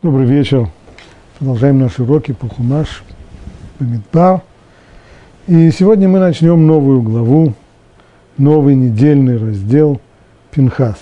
Добрый 0.00 0.26
вечер. 0.26 0.68
Продолжаем 1.40 1.80
наши 1.80 2.04
уроки 2.04 2.30
по 2.30 2.48
Хумаш, 2.48 3.02
Бамидбар. 3.80 4.42
И 5.48 5.72
сегодня 5.72 6.08
мы 6.08 6.20
начнем 6.20 6.68
новую 6.68 7.02
главу, 7.02 7.54
новый 8.36 8.76
недельный 8.76 9.38
раздел 9.38 10.00
Пинхас. 10.52 11.00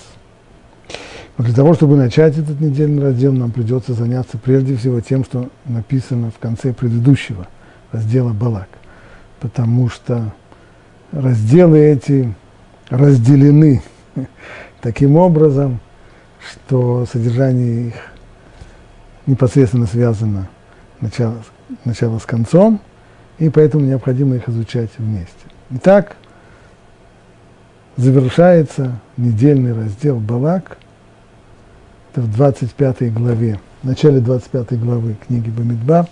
Но 1.37 1.45
для 1.45 1.53
того, 1.53 1.75
чтобы 1.75 1.95
начать 1.95 2.39
этот 2.39 2.59
недельный 2.59 3.03
раздел, 3.03 3.33
нам 3.33 3.51
придется 3.51 3.93
заняться 3.93 4.39
прежде 4.39 4.75
всего 4.75 4.99
тем, 4.99 5.23
что 5.23 5.47
написано 5.65 6.31
в 6.31 6.39
конце 6.39 6.73
предыдущего 6.73 7.47
раздела 7.91 8.33
Балак. 8.33 8.69
Потому 9.39 9.89
что 9.89 10.33
разделы 11.11 11.77
эти 11.77 12.33
разделены 12.89 13.83
таким 14.81 15.17
образом, 15.17 15.81
что 16.39 17.05
содержание 17.05 17.89
их 17.89 17.93
непосредственно 19.27 19.85
связано 19.85 20.49
начало, 20.99 21.35
начало 21.85 22.17
с 22.17 22.25
концом, 22.25 22.81
и 23.37 23.49
поэтому 23.49 23.85
необходимо 23.85 24.35
их 24.35 24.49
изучать 24.49 24.89
вместе. 24.97 25.33
Итак, 25.69 26.15
завершается 27.97 28.99
недельный 29.17 29.73
раздел 29.73 30.19
Балак, 30.19 30.77
это 32.11 32.21
в 32.21 32.33
25 32.33 33.13
главе, 33.13 33.59
в 33.83 33.87
начале 33.87 34.19
25 34.19 34.79
главы 34.79 35.15
книги 35.27 35.49
Бамидбар, 35.49 36.07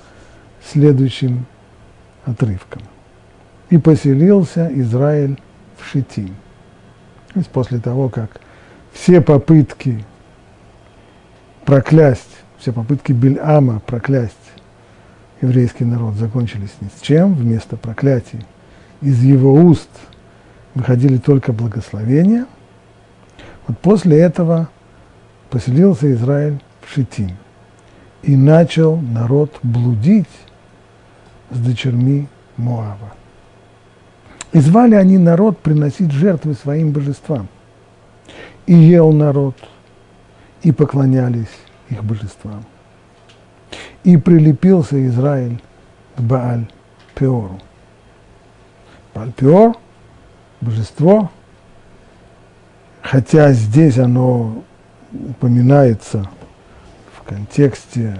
следующим 0.71 1.45
отрывком. 2.25 2.83
«И 3.69 3.77
поселился 3.77 4.69
Израиль 4.73 5.39
в 5.77 5.85
Шитим». 5.87 6.35
То 7.33 7.39
есть 7.39 7.49
после 7.49 7.79
того, 7.79 8.09
как 8.09 8.39
все 8.93 9.21
попытки 9.21 10.05
проклясть, 11.65 12.34
все 12.65 12.73
попытки 12.73 13.11
Бельама 13.11 13.79
проклясть 13.79 14.33
еврейский 15.39 15.85
народ 15.85 16.15
закончились 16.15 16.73
ни 16.81 16.87
с 16.87 16.99
чем, 16.99 17.35
вместо 17.35 17.77
проклятий 17.77 18.43
из 19.01 19.21
его 19.21 19.53
уст 19.53 19.91
выходили 20.73 21.17
только 21.17 21.53
благословения. 21.53 22.47
Вот 23.67 23.77
после 23.77 24.19
этого 24.19 24.67
поселился 25.51 26.11
Израиль 26.11 26.59
в 26.81 26.91
Шитим 26.91 27.37
и 28.23 28.35
начал 28.35 28.97
народ 28.97 29.59
блудить 29.61 30.25
с 31.51 31.59
дочерьми 31.59 32.27
Моава. 32.57 33.13
И 34.53 34.59
звали 34.59 34.95
они 34.95 35.19
народ 35.19 35.59
приносить 35.59 36.11
жертвы 36.11 36.55
своим 36.55 36.93
божествам. 36.93 37.47
И 38.65 38.73
ел 38.73 39.11
народ, 39.11 39.55
и 40.63 40.71
поклонялись 40.71 41.45
их 41.89 42.03
божествам. 42.03 42.63
И 44.03 44.17
прилепился 44.17 45.05
Израиль 45.07 45.61
к 46.15 46.21
Бааль-Пеору. 46.21 47.59
Бааль-Пеор– 49.13 49.75
божество, 50.61 51.31
хотя 53.01 53.53
здесь 53.53 53.97
оно 53.97 54.63
упоминается 55.11 56.29
в 57.15 57.23
контексте 57.23 58.19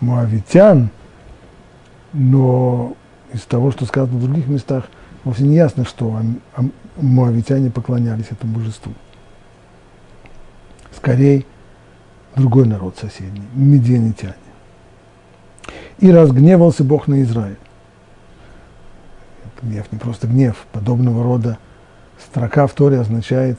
муавитян, 0.00 0.90
но 2.12 2.94
из 3.32 3.42
того, 3.42 3.70
что 3.70 3.86
сказано 3.86 4.18
в 4.18 4.22
других 4.22 4.46
местах, 4.48 4.84
вовсе 5.24 5.44
не 5.44 5.54
ясно, 5.54 5.84
что 5.84 6.20
муавитяне 6.96 7.70
поклонялись 7.70 8.26
этому 8.30 8.58
божеству. 8.58 8.92
Скорее, 11.02 11.44
другой 12.36 12.64
народ 12.64 12.96
соседний, 12.96 13.42
медианитяне. 13.54 14.34
И 15.98 16.12
разгневался 16.12 16.84
Бог 16.84 17.08
на 17.08 17.22
Израиль. 17.22 17.58
Гнев 19.60 19.90
не 19.90 19.98
просто 19.98 20.28
гнев, 20.28 20.64
подобного 20.70 21.24
рода 21.24 21.58
строка 22.24 22.68
в 22.68 22.72
Торе 22.74 23.00
означает, 23.00 23.58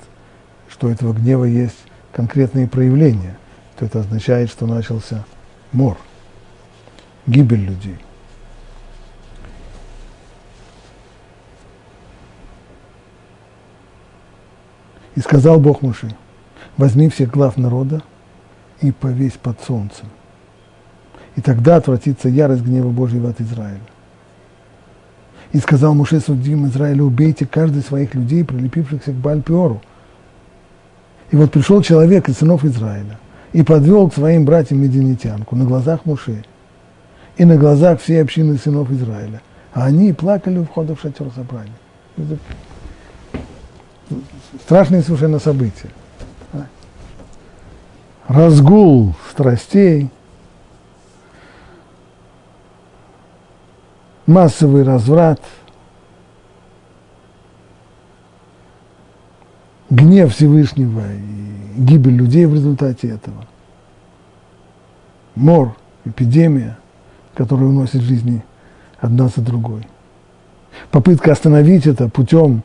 что 0.69 0.89
этого 0.89 1.11
гнева 1.11 1.43
есть 1.43 1.83
конкретные 2.13 2.65
проявления, 2.69 3.37
то 3.77 3.85
это 3.85 3.99
означает, 3.99 4.49
что 4.49 4.65
начался 4.65 5.25
мор, 5.73 5.97
гибель 7.27 7.65
людей– 7.65 7.97
И 15.15 15.19
сказал 15.19 15.59
Бог 15.59 15.81
Муше, 15.81 16.15
возьми 16.77 17.09
всех 17.09 17.31
глав 17.31 17.57
народа 17.57 18.01
и 18.81 18.91
повесь 18.91 19.33
под 19.33 19.61
солнцем. 19.61 20.07
И 21.35 21.41
тогда 21.41 21.77
отвратится 21.77 22.29
ярость 22.29 22.63
гнева 22.63 22.89
Божьего 22.89 23.29
от 23.29 23.41
Израиля. 23.41 23.81
И 25.51 25.59
сказал 25.59 25.93
Муше 25.93 26.19
судьям 26.19 26.67
Израиля, 26.67 27.03
убейте 27.03 27.45
каждый 27.45 27.83
своих 27.83 28.15
людей, 28.15 28.43
прилепившихся 28.43 29.11
к 29.11 29.15
Бальпиору. 29.15 29.81
И 31.31 31.35
вот 31.35 31.51
пришел 31.51 31.81
человек 31.81 32.29
из 32.29 32.37
сынов 32.37 32.65
Израиля 32.65 33.19
и 33.51 33.63
подвел 33.63 34.09
к 34.09 34.15
своим 34.15 34.45
братьям 34.45 34.81
мединитянку 34.81 35.55
на 35.55 35.65
глазах 35.65 36.05
Муше 36.05 36.43
и 37.37 37.45
на 37.45 37.55
глазах 37.55 38.01
всей 38.01 38.21
общины 38.21 38.57
сынов 38.57 38.91
Израиля. 38.91 39.41
А 39.73 39.85
они 39.85 40.13
плакали 40.13 40.59
у 40.59 40.65
входа 40.65 40.95
в 40.95 41.01
шатер 41.01 41.31
собрания 41.35 41.73
страшные 44.61 45.01
совершенно 45.01 45.39
события. 45.39 45.89
Разгул 48.27 49.13
страстей, 49.29 50.09
массовый 54.25 54.83
разврат, 54.83 55.41
гнев 59.89 60.33
Всевышнего 60.33 61.01
и 61.11 61.81
гибель 61.81 62.15
людей 62.15 62.45
в 62.45 62.53
результате 62.53 63.09
этого. 63.09 63.45
Мор, 65.35 65.75
эпидемия, 66.05 66.77
которая 67.35 67.67
уносит 67.67 68.01
жизни 68.01 68.43
одна 68.99 69.27
за 69.27 69.41
другой. 69.41 69.87
Попытка 70.91 71.31
остановить 71.31 71.87
это 71.87 72.07
путем 72.09 72.63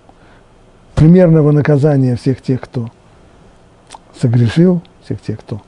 примерного 0.94 1.52
наказания 1.52 2.16
всех 2.16 2.42
тех, 2.42 2.60
кто 2.60 2.90
согрешил, 4.20 4.82
всех 5.08 5.22
тех, 5.22 5.40
кто 5.40 5.60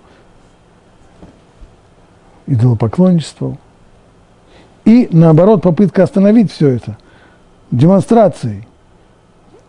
идолопоклонничествовал. 2.46 3.56
И, 4.84 5.08
наоборот, 5.12 5.62
попытка 5.62 6.02
остановить 6.02 6.52
все 6.52 6.68
это 6.68 6.98
демонстрацией. 7.70 8.66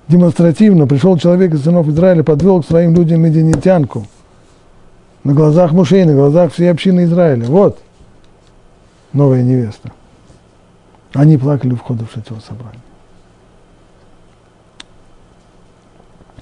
Демонстративно 0.07 0.87
пришел 0.87 1.17
человек 1.17 1.53
из 1.53 1.63
сынов 1.63 1.87
Израиля, 1.87 2.23
подвел 2.23 2.61
к 2.61 2.65
своим 2.65 2.93
людям 2.95 3.21
медианитянку 3.21 4.07
на 5.23 5.33
глазах 5.33 5.71
мужей, 5.71 6.03
на 6.03 6.13
глазах 6.13 6.51
всей 6.51 6.69
общины 6.69 7.05
Израиля. 7.05 7.45
Вот 7.45 7.79
новая 9.13 9.43
невеста. 9.43 9.91
Они 11.13 11.37
плакали 11.37 11.73
у 11.73 11.75
входа 11.77 12.05
в 12.05 12.11
шатер 12.11 12.41
собрания. 12.41 12.81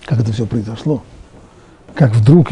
как 0.09 0.21
это 0.21 0.33
все 0.33 0.47
произошло, 0.47 1.03
как 1.93 2.15
вдруг 2.15 2.47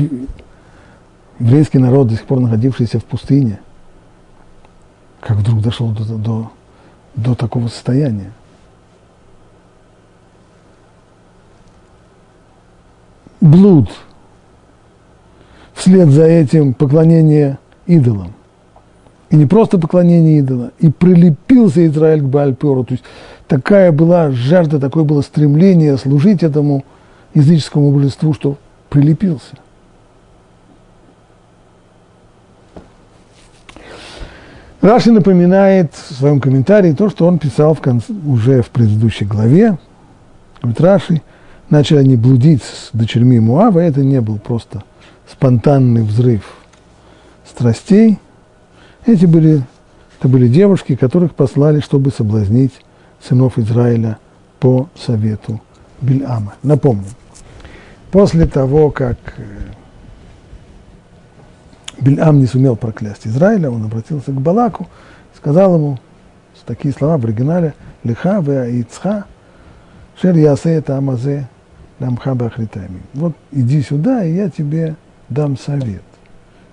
еврейский 1.39 1.79
народ, 1.79 2.07
до 2.07 2.15
сих 2.15 2.25
пор 2.25 2.39
находившийся 2.39 2.99
в 2.99 3.05
пустыне, 3.05 3.59
как 5.19 5.37
вдруг 5.37 5.61
дошел 5.61 5.89
до, 5.89 6.03
до, 6.03 6.51
до 7.15 7.35
такого 7.35 7.67
состояния. 7.67 8.31
Блуд, 13.39 13.89
вслед 15.73 16.09
за 16.09 16.23
этим 16.25 16.73
поклонение 16.73 17.59
идолам. 17.85 18.33
И 19.29 19.35
не 19.35 19.45
просто 19.45 19.77
поклонение 19.77 20.39
идола, 20.39 20.71
и 20.79 20.89
прилепился 20.89 21.85
Израиль 21.85 22.21
к 22.21 22.25
Баальперу. 22.25 22.85
То 22.85 22.93
есть 22.93 23.03
такая 23.47 23.91
была 23.91 24.31
жажда, 24.31 24.79
такое 24.79 25.03
было 25.03 25.21
стремление 25.21 25.97
служить 25.97 26.43
этому– 26.43 26.83
языческому 27.37 27.91
божеству, 27.91 28.33
что 28.33 28.57
прилепился. 28.89 29.55
Раши 34.87 35.11
напоминает 35.11 35.93
в 35.93 36.13
своем 36.13 36.39
комментарии 36.39 36.93
то, 36.93 37.09
что 37.09 37.27
он 37.27 37.39
писал 37.39 37.73
в 37.73 37.81
конце, 37.81 38.13
уже 38.25 38.61
в 38.61 38.69
предыдущей 38.69 39.25
главе. 39.25 39.77
Говорит, 40.61 40.79
Раши, 40.79 41.21
начали 41.69 41.97
они 41.97 42.15
блудить 42.15 42.63
с 42.63 42.91
дочерьми 42.93 43.37
Муава, 43.37 43.79
это 43.79 44.01
не 44.01 44.21
был 44.21 44.37
просто 44.39 44.83
спонтанный 45.29 46.03
взрыв 46.03 46.55
страстей. 47.45 48.17
Эти 49.05 49.25
были, 49.25 49.61
это 50.17 50.29
были 50.29 50.47
девушки, 50.47 50.95
которых 50.95 51.35
послали, 51.35 51.81
чтобы 51.81 52.09
соблазнить 52.09 52.71
сынов 53.21 53.57
Израиля 53.57 54.19
по 54.61 54.87
совету 54.95 55.59
Бильама. 55.99 56.53
Напомню, 56.63 57.09
после 58.09 58.45
того, 58.45 58.89
как 58.91 59.17
э, 59.35 59.43
Бельам 61.99 62.39
не 62.39 62.45
сумел 62.45 62.75
проклясть 62.75 63.25
Израиля, 63.27 63.71
он 63.71 63.83
обратился 63.83 64.31
к 64.31 64.39
Балаку, 64.39 64.87
сказал 65.35 65.75
ему 65.75 65.99
такие 66.65 66.93
слова 66.93 67.17
в 67.17 67.25
оригинале 67.25 67.73
«Лиха 68.03 68.39
ве 68.41 68.81
Ицха 68.81 69.25
шер 70.21 70.35
ясе 70.35 70.73
это 70.73 70.97
амазе 70.97 71.47
дамха 71.99 72.35
бахритами». 72.35 73.01
Вот 73.13 73.33
иди 73.51 73.81
сюда, 73.81 74.23
и 74.23 74.33
я 74.33 74.49
тебе 74.49 74.95
дам 75.29 75.57
совет. 75.57 76.03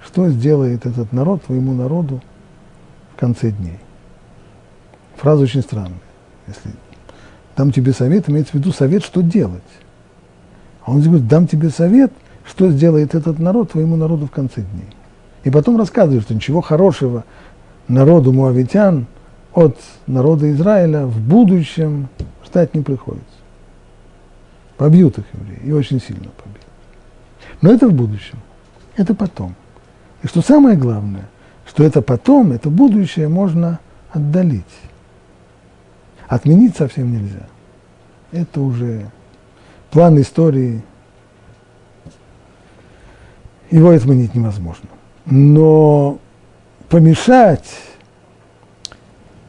Что 0.04 0.28
сделает 0.28 0.84
этот 0.84 1.12
народ 1.12 1.44
твоему 1.44 1.72
народу 1.72 2.20
в 3.14 3.20
конце 3.20 3.50
дней? 3.50 3.78
Фраза 5.16 5.44
очень 5.44 5.62
странная. 5.62 5.92
Если 6.46 6.70
дам 7.56 7.72
тебе 7.72 7.92
совет, 7.92 8.28
имеется 8.28 8.52
в 8.52 8.56
виду 8.56 8.72
совет, 8.72 9.02
что 9.02 9.22
делать. 9.22 9.62
А 10.84 10.90
он 10.90 11.00
говорит, 11.00 11.26
дам 11.28 11.46
тебе 11.46 11.70
совет, 11.70 12.12
что 12.44 12.70
сделает 12.70 13.14
этот 13.14 13.38
народ 13.38 13.70
твоему 13.70 13.96
народу 13.96 14.26
в 14.26 14.30
конце 14.30 14.60
дней. 14.60 14.88
И 15.44 15.50
потом 15.50 15.76
рассказывает, 15.76 16.22
что 16.24 16.34
ничего 16.34 16.62
хорошего 16.62 17.24
народу 17.86 18.32
муавитян 18.32 19.06
от 19.52 19.78
народа 20.06 20.50
Израиля 20.50 21.06
в 21.06 21.20
будущем 21.20 22.08
ждать 22.44 22.74
не 22.74 22.80
приходится. 22.80 23.26
Побьют 24.78 25.18
их 25.18 25.24
евреи, 25.32 25.60
и 25.62 25.72
очень 25.72 26.00
сильно 26.00 26.30
побьют. 26.42 26.66
Но 27.60 27.70
это 27.70 27.88
в 27.88 27.92
будущем, 27.92 28.38
это 28.96 29.14
потом. 29.14 29.54
И 30.22 30.26
что 30.26 30.40
самое 30.40 30.76
главное, 30.76 31.28
что 31.66 31.84
это 31.84 32.00
потом, 32.02 32.52
это 32.52 32.70
будущее 32.70 33.28
можно 33.28 33.78
отдалить. 34.10 34.64
Отменить 36.26 36.76
совсем 36.76 37.12
нельзя. 37.12 37.46
Это 38.32 38.60
уже 38.60 39.10
план 39.90 40.20
истории, 40.20 40.82
его 43.70 43.90
отменить 43.90 44.34
невозможно. 44.34 44.88
Но 45.26 46.18
помешать, 46.88 47.68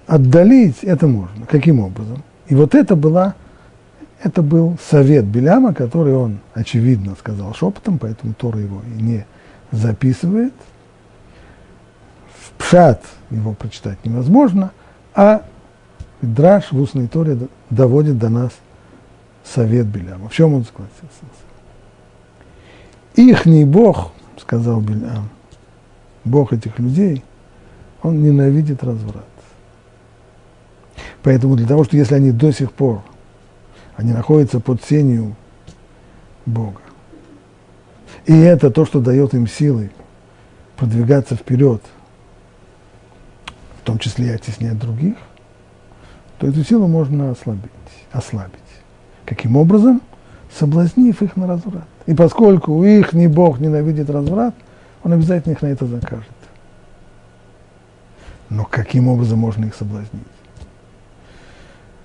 отдалить 0.08 0.84
это 0.84 1.08
можно. 1.08 1.46
Каким 1.46 1.80
образом? 1.80 2.24
И 2.48 2.56
вот 2.56 2.76
это 2.76 2.96
была, 2.96 3.36
это 4.24 4.42
был 4.42 4.78
совет 4.90 5.26
Беляма, 5.26 5.74
который 5.74 6.14
он, 6.14 6.40
очевидно, 6.54 7.16
сказал 7.20 7.54
шепотом, 7.54 7.98
поэтому 7.98 8.34
Тора 8.34 8.60
его 8.60 8.82
и 8.98 9.02
не 9.02 9.26
записывает. 9.72 10.54
В 12.40 12.52
пшат 12.58 13.04
его 13.30 13.54
прочитать 13.54 13.98
невозможно, 14.06 14.72
а 15.14 15.44
Драш 16.22 16.72
в 16.72 16.80
устной 16.80 17.08
Торе 17.08 17.38
доводит 17.70 18.18
до 18.18 18.30
нас 18.30 18.52
совет 19.44 19.86
Беляма. 19.86 20.30
В 20.30 20.34
чем 20.34 20.54
он 20.54 20.66
согласился? 20.66 21.26
Ихний 23.16 23.66
Бог, 23.66 24.12
сказал 24.38 24.82
Белям, 24.82 25.30
Бог 26.26 26.52
этих 26.52 26.78
людей, 26.80 27.24
он 28.02 28.22
ненавидит 28.22 28.84
разврат. 28.84 29.26
Поэтому 31.24 31.56
для 31.56 31.68
того, 31.68 31.84
что 31.84 31.96
если 31.98 32.16
они 32.16 32.32
до 32.32 32.52
сих 32.52 32.72
пор, 32.72 33.02
они 33.96 34.12
находятся 34.12 34.60
под 34.60 34.84
сенью 34.84 35.36
Бога, 36.46 36.82
и 38.26 38.34
это 38.34 38.72
то, 38.72 38.86
что 38.86 39.00
дает 39.00 39.34
им 39.34 39.48
силы 39.48 39.92
продвигаться 40.78 41.36
вперед, 41.36 41.82
в 43.82 43.86
том 43.86 44.00
числе 44.00 44.28
и 44.28 44.32
оттеснять 44.32 44.80
других, 44.80 45.16
то 46.40 46.48
эту 46.48 46.64
силу 46.64 46.88
можно 46.88 47.32
ослабить, 47.32 47.72
ослабить. 48.12 48.60
Каким 49.26 49.56
образом? 49.58 50.02
Соблазнив 50.58 51.22
их 51.22 51.36
на 51.36 51.48
разврат. 51.48 51.88
И 52.06 52.14
поскольку 52.14 52.84
их 52.84 53.14
ни 53.14 53.28
Бог 53.28 53.60
ненавидит 53.60 54.10
разврат, 54.10 54.56
он 55.06 55.14
обязательно 55.14 55.54
их 55.54 55.62
на 55.62 55.68
это 55.68 55.86
закажет. 55.86 56.26
Но 58.50 58.66
каким 58.66 59.08
образом 59.08 59.38
можно 59.38 59.66
их 59.66 59.76
соблазнить? 59.76 60.10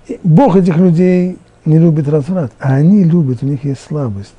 И 0.06 0.20
Бог 0.22 0.54
этих 0.54 0.76
людей 0.76 1.38
не 1.64 1.78
любит 1.78 2.08
разврат, 2.08 2.52
а 2.60 2.74
они 2.74 3.04
любят, 3.04 3.42
у 3.42 3.46
них 3.46 3.64
есть 3.64 3.80
слабость 3.80 4.34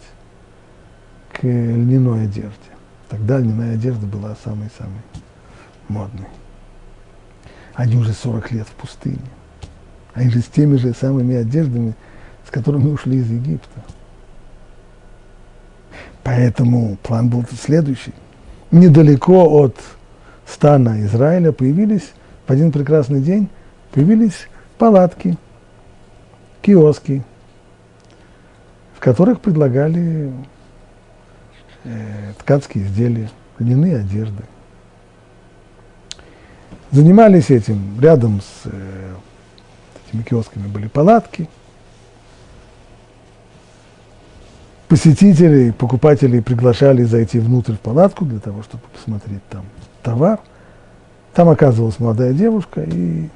к 1.33 1.41
льняной 1.41 2.25
одежде. 2.25 2.51
Тогда 3.09 3.39
льняная 3.39 3.73
одежда 3.73 4.05
была 4.05 4.35
самой-самой 4.43 5.01
модной. 5.87 6.27
Они 7.73 7.95
уже 7.95 8.13
40 8.13 8.51
лет 8.51 8.67
в 8.67 8.73
пустыне. 8.73 9.17
Они 10.13 10.29
же 10.29 10.41
с 10.41 10.45
теми 10.45 10.75
же 10.75 10.93
самыми 10.93 11.35
одеждами, 11.35 11.95
с 12.45 12.51
которыми 12.51 12.91
ушли 12.91 13.17
из 13.17 13.31
Египта. 13.31 13.81
Поэтому 16.21 16.97
план 17.01 17.27
был 17.27 17.43
следующий. 17.59 18.13
Недалеко 18.71 19.63
от 19.63 19.75
стана 20.45 21.01
Израиля 21.01 21.51
появились 21.51 22.13
в 22.47 22.51
один 22.51 22.71
прекрасный 22.71 23.21
день 23.21 23.49
появились 23.91 24.47
палатки, 24.77 25.37
киоски, 26.61 27.23
в 28.95 28.99
которых 28.99 29.41
предлагали 29.41 30.31
э, 31.83 32.33
ткацкие 32.39 32.85
изделия, 32.85 33.29
льняные 33.59 33.97
одежды. 33.97 34.43
Занимались 36.91 37.49
этим 37.49 37.99
рядом 37.99 38.41
с 38.41 38.61
э, 38.65 39.13
этими 40.07 40.23
киосками 40.23 40.67
были 40.67 40.87
палатки– 40.87 41.49
посетителей, 44.91 45.71
покупателей 45.71 46.41
приглашали 46.41 47.03
зайти 47.03 47.39
внутрь 47.39 47.75
в 47.75 47.79
палатку 47.79 48.25
для 48.25 48.39
того, 48.39 48.61
чтобы 48.61 48.83
посмотреть 48.93 49.41
там 49.49 49.63
товар. 50.03 50.41
Там 51.33 51.47
оказывалась 51.47 51.97
молодая 51.97 52.33
девушка, 52.33 52.81
и 52.81 53.29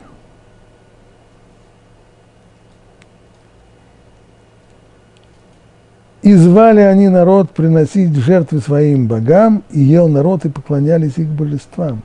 И 6.24 6.34
звали 6.34 6.81
они 6.81 7.07
народ 7.07 7.52
приносить 7.52 8.13
жертвы 8.16 8.60
своим 8.60 9.08
богам, 9.08 9.63
и 9.69 9.80
ел 9.80 10.10
народ, 10.10 10.44
и 10.44 10.50
поклонялись 10.50 11.18
их 11.18 11.28
божествам. 11.28 12.01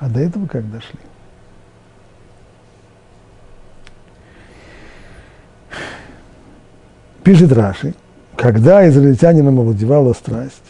А 0.00 0.08
до 0.08 0.18
этого 0.20 0.48
как 0.48 0.68
дошли? 0.72 0.98
Пишет 7.22 7.52
Раши– 7.52 7.94
когда 8.38 8.88
израильтянином 8.88 9.58
овладевала 9.58 10.12
страсть, 10.12 10.62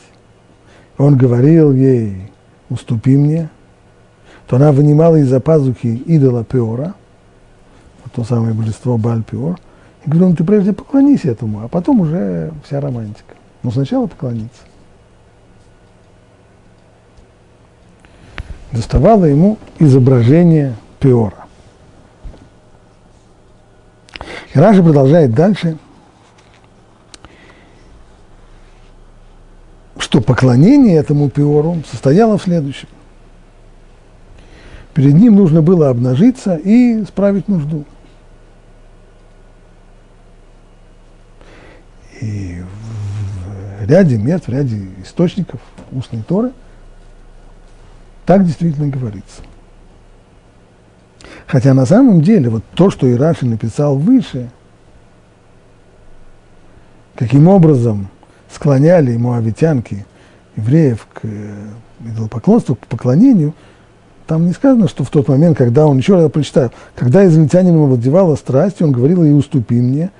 он 0.96 1.18
говорил 1.18 1.70
ей, 1.70 2.32
уступи 2.70 3.14
мне, 3.14 3.50
то 4.46 4.56
она 4.56 4.72
вынимала 4.72 5.16
из-за 5.16 5.38
пазухи 5.38 5.88
идола 6.06 6.44
Пеора, 6.44 6.94
то 8.14 8.24
самое 8.24 8.54
божество 8.54 8.96
Баль 8.96 9.22
Пеор, 9.22 9.60
и 10.02 10.08
говорила, 10.08 10.30
ну 10.30 10.36
ты 10.36 10.44
прежде 10.44 10.72
поклонись 10.72 11.26
этому, 11.26 11.62
а 11.62 11.68
потом 11.68 12.00
уже 12.00 12.52
вся 12.64 12.80
романтика. 12.80 13.34
Но 13.62 13.70
сначала 13.70 14.06
поклониться. 14.06 14.62
Доставала 18.72 19.26
ему 19.26 19.58
изображение 19.78 20.74
Пеора. 21.00 21.44
И 24.54 24.58
Раша 24.58 24.82
продолжает 24.82 25.34
дальше– 25.34 25.76
что 30.08 30.22
поклонение 30.22 30.96
этому 30.96 31.28
пиору 31.28 31.82
состояло 31.86 32.38
в 32.38 32.42
следующем. 32.42 32.88
Перед 34.94 35.12
ним 35.12 35.36
нужно 35.36 35.60
было 35.60 35.90
обнажиться 35.90 36.56
и 36.56 37.04
справить 37.04 37.46
нужду. 37.46 37.84
И 42.22 42.62
в 43.80 43.86
ряде 43.86 44.16
мест, 44.16 44.46
в 44.46 44.48
ряде 44.48 44.80
источников 45.04 45.60
устной 45.92 46.22
Торы 46.22 46.52
так 48.24 48.46
действительно 48.46 48.88
говорится. 48.88 49.42
Хотя 51.46 51.74
на 51.74 51.84
самом 51.84 52.22
деле 52.22 52.48
вот 52.48 52.64
то, 52.74 52.88
что 52.88 53.12
Ираши 53.12 53.44
написал 53.44 53.98
выше, 53.98 54.48
каким 57.14 57.46
образом– 57.46 58.08
склоняли 58.52 59.16
моавитянки 59.16 60.06
евреев 60.56 61.06
к 61.12 61.20
э, 61.22 61.54
идолопоклонству, 62.00 62.74
к 62.74 62.86
поклонению, 62.86 63.54
там 64.26 64.46
не 64.46 64.52
сказано, 64.52 64.88
что 64.88 65.04
в 65.04 65.10
тот 65.10 65.28
момент, 65.28 65.56
когда 65.56 65.86
он, 65.86 65.98
еще 65.98 66.14
раз 66.14 66.30
прочитаю, 66.30 66.70
когда 66.94 67.26
израильтянин 67.26 67.74
овладевала 67.76 68.36
страстью, 68.36 68.86
он 68.86 68.92
говорил 68.92 69.24
ей, 69.24 69.32
уступи 69.32 69.80
мне, 69.80 70.10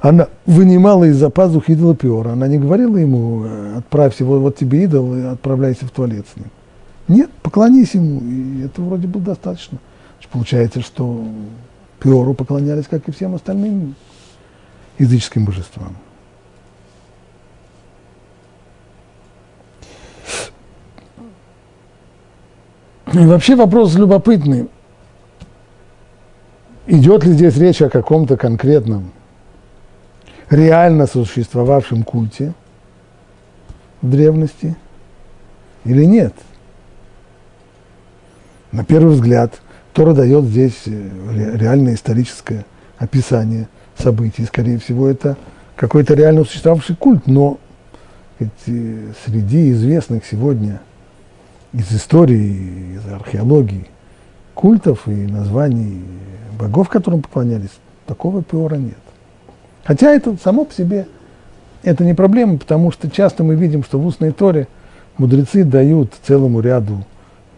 она 0.00 0.28
вынимала 0.46 1.04
из-за 1.04 1.28
пазух 1.30 1.68
идола 1.68 1.94
Пиора, 1.94 2.32
она 2.32 2.48
не 2.48 2.58
говорила 2.58 2.96
ему, 2.96 3.44
«Э, 3.44 3.78
отправься, 3.78 4.24
вот, 4.24 4.38
вот 4.38 4.56
тебе 4.56 4.84
идол, 4.84 5.14
и 5.14 5.22
отправляйся 5.22 5.84
в 5.86 5.90
туалет 5.90 6.26
с 6.32 6.36
ним. 6.36 6.46
Нет, 7.06 7.30
поклонись 7.42 7.94
ему, 7.94 8.20
и 8.20 8.64
это 8.64 8.80
вроде 8.80 9.06
было 9.06 9.22
достаточно. 9.22 9.78
Получается, 10.32 10.80
что 10.80 11.24
Пиору 12.00 12.34
поклонялись, 12.34 12.86
как 12.90 13.08
и 13.08 13.12
всем 13.12 13.34
остальным 13.34 13.94
языческим 14.98 15.44
божествам. 15.44 15.96
И 23.12 23.18
вообще 23.18 23.54
вопрос 23.54 23.94
любопытный. 23.94 24.68
Идет 26.86 27.24
ли 27.24 27.32
здесь 27.32 27.56
речь 27.56 27.80
о 27.82 27.88
каком-то 27.88 28.36
конкретном, 28.36 29.12
реально 30.50 31.06
существовавшем 31.06 32.02
культе 32.02 32.52
в 34.02 34.10
древности 34.10 34.76
или 35.84 36.04
нет? 36.04 36.34
На 38.72 38.84
первый 38.84 39.14
взгляд, 39.14 39.60
Тора 39.92 40.12
дает 40.12 40.44
здесь 40.44 40.82
э, 40.86 41.56
реальное 41.56 41.94
историческое 41.94 42.66
описание 42.98 43.68
событий. 43.96 44.44
Скорее 44.44 44.78
всего, 44.78 45.08
это 45.08 45.36
какой-то 45.76 46.14
реально 46.14 46.44
существовавший 46.44 46.96
культ, 46.96 47.26
но 47.26 47.58
ведь 48.38 48.50
э, 48.66 49.12
среди 49.24 49.70
известных 49.70 50.26
сегодня 50.26 50.80
из 51.74 51.92
истории, 51.92 52.96
из 52.96 53.12
археологии 53.12 53.86
культов 54.54 55.08
и 55.08 55.10
названий 55.10 56.02
богов, 56.58 56.88
которым 56.88 57.22
поклонялись, 57.22 57.70
такого 58.06 58.42
пиора 58.42 58.76
нет. 58.76 58.94
Хотя 59.84 60.12
это 60.12 60.36
само 60.42 60.64
по 60.64 60.72
себе 60.72 61.06
это 61.82 62.04
не 62.04 62.14
проблема, 62.14 62.58
потому 62.58 62.90
что 62.90 63.10
часто 63.10 63.44
мы 63.44 63.56
видим, 63.56 63.84
что 63.84 63.98
в 63.98 64.06
устной 64.06 64.32
торе 64.32 64.68
мудрецы 65.18 65.64
дают 65.64 66.12
целому 66.22 66.60
ряду 66.60 67.04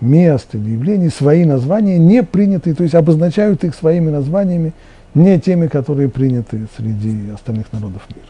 мест 0.00 0.54
или 0.54 0.70
явлений 0.70 1.10
свои 1.10 1.44
названия, 1.44 1.98
не 1.98 2.22
принятые, 2.22 2.74
то 2.74 2.82
есть 2.82 2.94
обозначают 2.94 3.64
их 3.64 3.74
своими 3.74 4.10
названиями, 4.10 4.72
не 5.14 5.40
теми, 5.40 5.68
которые 5.68 6.08
приняты 6.08 6.66
среди 6.76 7.30
остальных 7.30 7.72
народов 7.72 8.02
мира. 8.10 8.26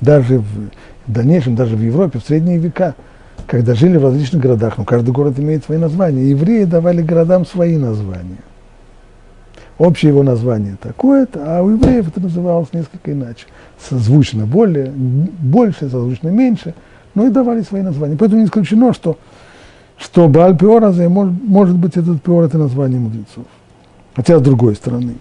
Даже 0.00 0.40
в, 0.40 0.44
в 1.06 1.12
дальнейшем, 1.12 1.54
даже 1.54 1.76
в 1.76 1.82
Европе, 1.82 2.18
в 2.18 2.24
средние 2.24 2.58
века, 2.58 2.94
когда 3.46 3.74
жили 3.74 3.96
в 3.96 4.04
различных 4.04 4.42
городах, 4.42 4.78
но 4.78 4.84
каждый 4.84 5.10
город 5.10 5.38
имеет 5.38 5.64
свои 5.64 5.78
названия, 5.78 6.30
евреи 6.30 6.64
давали 6.64 7.02
городам 7.02 7.46
свои 7.46 7.76
названия. 7.76 8.42
Общее 9.76 10.10
его 10.10 10.22
название 10.22 10.76
такое-то, 10.80 11.42
а 11.44 11.62
у 11.62 11.70
евреев 11.70 12.06
это 12.08 12.20
называлось 12.20 12.72
несколько 12.72 13.12
иначе. 13.12 13.46
Созвучно 13.78 14.46
более, 14.46 14.92
больше, 14.92 15.88
созвучно 15.88 16.28
меньше, 16.28 16.74
но 17.14 17.26
и 17.26 17.30
давали 17.30 17.62
свои 17.62 17.82
названия. 17.82 18.16
Поэтому 18.16 18.40
не 18.40 18.46
исключено, 18.46 18.92
что, 18.92 19.18
что 19.98 20.28
Бааль 20.28 20.56
Пиор, 20.56 20.82
может, 21.08 21.42
может 21.42 21.76
быть, 21.76 21.96
этот 21.96 22.22
Пиор– 22.22 22.44
это 22.44 22.56
название 22.56 23.00
мудрецов. 23.00 23.46
Хотя 24.14 24.38
с 24.38 24.42
другой 24.42 24.76
стороны. 24.76 25.16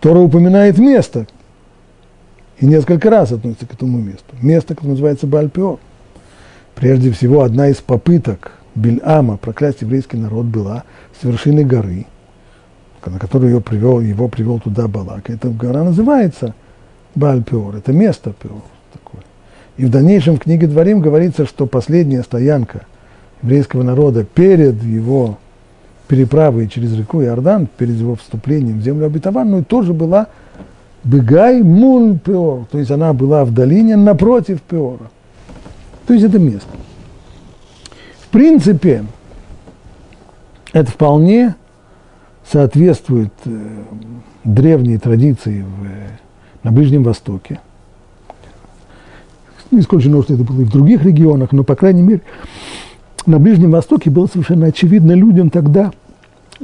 Тора 0.00 0.20
упоминает 0.20 0.78
место, 0.78 1.26
и 2.58 2.66
несколько 2.66 3.10
раз 3.10 3.32
относится 3.32 3.66
к 3.66 3.74
этому 3.74 3.98
месту. 3.98 4.34
Место, 4.40 4.74
которое 4.74 4.90
называется 4.92 5.26
Бальпиор. 5.26 5.78
Прежде 6.74 7.10
всего, 7.10 7.42
одна 7.42 7.68
из 7.68 7.76
попыток 7.76 8.52
Бильама 8.74 9.36
проклясть 9.36 9.82
еврейский 9.82 10.18
народ 10.18 10.46
была 10.46 10.84
с 11.18 11.24
вершины 11.24 11.64
горы, 11.64 12.06
на 13.04 13.18
которую 13.18 13.50
его 13.50 13.60
привел, 13.60 14.00
его 14.00 14.28
привел 14.28 14.58
туда 14.58 14.88
Балак. 14.88 15.30
Эта 15.30 15.48
гора 15.48 15.84
называется 15.84 16.54
Бальпиор, 17.14 17.76
это 17.76 17.92
место 17.92 18.34
Пиор. 18.42 18.62
Такое. 18.92 19.22
И 19.76 19.84
в 19.84 19.90
дальнейшем 19.90 20.36
в 20.36 20.40
книге 20.40 20.66
Дворим 20.66 21.00
говорится, 21.00 21.46
что 21.46 21.66
последняя 21.66 22.22
стоянка 22.22 22.86
еврейского 23.42 23.82
народа 23.82 24.24
перед 24.24 24.82
его 24.82 25.38
переправой 26.08 26.68
через 26.68 26.96
реку 26.96 27.22
Иордан, 27.22 27.66
перед 27.66 27.94
его 27.94 28.16
вступлением 28.16 28.80
в 28.80 28.82
землю 28.82 29.06
обетованную, 29.06 29.64
тоже 29.64 29.92
была 29.92 30.28
Бегай 31.06 31.62
мул 31.62 32.18
Пеор, 32.18 32.66
то 32.68 32.78
есть 32.78 32.90
она 32.90 33.12
была 33.12 33.44
в 33.44 33.54
долине 33.54 33.94
напротив 33.94 34.60
Пеора. 34.60 35.08
То 36.04 36.14
есть 36.14 36.26
это 36.26 36.40
место. 36.40 36.68
В 38.22 38.28
принципе, 38.30 39.04
это 40.72 40.90
вполне 40.90 41.54
соответствует 42.44 43.32
э, 43.44 43.50
древней 44.42 44.98
традиции 44.98 45.62
в, 45.62 46.64
на 46.64 46.72
Ближнем 46.72 47.04
Востоке. 47.04 47.60
Не 49.70 49.78
исключено, 49.78 50.24
что 50.24 50.34
это 50.34 50.42
было 50.42 50.62
и 50.62 50.64
в 50.64 50.72
других 50.72 51.04
регионах, 51.04 51.52
но, 51.52 51.62
по 51.62 51.76
крайней 51.76 52.02
мере, 52.02 52.22
на 53.26 53.38
Ближнем 53.38 53.70
Востоке 53.70 54.10
было 54.10 54.26
совершенно 54.26 54.66
очевидно 54.66 55.12
людям 55.12 55.50
тогда– 55.50 55.92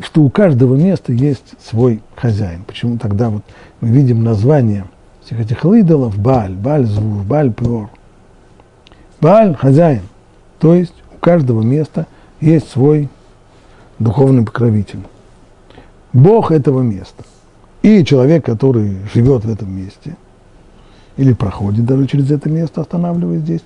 что 0.00 0.22
у 0.22 0.30
каждого 0.30 0.74
места 0.76 1.12
есть 1.12 1.54
свой 1.62 2.00
хозяин. 2.16 2.64
Почему 2.64 2.98
тогда 2.98 3.30
вот 3.30 3.42
мы 3.80 3.88
видим 3.88 4.22
название 4.24 4.86
всех 5.24 5.40
этих 5.40 5.64
идолов 5.64 6.18
Баль, 6.18 6.52
Баль 6.52 6.86
Звур, 6.86 7.22
Баль 7.22 7.52
Пиор. 7.52 7.90
Баль– 9.20 9.54
хозяин. 9.58 10.02
То 10.58 10.74
есть 10.74 10.94
у 11.14 11.18
каждого 11.18 11.62
места 11.62 12.06
есть 12.40 12.70
свой 12.70 13.08
духовный 13.98 14.44
покровитель. 14.44 15.00
Бог 16.12 16.50
этого 16.50 16.82
места. 16.82 17.24
И 17.82 18.04
человек, 18.04 18.44
который 18.44 18.96
живет 19.12 19.44
в 19.44 19.50
этом 19.50 19.74
месте, 19.74 20.16
или 21.16 21.32
проходит 21.32 21.84
даже 21.84 22.06
через 22.06 22.30
это 22.30 22.48
место, 22.48 22.80
останавливаясь 22.80 23.42
здесь, 23.42 23.62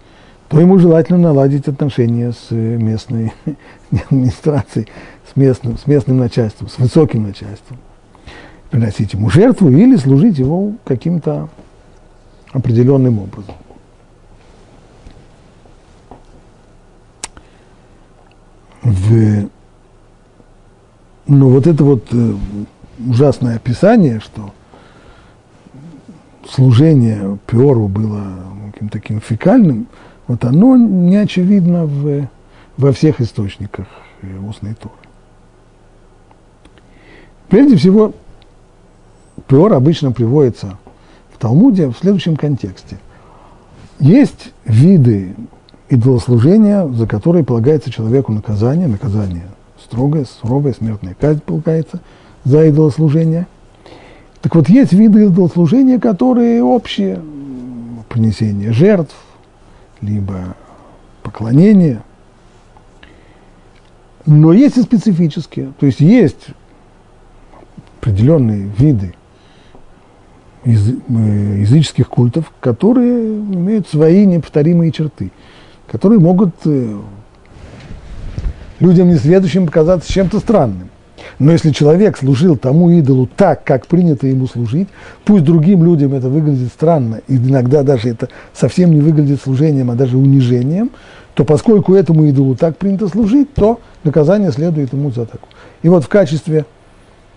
то 0.49 0.61
ему 0.61 0.79
желательно 0.79 1.19
наладить 1.19 1.69
отношения 1.69 2.33
с 2.33 2.51
местной 2.51 3.33
администрацией, 3.91 4.89
с 5.33 5.37
местным, 5.37 5.79
с 5.79 5.87
местным 5.87 6.19
начальством, 6.19 6.69
с 6.69 6.79
высоким 6.79 7.25
начальством. 7.25 7.79
Приносить 8.71 9.13
ему 9.13 9.31
жертву 9.31 9.71
или 9.71 9.97
служить 9.97 10.39
его 10.39 10.73
каким-то 10.85 11.49
определенным 12.53 13.19
образом. 13.21 13.55
В, 18.83 19.49
ну, 21.27 21.49
вот 21.51 21.67
это 21.67 21.83
вот 21.83 22.07
э, 22.13 22.35
ужасное 23.05 23.57
описание, 23.57 24.21
что 24.21 24.53
служение 26.49 27.39
Пиору 27.47 27.89
было 27.89 28.25
каким-то 28.73 28.93
таким 28.93 29.21
фекальным, 29.21 29.89
вот 30.29 30.45
оно 30.45 30.77
не 30.77 31.17
очевидно 31.17 31.87
в, 31.87 32.29
во 32.77 32.93
всех 32.93 33.21
источниках 33.21 33.87
устной 34.23 34.75
Торы. 34.75 35.06
Прежде 37.49 37.77
всего, 37.77 38.13
приор 39.47 39.73
обычно 39.73 40.13
приводится 40.13 40.79
в 41.33 41.39
Талмуде 41.39 41.89
в 41.89 41.97
следующем 41.97 42.37
контексте. 42.37 42.99
Есть 44.01 44.53
виды 44.65 45.35
идолослужения, 45.89 46.87
за 46.89 47.07
которые 47.07 47.45
полагается 47.45 47.91
человеку 47.91 48.33
наказание, 48.33 48.89
наказание 48.89 49.45
строгое, 49.83 50.25
суровое, 50.25 50.73
смертная 50.73 51.15
казнь 51.19 51.41
полагается 51.41 52.01
за 52.45 52.67
идолослужение. 52.67 53.47
Так 54.43 54.55
вот, 54.55 54.69
есть 54.69 54.93
виды 54.93 55.27
идолослужения, 55.27 55.99
которые 55.99 56.63
общие, 56.63 57.21
принесение 58.09 58.73
жертв, 58.73 59.15
либо 60.01 60.57
поклонение, 61.23 62.03
но 64.27 64.53
есть 64.53 64.77
и 64.77 64.83
специфические, 64.83 65.73
то 65.79 65.87
есть 65.87 66.01
есть 66.01 66.49
определенные 68.07 68.71
виды 68.79 69.15
э, 70.65 70.71
языческих 70.71 72.09
культов, 72.09 72.53
которые 72.61 73.39
имеют 73.39 73.89
свои 73.89 74.25
неповторимые 74.25 74.93
черты, 74.93 75.33
которые 75.91 76.21
могут 76.21 76.55
э, 76.65 76.99
людям 78.79 79.09
несведущим 79.09 79.67
показаться 79.67 80.13
чем-то 80.13 80.39
странным. 80.39 80.91
Но 81.41 81.51
если 81.51 81.71
человек 81.71 82.17
служил 82.17 82.57
тому 82.57 82.91
идолу 82.93 83.29
так, 83.37 83.65
как 83.65 83.89
принято 83.89 84.29
ему 84.29 84.47
служить, 84.47 84.87
пусть 85.25 85.43
другим 85.43 85.83
людям 85.83 86.15
это 86.15 86.29
выглядит 86.29 86.69
странно, 86.69 87.21
и 87.27 87.37
иногда 87.37 87.83
даже 87.83 88.09
это 88.09 88.29
совсем 88.55 88.93
не 88.93 89.01
выглядит 89.01 89.43
служением, 89.43 89.91
а 89.91 89.97
даже 89.97 90.17
унижением, 90.17 90.91
то 91.35 91.45
поскольку 91.45 91.95
этому 91.95 92.27
идолу 92.27 92.55
так 92.55 92.77
принято 92.77 93.09
служить, 93.09 93.53
то 93.55 93.81
наказание 94.05 94.53
следует 94.53 94.93
ему 94.93 95.11
за 95.11 95.27
такое. 95.27 95.51
И 95.83 95.89
вот 95.89 96.05
в 96.05 96.09
качестве 96.09 96.65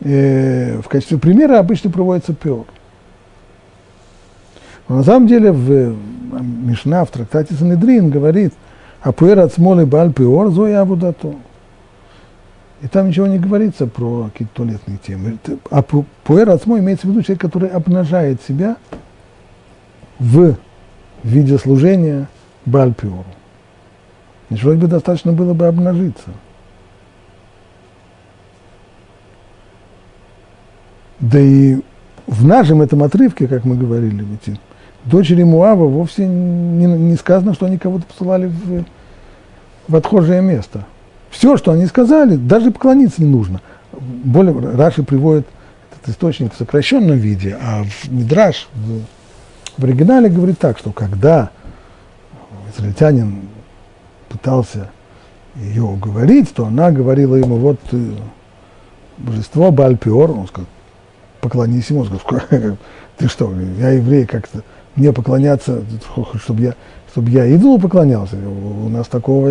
э, 0.01 0.79
в 0.81 0.87
качестве 0.87 1.17
примера 1.17 1.59
обычно 1.59 1.89
проводится 1.89 2.33
пиор. 2.33 2.65
Но 4.87 4.97
на 4.97 5.03
самом 5.03 5.27
деле 5.27 5.51
в 5.51 5.95
Мишна, 6.41 7.05
в 7.05 7.09
трактате 7.09 7.53
Санедрин 7.53 8.09
говорит, 8.09 8.53
а 9.01 9.11
пуэр 9.11 9.39
от 9.39 9.53
смолы 9.53 9.85
баль 9.85 10.13
пиор 10.13 10.49
зоя 10.49 10.81
абудато. 10.81 11.35
И 12.81 12.87
там 12.87 13.09
ничего 13.09 13.27
не 13.27 13.39
говорится 13.39 13.87
про 13.87 14.29
какие-то 14.31 14.53
туалетные 14.55 14.97
темы. 14.97 15.37
А 15.69 15.81
пуэр 15.81 16.49
от 16.49 16.65
имеется 16.65 17.07
в 17.07 17.09
виду 17.09 17.21
человек, 17.21 17.41
который 17.41 17.69
обнажает 17.69 18.41
себя 18.41 18.77
в 20.17 20.55
виде 21.23 21.57
служения 21.57 22.27
Бальпиору. 22.65 23.25
Значит, 24.47 24.65
вроде 24.65 24.79
бы 24.79 24.87
достаточно 24.87 25.33
было 25.33 25.53
бы 25.53 25.67
обнажиться– 25.67 26.29
Да 31.19 31.39
и 31.39 31.79
в 32.27 32.45
нашем 32.45 32.81
этом 32.81 33.03
отрывке, 33.03 33.47
как 33.47 33.65
мы 33.65 33.75
говорили, 33.75 34.23
ведь 34.23 34.59
дочери 35.05 35.43
Муава 35.43 35.85
вовсе 35.85 36.27
не, 36.27 36.85
не 36.85 37.15
сказано, 37.15 37.53
что 37.53 37.65
они 37.65 37.77
кого-то 37.77 38.05
посылали 38.05 38.47
в, 38.47 38.85
в 39.87 39.95
отхожее 39.95 40.41
место. 40.41 40.85
Все, 41.29 41.57
что 41.57 41.71
они 41.71 41.85
сказали, 41.85 42.35
даже 42.35 42.71
поклониться 42.71 43.21
не 43.21 43.29
нужно. 43.29 43.61
Более 43.91 44.53
Раши 44.75 45.03
приводит 45.03 45.47
этот 45.91 46.09
источник 46.09 46.53
в 46.53 46.57
сокращенном 46.57 47.17
виде, 47.17 47.57
а 47.61 47.83
в 47.83 48.11
Мидраш 48.11 48.69
в, 48.73 49.81
в 49.81 49.83
оригинале 49.83 50.29
говорит 50.29 50.59
так, 50.59 50.77
что 50.77 50.91
когда 50.91 51.49
израильтянин 52.75 53.41
пытался 54.29 54.89
ее 55.55 55.83
уговорить, 55.83 56.53
то 56.53 56.65
она 56.65 56.91
говорила 56.91 57.35
ему, 57.35 57.57
вот 57.57 57.79
э, 57.91 58.11
божество 59.17 59.71
Бальпиор, 59.71 60.31
он 60.31 60.47
сказал, 60.47 60.67
поклонись 61.41 61.89
ему, 61.89 62.05
ты 63.17 63.27
что, 63.27 63.53
я 63.79 63.91
еврей, 63.91 64.25
как-то 64.25 64.63
мне 64.95 65.13
поклоняться, 65.13 65.83
чтобы 66.43 66.61
я, 66.61 66.75
чтобы 67.11 67.29
я 67.29 67.45
идолу 67.45 67.79
поклонялся, 67.79 68.35
у 68.37 68.89
нас 68.89 69.07
такого... 69.07 69.49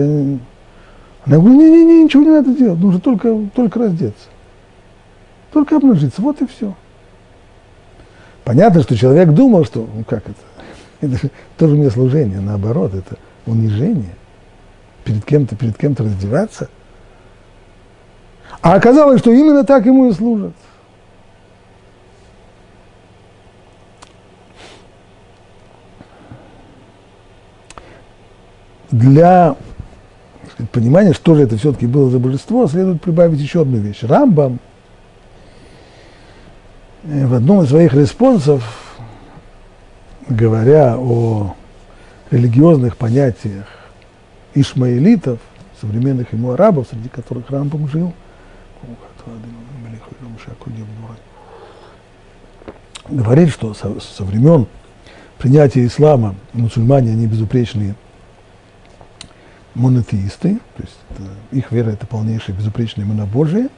Она 1.25 1.37
говорит, 1.37 1.59
не-не-не, 1.59 2.05
ничего 2.05 2.23
не 2.23 2.31
надо 2.31 2.55
делать, 2.55 2.79
нужно 2.79 3.01
только, 3.01 3.37
только 3.55 3.79
раздеться, 3.79 4.29
только 5.53 5.77
обнажиться, 5.77 6.23
вот 6.23 6.41
и 6.41 6.47
все. 6.47 6.75
Понятно, 8.45 8.83
что 8.83 8.97
человек 8.97 9.31
думал, 9.31 9.65
что, 9.65 9.87
ну 9.95 10.05
как 10.05 10.23
это, 10.27 10.41
это 11.01 11.31
тоже 11.59 11.75
мне 11.75 11.91
служение, 11.91 12.41
наоборот, 12.41 12.95
это 12.95 13.17
унижение. 13.47 14.15
Перед 15.05 15.25
кем-то, 15.25 15.57
перед 15.57 15.77
кем-то 15.77 16.05
раздеваться. 16.05 16.69
А 18.61 18.75
оказалось, 18.75 19.21
что 19.21 19.33
именно 19.33 19.65
так 19.65 19.87
ему 19.87 20.09
и 20.09 20.13
служат. 20.13 20.53
Для 28.91 29.57
сказать, 30.53 30.71
понимания, 30.71 31.13
что 31.13 31.35
же 31.35 31.43
это 31.43 31.57
все-таки 31.57 31.87
было 31.87 32.11
за 32.11 32.19
божество, 32.19 32.67
следует 32.67 33.03
прибавить 33.03 33.41
еще 33.41 33.63
одну 33.63 33.79
вещь. 33.79 34.03
Рамбам 34.03 34.59
э, 37.05 37.27
в 37.27 37.35
одном 37.35 37.63
из 37.63 37.69
своих 37.69 37.93
респонсов 37.95 38.63
говоря 40.29 40.97
о 40.99 41.55
религиозных 42.31 42.97
понятиях 42.97 43.67
ишмаэлитов, 44.55 45.39
современных 45.81 46.33
ему 46.33 46.53
арабов, 46.53 46.89
среди 46.91 47.09
которых 47.09 47.51
Рамбам 47.51 47.89
жил, 47.89 48.13
говорит, 53.09 53.51
что 53.51 53.73
со, 53.75 53.99
со 54.01 54.25
времен 54.25 54.67
принятия 55.39 55.87
ислама 55.87 56.35
мусульмане, 56.53 57.13
они 57.13 57.27
безупречные 57.27 57.95
монотеисты, 59.79 60.59
то 60.77 60.83
есть 60.83 60.99
их 61.53 61.73
вера– 61.73 61.91
это 61.93 62.07
полнейшее 62.07 62.57
безупречное 62.57 63.07
монобожие, 63.07 63.69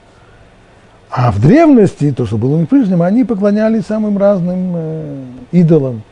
а 1.11 1.31
в 1.31 1.41
древности, 1.41 2.13
то, 2.13 2.27
что 2.27 2.39
было 2.39 2.57
у 2.57 2.61
них 2.61 2.69
прежним, 2.69 3.03
они 3.03 3.25
поклонялись 3.25 3.87
самым 3.87 4.19
разным 4.19 4.73
э, 4.75 5.25
идолам, 5.53 6.03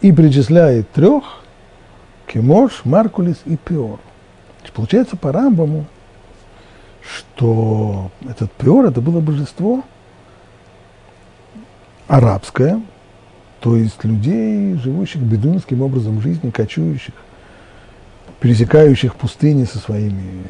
и 0.00 0.12
причисляет 0.12 0.90
трех– 0.90 1.24
Кемош, 2.32 2.84
Маркулис 2.84 3.36
и 3.44 3.56
Пиор. 3.56 4.00
Получается 4.74 5.16
по 5.16 5.32
Рамбаму, 5.32 5.84
что 7.02 8.10
этот 8.26 8.50
Пиор– 8.52 8.86
это 8.86 9.02
было 9.02 9.20
божество 9.20 9.82
арабское, 12.08 12.80
то 13.60 13.76
есть 13.76 14.02
людей, 14.02 14.74
живущих 14.76 15.20
бедуинским 15.20 15.82
образом 15.82 16.22
жизни, 16.22 16.50
кочующих, 16.50 17.14
пересекающих 18.42 19.14
пустыни 19.14 19.64
со 19.64 19.78
своими 19.78 20.42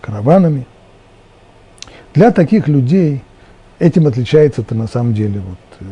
караванами. 0.00 0.66
Для 2.12 2.32
таких 2.32 2.66
людей 2.66 3.22
этим 3.78 4.08
отличается-то 4.08 4.74
на 4.74 4.88
самом 4.88 5.14
деле 5.14 5.38
вот, 5.38 5.58
э, 5.78 5.84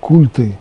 культы 0.00 0.58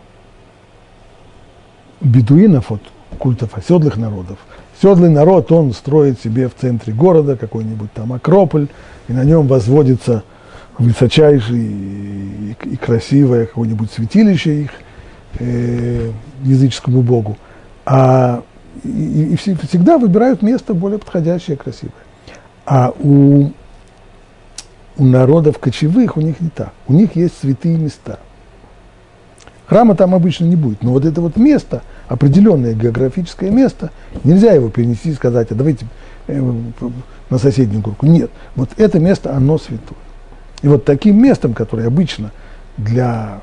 бедуинов, 2.00 2.72
от 2.72 2.82
культов 3.18 3.58
оседлых 3.58 3.98
народов. 3.98 4.38
Седлый 4.80 5.10
народ, 5.10 5.52
он 5.52 5.74
строит 5.74 6.22
себе 6.22 6.48
в 6.48 6.54
центре 6.54 6.94
города 6.94 7.36
какой-нибудь 7.36 7.92
там 7.92 8.14
акрополь, 8.14 8.68
и 9.08 9.14
на 9.14 9.24
нем 9.24 9.48
возводится 9.48 10.24
высочайшее 10.78 11.64
и, 11.64 12.56
и 12.66 12.76
красивое 12.78 13.48
какое-нибудь 13.48 13.92
святилище 13.92 14.62
их 14.62 14.70
э, 15.40 16.12
языческому 16.44 17.02
богу. 17.02 17.36
А 17.84 18.44
и, 18.84 19.34
и 19.34 19.36
всегда 19.36 19.98
выбирают 19.98 20.42
место 20.42 20.74
более 20.74 21.00
подходящее, 21.00 21.58
красивое. 21.58 21.94
А 22.66 22.94
у, 23.00 23.52
у 24.98 25.06
народов 25.06 25.60
кочевых 25.60 26.18
у 26.18 26.22
них 26.22 26.40
не 26.40 26.50
так. 26.50 26.74
У 26.88 26.94
них 26.94 27.16
есть 27.16 27.38
святые 27.40 27.78
места– 27.78 28.20
Храма 29.70 29.94
там 29.96 30.16
обычно 30.16 30.46
не 30.46 30.56
будет, 30.56 30.82
но 30.82 30.94
вот 30.94 31.06
это 31.06 31.22
вот 31.22 31.38
место, 31.38 31.84
определенное 32.08 32.74
географическое 32.74 33.52
место, 33.52 33.92
нельзя 34.24 34.52
его 34.52 34.70
перенести 34.70 35.12
и 35.12 35.14
сказать, 35.14 35.52
а 35.52 35.56
давайте 35.56 35.86
э, 36.26 36.54
на 37.30 37.38
соседнюю 37.38 37.84
горку. 37.84 38.08
Нет, 38.08 38.32
вот 38.56 38.70
это 38.78 39.00
место, 39.00 39.36
оно 39.36 39.60
святое. 39.60 40.00
И 40.64 40.68
вот 40.68 40.86
таким 40.86 41.22
местом, 41.22 41.54
которое 41.54 41.86
обычно 41.86 42.32
для 42.78 43.42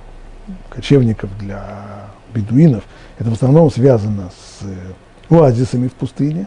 кочевников, 0.68 1.30
для 1.38 2.10
бедуинов, 2.34 2.82
это 3.20 3.30
в 3.30 3.34
основном 3.34 3.70
связано 3.70 4.30
с 4.30 4.64
э, 4.64 4.74
оазисами 5.30 5.88
в 5.88 5.92
пустыне, 5.92 6.46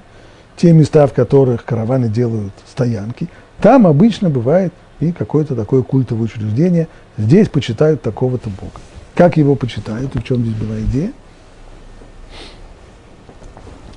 те 0.56 0.72
места, 0.74 1.08
в 1.08 1.14
которых 1.14 1.64
караваны 1.64 2.10
делают 2.10 2.54
стоянки, 2.68 3.30
там 3.62 3.88
обычно 3.88 4.30
бывает 4.30 4.74
и 5.00 5.12
какое-то 5.12 5.56
такое 5.56 5.82
культовое 5.82 6.26
учреждение, 6.26 6.88
здесь 7.18 7.48
почитают 7.50 8.02
такого-то 8.02 8.50
Бога. 8.50 8.80
Как 9.16 9.38
его 9.38 9.56
почитают, 9.56 10.16
и 10.16 10.20
в 10.20 10.24
чем 10.24 10.42
здесь 10.42 10.56
была 10.56 10.80
идея? 10.82 11.12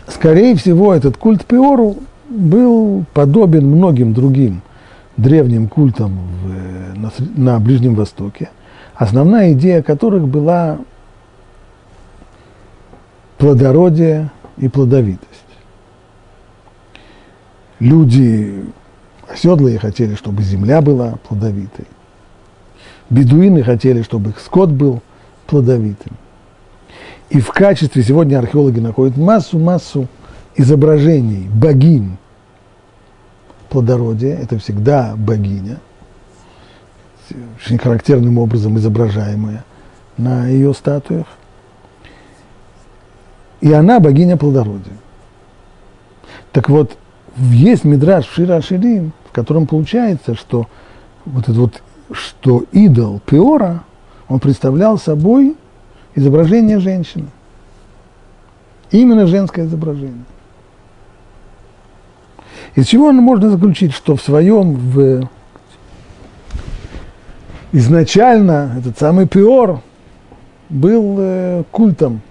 Скорее 0.08 0.54
всего, 0.56 0.94
этот 0.94 1.16
культ 1.16 1.44
Пиору 1.44 1.96
был 2.28 3.04
подобен 3.12 3.66
многим 3.66 4.14
другим 4.14 4.62
древним 5.16 5.68
культам 5.68 6.18
в, 6.42 6.98
на, 6.98 7.10
на 7.36 7.60
Ближнем 7.60 7.94
Востоке, 7.94 8.50
основная 8.94 9.52
идея 9.52 9.82
которых 9.82 10.28
была 10.28 10.78
плодородие 13.38 14.30
и 14.56 14.68
плодовитость. 14.68 15.28
Люди 17.78 18.64
оседлые 19.28 19.78
хотели, 19.78 20.14
чтобы 20.14 20.42
земля 20.42 20.80
была 20.80 21.16
плодовитой. 21.28 21.86
Бедуины 23.10 23.62
хотели, 23.62 24.02
чтобы 24.02 24.30
их 24.30 24.38
скот 24.38 24.70
был 24.70 25.02
плодовитым. 25.46 26.16
И 27.30 27.40
в 27.40 27.48
качестве 27.48 28.02
сегодня 28.02 28.38
археологи 28.38 28.78
находят 28.78 29.16
массу-массу 29.16 30.06
изображений 30.54 31.48
богинь 31.48 32.16
плодородия. 33.68 34.36
Это 34.36 34.58
всегда 34.58 35.14
богиня, 35.16 35.80
очень 37.56 37.78
характерным 37.78 38.38
образом 38.38 38.76
изображаемая 38.76 39.64
на 40.18 40.46
ее 40.46 40.74
статуях. 40.74 41.26
И 43.62 43.72
она 43.72 43.98
богиня 43.98 44.37
плодородия. 44.37 44.98
Так 46.53 46.68
вот, 46.68 46.98
есть 47.38 47.85
мидраж 47.85 48.27
Шира 48.27 48.61
Ширим, 48.61 49.12
в 49.31 49.33
котором 49.33 49.66
получается, 49.66 50.35
что 50.35 50.66
вот 51.25 51.44
этот 51.44 51.57
вот, 51.57 51.83
что 52.12 52.64
идол 52.72 53.20
Пиора– 53.25 53.85
он 54.33 54.40
представлял 54.40 54.96
собой 54.96 55.57
изображение 56.14 56.81
женщины. 56.81 57.27
Именно 58.90 59.27
женское 59.27 59.66
изображение. 59.66 60.25
Из 62.75 62.87
чего 62.87 63.12
можно 63.12 63.51
заключить, 63.51 63.92
что 63.92 64.16
в 64.16 64.22
своем, 64.22 64.72
в, 64.72 65.29
изначально 67.72 68.75
этот 68.79 68.98
самый 68.98 69.29
Пиор 69.29 69.83
был 70.70 71.16
э, 71.18 71.64
культом 71.70 72.22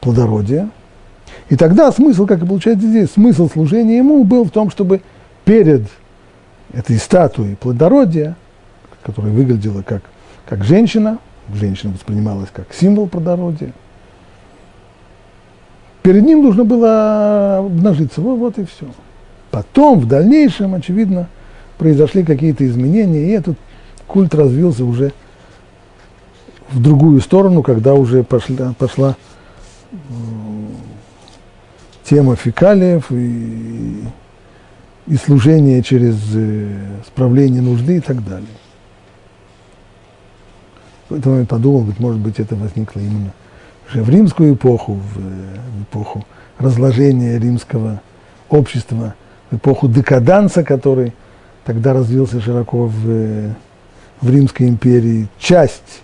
плодородия. 0.00 0.70
И 1.48 1.56
тогда 1.56 1.92
смысл, 1.92 2.26
как 2.26 2.42
и 2.42 2.46
получается 2.46 2.86
здесь, 2.86 3.12
смысл 3.12 3.48
служения 3.48 3.98
ему 3.98 4.24
был 4.24 4.44
в 4.44 4.50
том, 4.50 4.70
чтобы 4.70 5.02
перед 5.44 5.82
этой 6.72 6.96
статуей 6.98 7.56
плодородия, 7.56 8.36
которая 9.02 9.32
выглядела 9.32 9.82
как 9.82 10.02
как 10.50 10.64
женщина, 10.64 11.18
женщина 11.54 11.92
воспринималась 11.92 12.48
как 12.52 12.74
символ 12.74 13.06
плодородия. 13.06 13.72
Перед 16.02 16.24
ним 16.24 16.42
нужно 16.42 16.64
было 16.64 17.58
обнажиться, 17.58 18.20
вот, 18.20 18.36
вот 18.36 18.58
и 18.58 18.64
все. 18.64 18.86
Потом, 19.52 20.00
в 20.00 20.08
дальнейшем, 20.08 20.74
очевидно, 20.74 21.28
произошли 21.78 22.24
какие-то 22.24 22.66
изменения, 22.66 23.28
и 23.28 23.30
этот 23.30 23.56
культ 24.08 24.34
развился 24.34 24.84
уже 24.84 25.12
в 26.72 26.82
другую 26.82 27.20
сторону, 27.20 27.62
когда 27.62 27.94
уже 27.94 28.24
пошла, 28.24 28.74
пошла 28.76 29.16
тема 32.04 32.36
фекалиев 32.36 33.10
и, 33.10 34.04
и 35.06 35.16
служение 35.16 35.82
через 35.82 36.16
э, 36.34 36.68
справление 37.06 37.62
нужды 37.62 37.96
и 37.96 38.00
так 38.00 38.24
далее. 38.24 38.48
Поэтому 41.08 41.40
я 41.40 41.44
подумал, 41.44 41.82
быть, 41.82 41.98
может 41.98 42.20
быть, 42.20 42.38
это 42.38 42.54
возникло 42.54 43.00
именно 43.00 43.32
уже 43.88 44.02
в 44.02 44.10
римскую 44.10 44.54
эпоху, 44.54 44.94
в, 44.94 45.18
в 45.18 45.82
эпоху 45.82 46.24
разложения 46.58 47.38
римского 47.38 48.00
общества, 48.48 49.14
в 49.50 49.56
эпоху 49.56 49.88
декаданса, 49.88 50.62
который 50.62 51.12
тогда 51.64 51.92
развился 51.92 52.40
широко 52.40 52.86
в, 52.86 53.54
в 54.20 54.30
Римской 54.30 54.68
империи. 54.68 55.28
Часть 55.38 56.02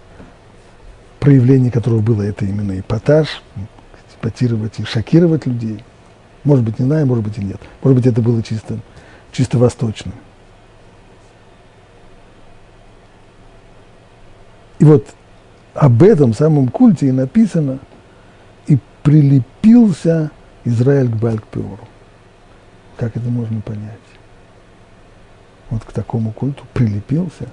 проявлений 1.21 1.71
которого 1.71 2.01
было 2.01 2.23
это 2.23 2.45
именно 2.45 2.79
эпатаж, 2.79 3.43
эпатировать 4.21 4.79
и 4.79 4.85
шокировать 4.85 5.47
людей. 5.47 5.85
Может 6.45 6.65
быть, 6.65 6.79
не 6.79 6.87
знаю, 6.87 7.07
может 7.07 7.25
быть 7.25 7.39
и 7.39 7.45
нет. 7.45 7.61
Может 7.83 7.97
быть, 7.97 8.07
это 8.07 8.23
было 8.23 8.43
чисто, 8.43 8.79
чисто 9.33 9.59
восточным. 9.59 10.15
И 14.79 14.85
вот 14.85 15.07
об 15.75 16.03
этом 16.03 16.35
самом 16.35 16.69
культе 16.69 17.09
и 17.09 17.13
написано, 17.13 17.79
и 18.67 18.79
прилепился 19.03 20.31
Израиль 20.65 21.09
к 21.09 21.17
Бальк-Пеору. 21.17 21.87
Как 22.97 23.17
это 23.17 23.29
можно 23.29 23.61
понять? 23.61 23.93
Вот 25.71 25.85
к 25.85 25.93
такому 25.93 26.33
культу 26.33 26.65
прилепился. 26.73 27.49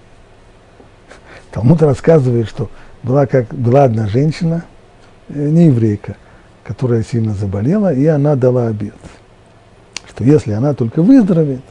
Талмуд 1.52 1.82
рассказывает, 1.82 2.48
что 2.48 2.70
была, 3.04 3.26
как, 3.26 3.54
была 3.54 3.84
одна 3.84 4.08
женщина, 4.08 4.66
э, 5.30 5.50
не 5.50 5.68
еврейка, 5.68 6.16
которая 6.64 7.04
сильно 7.04 7.34
заболела, 7.34 7.94
и 7.94 8.06
она 8.06 8.36
дала 8.36 8.68
обед, 8.68 8.96
что 10.08 10.24
если 10.24 10.54
она 10.54 10.74
только 10.74 11.02
выздоровеет, 11.02 11.64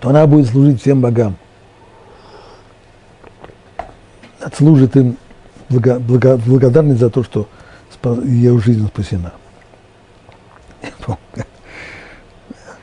то 0.00 0.08
она 0.10 0.26
будет 0.26 0.48
служить 0.48 0.80
всем 0.80 1.00
богам. 1.00 1.36
Отслужит 4.40 4.96
им 4.96 5.16
благо, 5.68 6.00
благо, 6.00 6.36
благодарность 6.38 7.00
за 7.00 7.10
то, 7.10 7.22
что 7.22 7.48
ее 8.24 8.58
жизнь 8.58 8.86
спасена. 8.88 9.32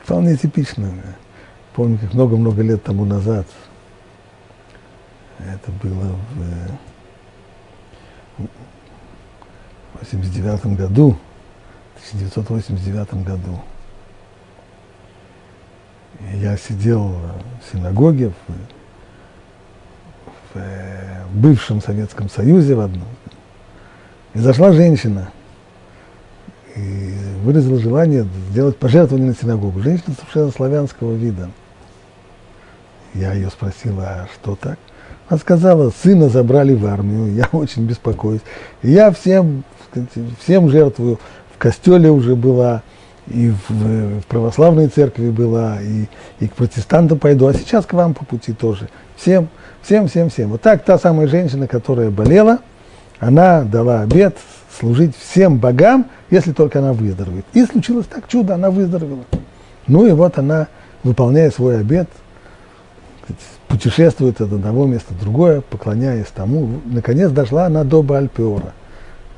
Вполне 0.04 0.36
типично. 0.36 0.90
Помню, 1.74 1.98
как 1.98 2.14
много-много 2.14 2.62
лет 2.62 2.82
тому 2.82 3.04
назад, 3.04 3.46
это 5.38 5.70
было 5.82 6.16
в 6.34 6.89
1989 10.02 10.78
году, 10.78 11.16
1989 11.96 13.24
году, 13.24 13.60
я 16.34 16.56
сидел 16.56 17.08
в 17.08 17.72
синагоге 17.72 18.32
в, 20.54 20.54
в 20.54 21.34
бывшем 21.34 21.80
Советском 21.80 22.28
Союзе 22.28 22.74
в 22.74 22.80
одном. 22.80 23.08
И 24.34 24.38
зашла 24.38 24.72
женщина 24.72 25.30
и 26.76 27.14
выразила 27.42 27.78
желание 27.78 28.26
сделать 28.50 28.76
пожертвование 28.76 29.28
на 29.30 29.34
синагогу. 29.34 29.80
Женщина 29.80 30.14
совершенно 30.14 30.50
славянского 30.50 31.14
вида. 31.14 31.50
Я 33.14 33.32
ее 33.32 33.50
спросил, 33.50 33.98
а 34.00 34.28
что 34.34 34.56
так? 34.56 34.78
Она 35.28 35.38
сказала, 35.38 35.90
сына 35.90 36.28
забрали 36.28 36.74
в 36.74 36.86
армию, 36.86 37.34
я 37.34 37.48
очень 37.52 37.86
беспокоюсь. 37.86 38.40
И 38.82 38.90
я 38.90 39.10
всем, 39.10 39.64
всем 40.40 40.68
жертвую. 40.70 41.18
В 41.54 41.58
костеле 41.58 42.10
уже 42.10 42.36
была, 42.36 42.82
и 43.26 43.50
в, 43.50 43.70
в 43.70 44.26
православной 44.26 44.88
церкви 44.88 45.30
была, 45.30 45.80
и, 45.82 46.06
и 46.40 46.48
к 46.48 46.54
протестантам 46.54 47.18
пойду, 47.18 47.46
а 47.46 47.54
сейчас 47.54 47.86
к 47.86 47.92
вам 47.92 48.14
по 48.14 48.24
пути 48.24 48.52
тоже. 48.52 48.88
Всем, 49.16 49.48
всем, 49.82 50.08
всем, 50.08 50.30
всем. 50.30 50.50
Вот 50.50 50.62
так 50.62 50.84
та 50.84 50.98
самая 50.98 51.26
женщина, 51.26 51.66
которая 51.66 52.10
болела, 52.10 52.58
она 53.18 53.62
дала 53.62 54.00
обед 54.00 54.36
служить 54.78 55.14
всем 55.16 55.58
богам, 55.58 56.06
если 56.30 56.52
только 56.52 56.78
она 56.78 56.92
выздоровеет. 56.92 57.44
И 57.52 57.64
случилось 57.66 58.06
так 58.06 58.26
чудо, 58.28 58.54
она 58.54 58.70
выздоровела. 58.70 59.24
Ну 59.86 60.06
и 60.06 60.12
вот 60.12 60.38
она, 60.38 60.68
выполняя 61.02 61.50
свой 61.50 61.80
обед, 61.80 62.08
путешествует 63.68 64.40
от 64.40 64.52
одного 64.52 64.86
места 64.86 65.14
в 65.14 65.20
другое, 65.20 65.60
поклоняясь 65.60 66.26
тому. 66.34 66.80
Наконец 66.86 67.30
дошла 67.30 67.66
она 67.66 67.84
до 67.84 68.02
Бальпиора. 68.02 68.72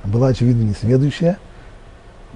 Была, 0.04 0.28
очевидно, 0.28 0.62
несведущая, 0.62 1.38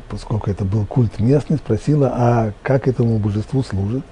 поскольку 0.09 0.51
это 0.51 0.65
был 0.65 0.87
культ 0.87 1.19
местный, 1.19 1.57
спросила, 1.57 2.13
а 2.15 2.53
как 2.63 2.89
этому 2.89 3.19
божеству 3.19 3.63
служит. 3.63 4.05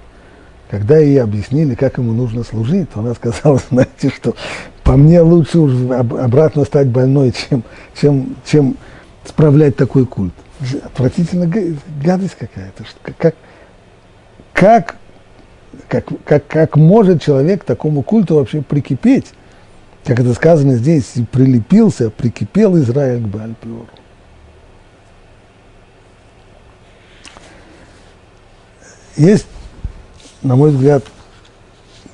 Когда 0.69 0.97
ей 0.97 1.21
объяснили, 1.21 1.75
как 1.75 1.97
ему 1.97 2.11
нужно 2.11 2.43
служить, 2.43 2.89
то 2.91 2.99
она 2.99 3.13
сказала, 3.13 3.59
знаете 3.69 4.09
что, 4.09 4.35
по 4.83 4.97
мне 4.97 5.21
лучше 5.21 5.59
уже 5.59 5.93
обратно 5.93 6.65
стать 6.65 6.87
больной, 6.87 7.33
чем, 7.33 7.63
чем, 7.99 8.35
чем 8.45 8.77
справлять 9.23 9.75
такой 9.75 10.05
культ. 10.05 10.33
Отвратительно 10.83 11.51
гадость 12.01 12.35
какая-то. 12.35 12.83
Как, 13.17 13.35
как 14.53 14.95
как, 15.87 16.05
как, 16.23 16.47
как 16.47 16.75
может 16.77 17.21
человек 17.21 17.61
к 17.61 17.65
такому 17.65 18.01
культу 18.01 18.35
вообще 18.35 18.61
прикипеть? 18.61 19.33
Как 20.05 20.19
это 20.19 20.33
сказано 20.33 20.75
здесь, 20.75 21.13
прилепился, 21.31 22.09
прикипел 22.09 22.77
Израиль 22.77 23.23
к 23.23 23.27
Бальпиору. 23.27 23.87
Есть, 29.17 29.47
на 30.41 30.55
мой 30.55 30.71
взгляд, 30.71 31.03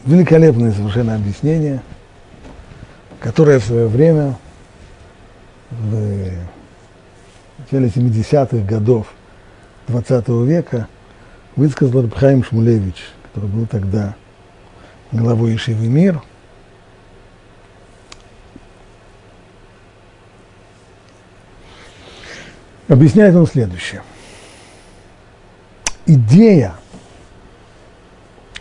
великолепное 0.06 0.72
совершенно 0.72 1.16
объяснение, 1.16 1.82
которое 3.20 3.60
в 3.60 3.66
свое 3.66 3.88
время, 3.88 4.38
в 5.70 6.32
начале 7.58 7.88
70-х 7.88 8.66
годов 8.66 9.08
20 9.88 10.28
века, 10.46 10.88
высказал 11.56 12.04
Рабхаим 12.04 12.44
Шмулевич– 12.44 12.96
который 13.32 13.50
был 13.50 13.66
тогда 13.66 14.16
главой 15.12 15.56
Ишивы 15.56 15.88
Мир. 15.88 16.22
Объясняет 22.92 23.34
он 23.36 23.48
следующее. 23.48 24.02
Идея 26.06 26.76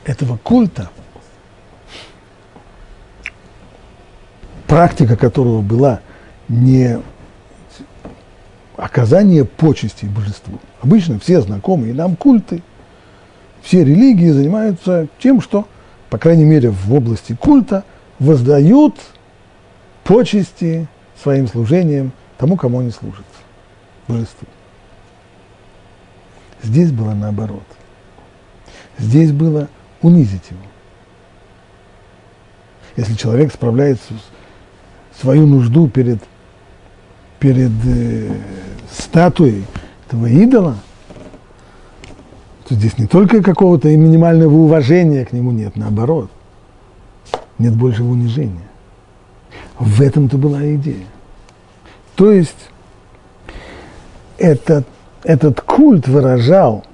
этого 0.05 0.37
культа, 0.37 0.89
практика 4.69 5.17
которого 5.17 5.63
была 5.63 5.99
не 6.47 7.01
оказание 8.77 9.45
почести 9.45 10.05
божеству. 10.05 10.61
Обычно 10.81 11.19
все 11.19 11.41
знакомые 11.41 11.93
нам 11.93 12.15
культы– 12.15 12.63
все 13.63 13.85
религии 13.85 14.31
занимаются 14.31 15.09
тем, 15.19 15.41
что, 15.41 15.67
по 16.09 16.19
крайней 16.19 16.45
мере, 16.45 16.71
в 16.71 16.95
области 16.95 17.35
культа 17.35 17.83
воздают 18.21 18.95
почести 20.05 20.87
своим 21.21 21.49
служением 21.49 22.13
тому, 22.39 22.57
кому 22.57 22.79
они 22.79 22.93
служат, 22.93 23.25
божеству. 24.11 24.49
Здесь 26.63 26.93
было 26.93 27.15
наоборот. 27.15 27.65
Здесь 28.99 29.33
было 29.33 29.69
унизить 30.03 30.51
его. 30.51 30.61
Если 32.97 33.15
человек 33.15 33.53
справляет 33.53 33.99
свою 35.19 35.47
нужду 35.47 35.89
перед, 35.89 36.23
перед 37.39 37.73
э, 37.87 38.31
статуей 38.91 39.65
этого 40.07 40.27
идола– 40.27 40.77
то 42.71 42.77
здесь 42.77 42.99
не 42.99 43.09
только 43.09 43.43
какого-то 43.43 43.89
минимального 43.89 44.55
уважения 44.55 45.25
к 45.25 45.33
нему 45.33 45.51
нет, 45.51 45.75
наоборот. 45.75 46.31
Нет 47.59 47.75
большего 47.75 48.13
унижения. 48.13 48.69
В 49.77 50.01
этом-то 50.01 50.39
была 50.39 50.65
идея. 50.77 51.05
То 52.15 52.31
есть 52.31 52.70
этот, 54.41 54.87
этот 55.23 55.61
культ 55.61 56.09
выражал 56.09 56.85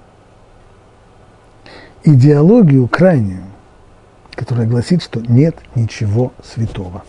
идеологию 2.04 2.86
крайнюю, 2.88 3.44
которая 4.34 4.66
гласит, 4.66 5.02
что 5.02 5.20
нет 5.20 5.56
ничего 5.74 6.32
святого. 6.44 7.04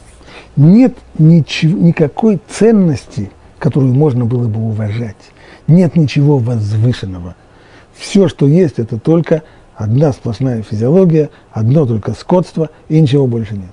Нет 0.56 0.95
ничего, 1.17 1.78
никакой 1.78 2.39
ценности, 2.47 3.32
которую 3.60 3.93
можно 3.93 4.26
было 4.26 4.47
бы 4.47 4.62
уважать. 4.62 5.15
Нет 5.67 5.95
ничего 5.95 6.38
возвышенного– 6.38 7.36
все, 7.97 8.28
что 8.28 8.47
есть, 8.47 8.80
это 8.80 9.00
только 9.00 9.43
одна 9.76 10.12
сплошная 10.13 10.62
физиология, 10.62 11.30
одно 11.52 11.86
только 11.86 12.13
скотство 12.13 12.69
и 12.88 13.00
ничего 13.00 13.28
больше 13.28 13.56
нет. 13.56 13.71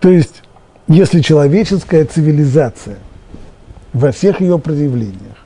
То 0.00 0.10
есть, 0.10 0.42
если 0.88 1.20
человеческая 1.20 2.04
цивилизация 2.04 2.98
во 3.92 4.12
всех 4.12 4.40
ее 4.40 4.58
проявлениях 4.58 5.44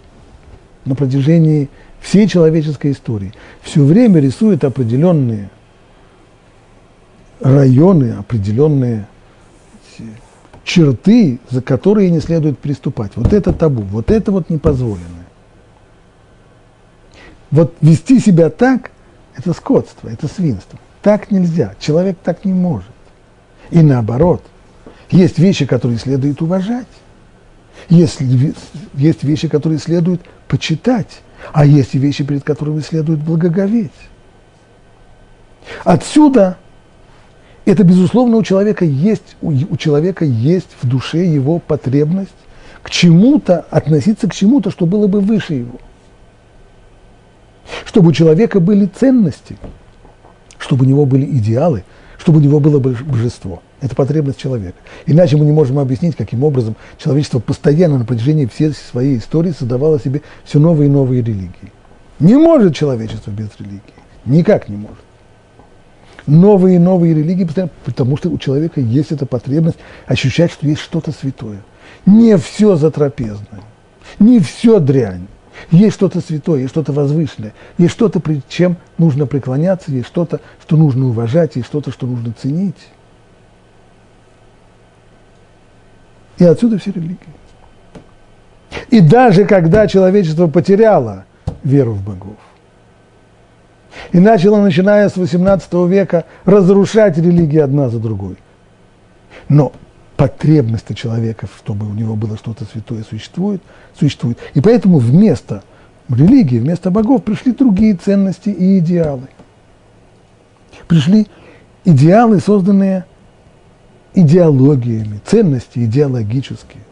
на 0.84 0.94
протяжении 0.94 1.68
всей 2.00 2.26
человеческой 2.26 2.92
истории 2.92 3.32
все 3.62 3.84
время 3.84 4.20
рисует 4.20 4.64
определенные 4.64 5.50
районы, 7.40 8.12
определенные 8.12 9.06
черты, 10.64 11.40
за 11.48 11.62
которые 11.62 12.10
не 12.10 12.20
следует 12.20 12.58
приступать. 12.58 13.12
Вот 13.16 13.32
это 13.32 13.52
табу, 13.52 13.82
вот 13.82 14.10
это 14.10 14.30
вот 14.30 14.50
непозволенное. 14.50 15.26
Вот 17.50 17.74
вести 17.80 18.20
себя 18.20 18.50
так– 18.50 18.92
это 19.36 19.52
скотство, 19.52 20.08
это 20.08 20.28
свинство. 20.28 20.78
Так 21.02 21.30
нельзя, 21.30 21.74
человек 21.80 22.18
так 22.22 22.44
не 22.44 22.52
может. 22.52 22.90
И 23.70 23.82
наоборот, 23.82 24.44
есть 25.10 25.38
вещи, 25.38 25.66
которые 25.66 25.98
следует 25.98 26.40
уважать, 26.42 26.86
есть, 27.88 28.18
есть 28.94 29.24
вещи, 29.24 29.48
которые 29.48 29.78
следует 29.78 30.20
почитать, 30.48 31.22
а 31.52 31.64
есть 31.64 31.94
и 31.94 31.98
вещи, 31.98 32.24
перед 32.24 32.44
которыми 32.44 32.80
следует 32.80 33.20
благоговеть. 33.20 33.90
Отсюда 35.84 36.58
это, 37.64 37.84
безусловно, 37.84 38.36
у 38.36 38.42
человека 38.42 38.84
есть, 38.84 39.36
у, 39.42 39.76
человека 39.76 40.24
есть 40.24 40.68
в 40.80 40.88
душе 40.88 41.24
его 41.24 41.58
потребность 41.58 42.30
к 42.82 42.90
чему-то, 42.90 43.66
относиться 43.70 44.28
к 44.28 44.34
чему-то, 44.34 44.70
что 44.70 44.86
было 44.86 45.06
бы 45.06 45.20
выше 45.20 45.54
его. 45.54 45.78
Чтобы 47.84 48.08
у 48.08 48.12
человека 48.12 48.58
были 48.58 48.86
ценности, 48.86 49.56
чтобы 50.58 50.84
у 50.84 50.88
него 50.88 51.04
были 51.04 51.24
идеалы, 51.26 51.84
чтобы 52.18 52.38
у 52.38 52.42
него 52.42 52.58
было 52.60 52.78
божество. 52.78 53.62
Это 53.80 53.94
потребность 53.94 54.38
человека. 54.38 54.76
Иначе 55.06 55.36
мы 55.36 55.44
не 55.46 55.52
можем 55.52 55.78
объяснить, 55.78 56.14
каким 56.14 56.44
образом 56.44 56.76
человечество 56.98 57.38
постоянно 57.38 57.98
на 57.98 58.04
протяжении 58.04 58.46
всей 58.46 58.72
своей 58.72 59.18
истории 59.18 59.52
создавало 59.52 59.98
себе 59.98 60.22
все 60.44 60.58
новые 60.58 60.88
и 60.88 60.92
новые 60.92 61.22
религии. 61.22 61.72
Не 62.18 62.36
может 62.36 62.76
человечество 62.76 63.30
без 63.30 63.48
религии. 63.58 63.80
Никак 64.26 64.68
не 64.68 64.76
может. 64.76 64.98
Новые 66.26 66.76
и 66.76 66.78
новые 66.78 67.14
религии, 67.14 67.48
потому 67.84 68.18
что 68.18 68.28
у 68.28 68.36
человека 68.36 68.80
есть 68.80 69.10
эта 69.10 69.24
потребность 69.24 69.78
ощущать, 70.06 70.52
что 70.52 70.66
есть 70.66 70.82
что-то 70.82 71.12
святое. 71.12 71.62
Не 72.04 72.36
все 72.36 72.76
затрапезное, 72.76 73.62
не 74.18 74.38
все 74.40 74.78
дрянь. 74.78 75.26
Есть 75.70 75.94
что-то 75.94 76.20
святое, 76.20 76.60
есть 76.60 76.70
что-то 76.70 76.92
возвышенное, 76.92 77.52
есть 77.76 77.92
что-то, 77.92 78.22
чем 78.48 78.76
нужно 78.96 79.26
преклоняться, 79.26 79.90
есть 79.90 80.06
что-то, 80.06 80.40
что 80.62 80.76
нужно 80.76 81.08
уважать, 81.08 81.56
есть 81.56 81.66
что-то, 81.66 81.90
что 81.90 82.06
нужно 82.06 82.32
ценить. 82.32 82.76
И 86.40 86.44
отсюда 86.44 86.78
все 86.78 86.90
религии. 86.90 87.18
И 88.88 89.00
даже 89.00 89.44
когда 89.44 89.86
человечество 89.86 90.46
потеряло 90.46 91.26
веру 91.62 91.92
в 91.92 92.02
богов, 92.02 92.36
и 94.12 94.18
начало, 94.18 94.60
начиная 94.60 95.08
с 95.10 95.16
XVIII 95.16 95.86
века, 95.86 96.24
разрушать 96.46 97.18
религии 97.18 97.58
одна 97.58 97.90
за 97.90 97.98
другой. 97.98 98.36
Но 99.48 99.72
потребности 100.16 100.94
человека, 100.94 101.46
чтобы 101.58 101.86
у 101.86 101.92
него 101.92 102.16
было 102.16 102.38
что-то 102.38 102.64
святое, 102.64 103.04
существует, 103.04 103.60
существует. 103.98 104.38
И 104.54 104.62
поэтому 104.62 104.98
вместо 104.98 105.62
религии, 106.08 106.58
вместо 106.58 106.90
богов 106.90 107.22
пришли 107.22 107.52
другие 107.52 107.94
ценности 107.96 108.48
и 108.48 108.78
идеалы. 108.78 109.28
Пришли 110.88 111.26
идеалы, 111.84 112.40
созданные 112.40 113.04
идеологиями, 114.14 115.20
ценности 115.24 115.80
идеологические. 115.80 116.82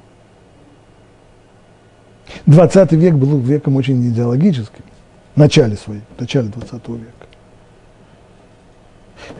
20 2.46 2.92
век 2.92 3.14
был 3.14 3.38
веком 3.38 3.76
очень 3.76 4.06
идеологическим, 4.08 4.84
в 5.34 5.38
начале 5.38 5.76
своей, 5.76 6.02
в 6.16 6.20
начале 6.20 6.48
20 6.48 6.72
века. 6.88 7.12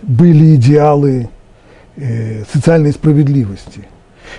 Были 0.03 0.57
идеалы 0.57 1.29
э, 1.97 2.45
социальной 2.45 2.93
справедливости, 2.93 3.87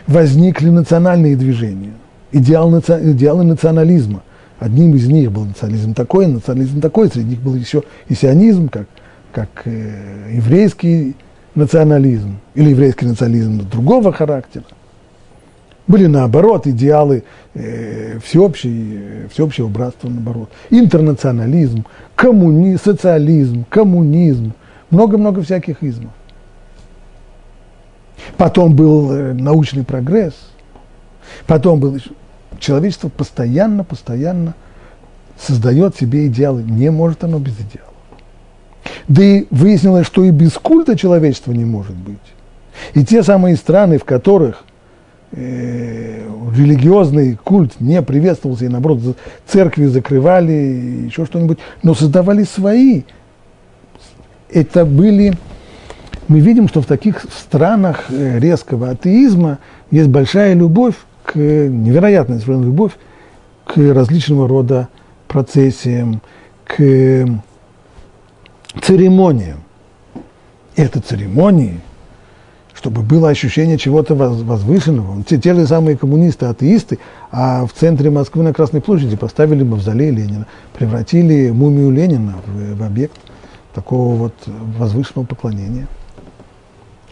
возникли 0.08 0.70
национальные 0.70 1.36
движения, 1.36 1.94
идеал, 2.32 2.78
идеалы 2.80 3.44
национализма. 3.44 4.24
Одним 4.60 4.94
из 4.96 5.08
них 5.08 5.32
был 5.32 5.46
национализм 5.46 5.94
такой, 5.94 6.28
национализм 6.28 6.82
такой, 6.82 7.08
среди 7.08 7.30
них 7.30 7.40
был 7.40 7.56
еще 7.56 7.84
и 8.10 8.14
сионизм, 8.14 8.68
как, 8.68 8.88
как 9.32 9.50
э, 9.66 10.34
еврейский 10.34 11.16
национализм, 11.60 12.38
или 12.56 12.72
еврейский 12.72 13.06
национализм 13.06 13.70
другого 13.70 14.12
характера. 14.12 14.66
Были 15.88 16.06
наоборот 16.06 16.68
идеалы 16.68 17.24
э, 17.54 18.20
всеобщей, 18.24 19.28
всеобщего 19.32 19.68
братства, 19.68 20.08
наоборот. 20.08 20.50
Интернационализм, 20.70 21.86
коммуни, 22.16 22.76
социализм, 22.76 23.66
коммунизм, 23.70 24.54
много-много 24.92 25.42
всяких 25.42 25.84
измов. 25.84 26.12
Потом 28.38 28.76
был 28.76 29.12
э, 29.12 29.34
научный 29.34 29.84
прогресс, 29.84 30.36
потом 31.48 31.80
был 31.80 31.98
человечество 32.60 33.10
постоянно, 33.10 33.84
постоянно 33.84 34.54
создает 35.40 35.96
себе 35.96 36.28
идеалы. 36.28 36.64
Не 36.64 36.92
может 36.92 37.24
оно 37.24 37.40
без 37.40 37.54
идеала. 37.54 37.89
Да 39.08 39.24
и 39.24 39.46
выяснилось, 39.50 40.06
что 40.06 40.24
и 40.24 40.32
без 40.32 40.54
культа 40.54 40.98
человечества 40.98 41.52
не 41.52 41.66
может 41.66 41.96
быть. 41.96 42.18
И 42.94 43.04
те 43.04 43.24
самые 43.24 43.56
страны, 43.56 43.98
в 43.98 44.06
которых 44.06 44.64
э, 45.32 46.28
религиозный 46.56 47.36
культ 47.36 47.80
не 47.80 48.02
приветствовался, 48.02 48.66
и 48.66 48.70
наоборот, 48.70 49.18
церкви 49.48 49.86
закрывали, 49.86 51.06
еще 51.06 51.26
что-нибудь, 51.26 51.60
но 51.84 51.94
создавали 51.94 52.44
свои. 52.44 53.04
Это 54.50 54.86
были 54.86 55.36
мы 56.30 56.42
видим, 56.42 56.68
что 56.68 56.82
в 56.82 56.86
таких 56.86 57.26
странах 57.36 58.06
э, 58.10 58.38
резкого 58.40 58.92
атеизма 58.92 59.58
есть 59.90 60.10
большая 60.10 60.54
любовь, 60.54 60.94
к, 61.24 61.36
невероятная 61.36 62.38
совершенно 62.38 62.66
любовь 62.66 62.92
к 63.66 63.78
различного 63.78 64.48
рода 64.48 64.90
процессиям, 65.28 66.22
к 66.66 67.28
церемониям. 68.82 69.64
Это 70.76 71.02
церемонии, 71.02 71.80
чтобы 72.74 73.02
было 73.02 73.30
ощущение 73.30 73.78
чего-то 73.78 74.16
возвышенного. 74.16 75.24
Те, 75.24 75.38
те 75.38 75.54
же 75.54 75.68
самые 75.68 75.98
коммунисты, 75.98 76.46
атеисты, 76.46 77.00
а 77.32 77.66
в 77.66 77.74
центре 77.74 78.10
Москвы 78.10 78.44
на 78.44 78.54
Красной 78.54 78.82
площади 78.82 79.18
поставили 79.18 79.64
мавзолей 79.64 80.12
Ленина, 80.12 80.48
превратили 80.78 81.50
мумию 81.50 81.92
Ленина 81.92 82.36
в, 82.46 82.78
в 82.78 82.84
объект 82.84 83.18
такого 83.74 84.16
вот 84.16 84.34
возвышенного 84.46 85.26
поклонения. 85.26 85.88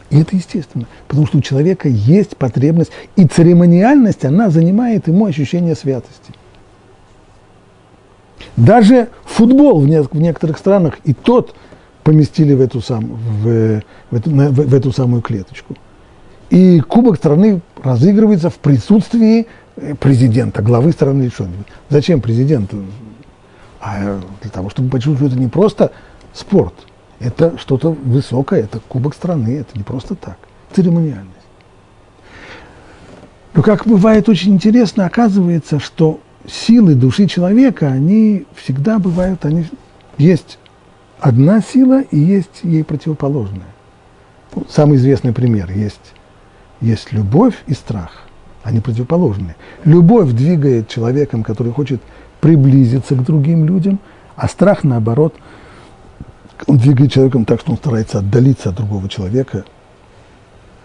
И 0.10 0.22
это 0.22 0.38
естественно, 0.38 0.86
потому 1.08 1.28
что 1.28 1.40
у 1.40 1.42
человека 1.42 1.90
есть 1.90 2.38
потребность, 2.38 2.92
и 3.18 3.26
церемониальность, 3.26 4.24
она 4.24 4.50
занимает 4.50 5.08
ему 5.08 5.26
ощущение 5.26 5.76
святости. 5.76 6.34
Даже 8.58 9.10
футбол 9.24 9.80
в, 9.80 9.88
не, 9.88 10.02
в 10.02 10.14
некоторых 10.14 10.58
странах 10.58 10.96
и 11.06 11.14
тот 11.14 11.56
поместили 12.04 12.54
в 12.54 12.62
эту, 12.62 12.82
сам, 12.82 13.06
в, 13.06 13.82
в, 14.12 14.16
эту, 14.16 14.30
в, 14.30 14.52
в 14.52 14.74
эту 14.74 14.92
самую 14.92 15.22
клеточку. 15.22 15.76
И 16.50 16.80
кубок 16.82 17.16
страны 17.16 17.62
разыгрывается 17.82 18.50
в 18.50 18.56
присутствии 18.56 19.48
э, 19.76 19.96
президента, 19.96 20.62
главы 20.62 20.92
страны 20.92 21.24
или 21.24 21.30
что-нибудь. 21.30 21.68
Зачем 21.90 22.20
президенту? 22.20 22.84
А 23.80 24.20
для 24.42 24.52
того, 24.52 24.70
чтобы 24.70 24.90
почувствовать, 24.90 25.32
что 25.32 25.36
это 25.38 25.40
не 25.40 25.50
просто 25.50 25.92
спорт– 26.34 26.74
это 27.20 27.58
что-то 27.58 27.92
высокое, 27.92 28.64
это 28.64 28.80
кубок 28.88 29.16
страны, 29.16 29.58
это 29.60 29.78
не 29.78 29.84
просто 29.84 30.16
так, 30.16 30.38
церемониальность. 30.74 31.34
Но 33.54 33.64
как 33.64 33.88
бывает 33.88 34.30
очень 34.30 34.54
интересно, 34.54 35.06
оказывается, 35.06 35.80
что 35.80 36.20
силы 36.48 36.96
души 36.96 37.28
человека, 37.28 37.88
они 37.88 38.46
всегда 38.56 38.98
бывают, 38.98 39.46
они 39.46 39.66
есть 40.18 40.58
одна 41.20 41.62
сила 41.62 42.02
и 42.02 42.18
есть 42.18 42.62
ей 42.64 42.84
противоположная. 42.84 43.68
Ну, 44.56 44.66
самый 44.70 44.98
известный 44.98 45.34
пример 45.34 45.70
есть, 45.72 46.14
есть 46.82 47.12
любовь 47.12 47.56
и 47.68 47.74
страх, 47.74 48.24
они 48.64 48.80
противоположные. 48.80 49.56
Любовь 49.84 50.32
двигает 50.32 50.88
человеком, 50.88 51.44
который 51.44 51.72
хочет 51.72 52.02
приблизиться 52.42 53.16
к 53.16 53.24
другим 53.24 53.66
людям, 53.66 54.00
а 54.36 54.48
страх, 54.48 54.84
наоборот– 54.84 55.36
он 56.66 56.78
двигает 56.78 57.12
человеком 57.12 57.46
так, 57.46 57.60
что 57.60 57.72
он 57.72 57.78
старается 57.78 58.20
отдалиться 58.20 58.70
от 58.70 58.76
другого 58.76 59.08
человека 59.08 59.66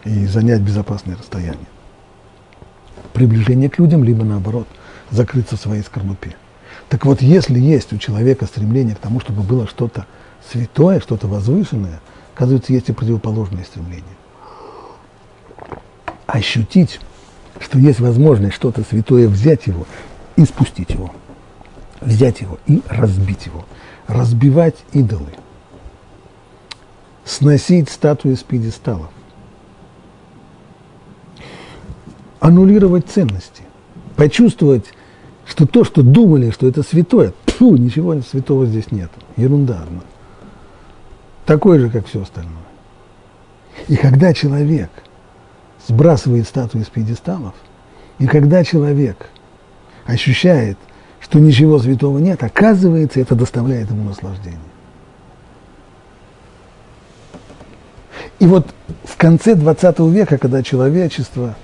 и 0.05 0.27
занять 0.27 0.61
безопасное 0.61 1.17
расстояние. 1.17 1.67
Приближение 3.13 3.71
к 3.71 3.79
людям, 3.79 4.05
либо 4.05 4.25
наоборот, 4.25 4.67
закрыться 5.13 5.57
в 5.57 5.61
своей 5.61 5.83
скорлупе. 5.83 6.35
Так 6.89 7.07
вот, 7.07 7.23
если 7.23 7.61
есть 7.61 7.93
у 7.93 7.99
человека 7.99 8.47
стремление 8.47 8.97
к 8.97 8.99
тому, 8.99 9.21
чтобы 9.21 9.43
было 9.43 9.69
что-то 9.69 10.07
святое, 10.51 10.99
что-то 10.99 11.29
возвышенное, 11.29 12.01
оказывается, 12.35 12.73
есть 12.73 12.89
и 12.89 12.93
противоположное 12.93 13.63
стремление. 13.63 14.17
Ощутить 16.27 16.99
что 17.63 17.79
есть 17.79 18.01
возможность 18.01 18.55
что-то 18.55 18.83
святое 18.83 19.29
взять 19.29 19.67
его 19.67 19.87
и 20.37 20.45
спустить 20.45 20.91
его. 20.91 21.13
Взять 22.01 22.41
его 22.41 22.59
и 22.67 22.83
разбить 22.89 23.47
его. 23.47 23.65
Разбивать 24.07 24.77
идолы. 24.93 25.29
Сносить 27.25 27.89
статуи 27.89 28.35
с 28.35 28.43
пьедесталов. 28.43 29.11
Аннулировать 32.41 33.07
ценности. 33.09 33.63
Почувствовать, 34.17 34.87
что 35.47 35.67
то, 35.67 35.85
что 35.85 36.03
думали, 36.03 36.51
что 36.51 36.67
это 36.67 36.83
святое, 36.83 37.33
фу, 37.47 37.77
ничего 37.77 38.21
святого 38.23 38.67
здесь 38.67 38.91
нет. 38.91 39.11
Ерунда 39.37 39.83
одна. 39.83 40.03
Такой 41.47 41.79
же, 41.79 41.91
как 41.91 42.07
все 42.07 42.23
остальное. 42.23 42.53
И 43.89 43.97
когда 43.97 44.33
человек 44.33 44.91
сбрасывает 45.87 46.47
статуи 46.47 46.83
с 46.83 46.89
пьедесталов, 46.89 47.55
и 48.19 48.27
когда 48.27 48.63
человек 48.63 49.31
ощущает, 50.07 50.79
что 51.21 51.39
ничего 51.39 51.79
святого 51.79 52.19
нет, 52.19 52.43
оказывается, 52.43 53.21
это 53.21 53.35
доставляет 53.35 53.91
ему 53.91 54.05
наслаждение. 54.05 54.59
И 58.39 58.47
вот 58.47 58.67
в 59.05 59.17
конце 59.17 59.55
20 59.55 60.01
века, 60.01 60.39
когда 60.39 60.63
человечество 60.63 61.55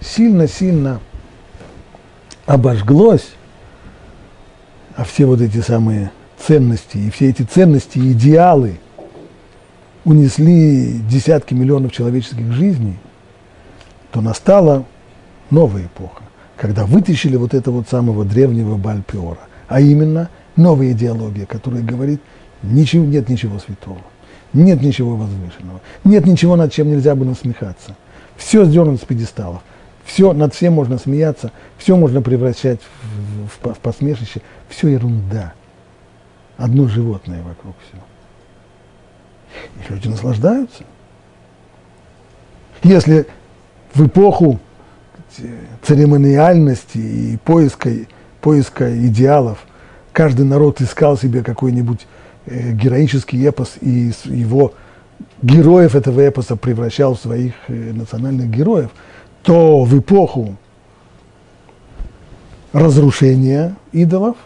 сильно-сильно 0.00 1.00
обожглось, 2.48 3.30
а 4.96 5.04
все 5.04 5.26
вот 5.26 5.40
эти 5.40 5.58
самые 5.60 6.10
ценности, 6.36 6.96
и 6.98 7.10
все 7.10 7.30
эти 7.30 7.42
ценности, 7.42 7.98
идеалы– 7.98 8.80
унесли 10.08 11.00
десятки 11.08 11.52
миллионов 11.52 11.92
человеческих 11.92 12.50
жизней, 12.52 12.96
то 14.10 14.22
настала 14.22 14.84
новая 15.50 15.84
эпоха, 15.84 16.22
когда 16.56 16.86
вытащили 16.86 17.36
вот 17.36 17.52
этого 17.52 17.76
вот 17.76 17.88
самого 17.88 18.24
древнего 18.24 18.76
Бальпиора, 18.76 19.40
а 19.68 19.80
именно 19.80 20.30
новая 20.56 20.92
идеология, 20.92 21.44
которая 21.44 21.82
говорит, 21.82 22.22
ничего, 22.62 23.04
нет 23.04 23.28
ничего 23.28 23.58
святого, 23.58 24.00
нет 24.54 24.80
ничего 24.80 25.14
возвышенного, 25.14 25.82
нет 26.04 26.24
ничего, 26.24 26.56
над 26.56 26.72
чем 26.72 26.90
нельзя 26.90 27.14
бы 27.14 27.26
насмехаться. 27.26 27.94
Все 28.36 28.64
сделано 28.64 28.96
с 28.96 29.00
пьедесталов, 29.00 29.62
все, 30.08 30.32
над 30.32 30.54
всем 30.54 30.72
можно 30.72 30.96
смеяться, 30.98 31.52
все 31.76 31.94
можно 31.94 32.22
превращать 32.22 32.80
в, 32.80 33.68
в, 33.68 33.74
в 33.74 33.78
посмешище, 33.78 34.40
все 34.68 34.88
ерунда. 34.88 35.52
Одно 36.56 36.88
животное 36.88 37.42
вокруг 37.42 37.76
все. 37.86 37.98
И 39.76 39.92
люди 39.92 40.08
наслаждаются. 40.08 40.84
Если 42.82 43.26
в 43.92 44.06
эпоху 44.06 44.58
церемониальности 45.82 46.98
и 46.98 47.36
поиска, 47.36 47.90
поиска 48.40 49.06
идеалов 49.06 49.66
каждый 50.12 50.46
народ 50.46 50.80
искал 50.80 51.18
себе 51.18 51.42
какой-нибудь 51.42 52.06
э, 52.46 52.72
героический 52.72 53.44
эпос 53.44 53.74
и 53.82 54.12
его 54.24 54.72
героев 55.42 55.94
этого 55.94 56.26
эпоса 56.26 56.56
превращал 56.56 57.14
в 57.14 57.20
своих 57.20 57.52
э, 57.68 57.92
национальных 57.92 58.48
героев, 58.50 58.90
то 59.42 59.84
в 59.84 59.98
эпоху 59.98 60.56
разрушения 62.72 63.76
идолов 63.92 64.36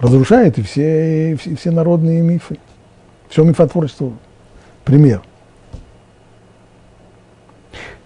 разрушает 0.00 0.58
и 0.58 0.62
все, 0.62 1.32
и 1.32 1.54
все 1.54 1.70
народные 1.70 2.22
мифы. 2.22 2.58
Все 3.28 3.44
мифотворчество. 3.44 4.12
Пример. 4.84 5.22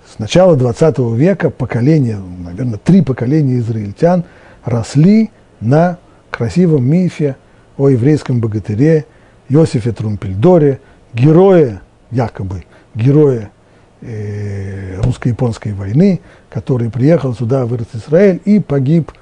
С 0.06 0.18
начала 0.18 0.56
20 0.56 0.98
века 1.14 1.50
поколение, 1.50 2.18
наверное, 2.18 2.78
три 2.78 3.02
поколения 3.02 3.58
израильтян 3.58 4.24
росли 4.64 5.30
на 5.60 5.98
красивом 6.30 6.84
мифе 6.84 7.36
о 7.76 7.88
еврейском 7.88 8.40
богатыре 8.40 9.06
Иосифе 9.48 9.92
Трумпельдоре, 9.92 10.80
герое, 11.12 11.82
якобы 12.10 12.64
герое 12.94 13.50
э, 13.50 13.59
русско-японской 14.02 15.72
войны, 15.72 16.20
который 16.48 16.90
приехал 16.90 17.34
сюда, 17.34 17.66
в 17.66 17.76
Израиль 17.94 18.40
и 18.44 18.60
погиб 18.60 19.12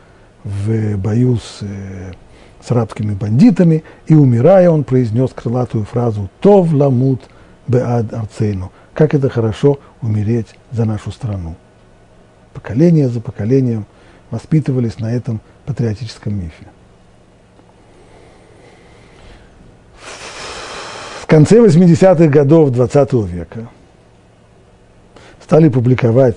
в 0.44 0.96
бою 0.96 1.36
с 1.36 1.58
э, 1.62 2.12
с 2.60 2.70
арабскими 2.70 3.14
бандитами, 3.14 3.84
и 4.06 4.14
умирая, 4.14 4.70
он 4.70 4.84
произнес 4.84 5.30
крылатую 5.32 5.84
фразу 5.84 6.28
«Тов 6.40 6.72
ламут 6.72 7.22
беад 7.66 8.12
арцейну»– 8.12 8.72
«Как 8.94 9.14
это 9.14 9.28
хорошо 9.28 9.78
умереть 10.02 10.48
за 10.72 10.84
нашу 10.84 11.12
страну». 11.12 11.54
Поколение 12.52 13.08
за 13.08 13.20
поколением 13.20 13.86
воспитывались 14.30 14.98
на 14.98 15.12
этом 15.12 15.40
патриотическом 15.66 16.34
мифе. 16.34 16.66
В 21.22 21.26
конце 21.26 21.58
80-х 21.64 22.26
годов 22.26 22.70
20 22.70 23.12
века 23.30 23.68
стали 25.48 25.70
публиковать 25.70 26.36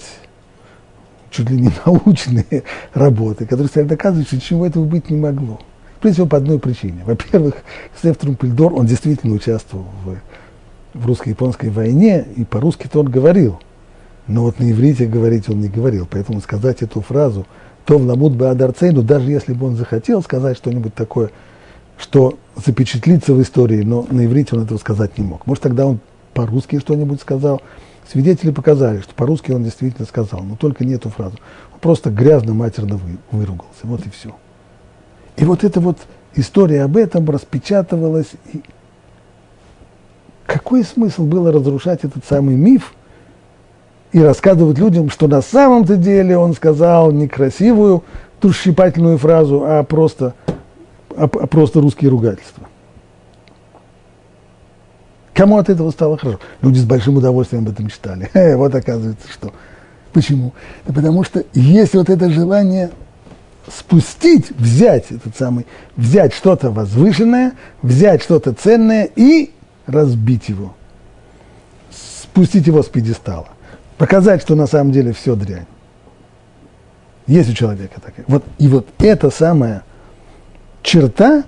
чуть 1.31 1.49
ли 1.49 1.59
не 1.59 1.69
научные 1.85 2.63
работы, 2.93 3.45
которые 3.45 3.67
стали 3.67 3.85
доказывать, 3.85 4.27
что 4.27 4.37
ничего 4.37 4.65
этого 4.65 4.85
быть 4.85 5.09
не 5.09 5.17
могло. 5.17 5.59
Прежде 5.99 6.15
всего 6.15 6.27
по 6.27 6.37
одной 6.37 6.59
причине. 6.59 7.03
Во-первых, 7.05 7.55
Стеф 7.97 8.15
Трумпельдор, 8.15 8.73
он 8.73 8.85
действительно 8.85 9.33
участвовал 9.33 9.85
в, 10.05 10.97
в 10.97 11.05
русско-японской 11.05 11.69
войне, 11.69 12.25
и 12.37 12.45
по-русски-то 12.45 13.01
он 13.01 13.11
говорил. 13.11 13.59
Но 14.27 14.43
вот 14.43 14.59
на 14.59 14.71
иврите 14.71 15.07
говорить 15.07 15.49
он 15.49 15.59
не 15.59 15.67
говорил. 15.67 16.07
Поэтому 16.09 16.39
сказать 16.39 16.81
эту 16.81 17.01
фразу 17.01 17.45
«Тов 17.85 18.01
ламут 18.03 18.37
баадарцейну», 18.37 19.03
даже 19.03 19.29
если 19.29 19.51
бы 19.51 19.67
он 19.67 19.75
захотел 19.75 20.23
сказать 20.23 20.55
что-нибудь 20.55 20.95
такое, 20.95 21.31
что 21.97 22.39
запечатлится 22.55 23.33
в 23.33 23.41
истории, 23.41 23.83
но 23.83 24.07
на 24.09 24.25
иврите 24.25 24.55
он 24.55 24.63
этого 24.63 24.77
сказать 24.77 25.17
не 25.17 25.25
мог. 25.25 25.45
Может, 25.45 25.63
тогда 25.63 25.85
он 25.85 25.99
по-русски 26.33 26.79
что-нибудь 26.79 27.19
сказал. 27.19 27.61
Свидетели 28.11 28.51
показали, 28.51 28.99
что 28.99 29.15
по-русски 29.15 29.53
он 29.53 29.63
действительно 29.63 30.05
сказал, 30.05 30.41
но 30.41 30.57
только 30.57 30.83
не 30.83 30.95
эту 30.95 31.09
фразу. 31.09 31.37
Он 31.71 31.79
просто 31.79 32.09
грязно-матерно 32.09 32.99
выругался. 33.31 33.83
Вот 33.83 34.05
и 34.05 34.09
все. 34.09 34.35
И 35.37 35.45
вот 35.45 35.63
эта 35.63 35.79
вот 35.79 35.97
история 36.35 36.83
об 36.83 36.97
этом 36.97 37.29
распечатывалась. 37.29 38.27
И 38.51 38.61
какой 40.45 40.83
смысл 40.83 41.25
было 41.25 41.53
разрушать 41.53 42.03
этот 42.03 42.25
самый 42.25 42.55
миф 42.57 42.93
и 44.11 44.19
рассказывать 44.19 44.77
людям, 44.77 45.09
что 45.09 45.29
на 45.29 45.41
самом-то 45.41 45.95
деле 45.95 46.37
он 46.37 46.53
сказал 46.53 47.11
не 47.11 47.29
красивую, 47.29 48.03
душесчипательную 48.41 49.19
фразу, 49.19 49.63
а 49.65 49.83
просто, 49.83 50.33
а, 51.15 51.23
а 51.23 51.47
просто 51.47 51.79
русские 51.79 52.11
ругательства. 52.11 52.67
Кому 55.41 55.57
от 55.57 55.71
этого 55.71 55.89
стало 55.89 56.19
хорошо? 56.19 56.39
Люди 56.61 56.77
с 56.77 56.83
большим 56.83 57.17
удовольствием 57.17 57.63
об 57.63 57.69
этом 57.71 57.89
читали. 57.89 58.29
вот 58.55 58.75
оказывается, 58.75 59.27
что. 59.27 59.51
Почему? 60.13 60.53
Потому 60.85 61.23
что 61.23 61.43
есть 61.55 61.95
вот 61.95 62.11
это 62.11 62.29
желание 62.29 62.91
спустить, 63.67 64.51
взять 64.51 65.05
этот 65.09 65.35
самый, 65.35 65.65
взять 65.97 66.35
что-то 66.35 66.69
возвышенное, 66.69 67.53
взять 67.81 68.21
что-то 68.21 68.53
ценное 68.53 69.09
и 69.15 69.49
разбить 69.87 70.47
его. 70.47 70.75
Спустить 71.89 72.67
его 72.67 72.83
с 72.83 72.85
пьедестала. 72.85 73.47
Показать, 73.97 74.43
что 74.43 74.53
на 74.53 74.67
самом 74.67 74.91
деле 74.91 75.11
все 75.11 75.35
дрянь. 75.35 75.65
Есть 77.25 77.49
у 77.49 77.53
человека 77.53 77.99
такая. 77.99 78.25
Вот, 78.27 78.43
и 78.59 78.67
вот 78.67 78.87
эта 78.99 79.31
самая 79.31 79.81
черта, 80.83 81.45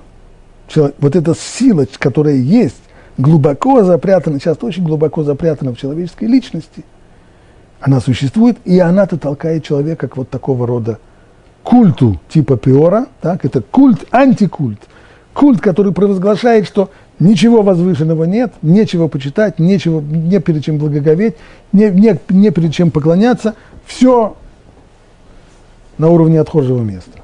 вот 0.74 1.16
эта 1.16 1.36
сила, 1.36 1.86
которая 2.00 2.38
есть, 2.38 2.83
глубоко 3.18 3.84
запрятана, 3.84 4.40
часто 4.40 4.66
очень 4.66 4.84
глубоко 4.84 5.24
запрятана 5.24 5.74
в 5.74 5.78
человеческой 5.78 6.26
личности, 6.26 6.84
она 7.80 8.00
существует, 8.00 8.58
и 8.66 8.80
она-то 8.80 9.18
толкает 9.18 9.64
человека 9.64 10.08
к 10.08 10.18
вот 10.18 10.30
такого 10.30 10.66
рода 10.66 11.00
культу 11.64 12.20
типа 12.30 12.58
Пиора, 12.58 13.08
так, 13.22 13.46
это 13.46 13.62
культ, 13.62 14.06
антикульт, 14.12 14.80
культ, 15.34 15.62
который 15.62 15.94
провозглашает, 15.94 16.66
что 16.68 16.92
ничего 17.20 17.62
возвышенного 17.62 18.26
нет, 18.26 18.54
нечего 18.62 19.08
почитать, 19.08 19.60
нечего, 19.60 20.02
не 20.02 20.40
перед 20.40 20.64
чем 20.64 20.78
благоговеть, 20.78 21.36
не, 21.72 21.90
не, 21.90 22.18
не 22.30 22.52
перед 22.52 22.74
чем 22.74 22.92
поклоняться, 22.92 23.56
все 23.86 24.36
на 25.98 26.10
уровне 26.10 26.40
отхожего 26.40 26.82
места. 26.82 27.20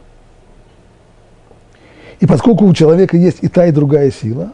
И 2.20 2.26
поскольку 2.26 2.66
у 2.66 2.74
человека 2.74 3.18
есть 3.18 3.38
и 3.42 3.48
та, 3.48 3.66
и 3.68 3.72
другая 3.72 4.12
сила, 4.12 4.52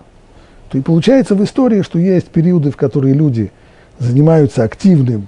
то 0.70 0.78
и 0.78 0.82
получается 0.82 1.36
в 1.36 1.43
истории, 1.43 1.82
что 1.82 1.99
есть 1.99 2.28
периоды, 2.28 2.72
в 2.72 2.78
которые 2.78 3.13
люди 3.13 3.51
занимаются 3.99 4.63
активным 4.63 5.28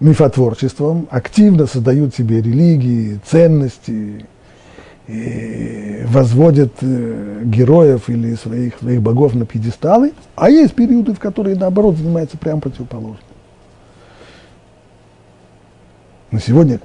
мифотворчеством, 0.00 1.08
активно 1.10 1.66
создают 1.66 2.14
себе 2.14 2.40
религии, 2.40 3.20
ценности, 3.24 4.24
возводят 6.06 6.72
э, 6.82 7.42
героев 7.44 8.08
или 8.08 8.34
своих, 8.34 8.78
своих 8.78 9.02
богов 9.02 9.34
на 9.34 9.44
пьедесталы, 9.44 10.12
а 10.36 10.50
есть 10.50 10.74
периоды, 10.74 11.14
в 11.14 11.18
которые, 11.18 11.56
наоборот, 11.56 11.96
занимаются 11.96 12.38
прямо 12.38 12.60
противоположным. 12.60 13.18
Но 16.30 16.38
сегодня, 16.38 16.80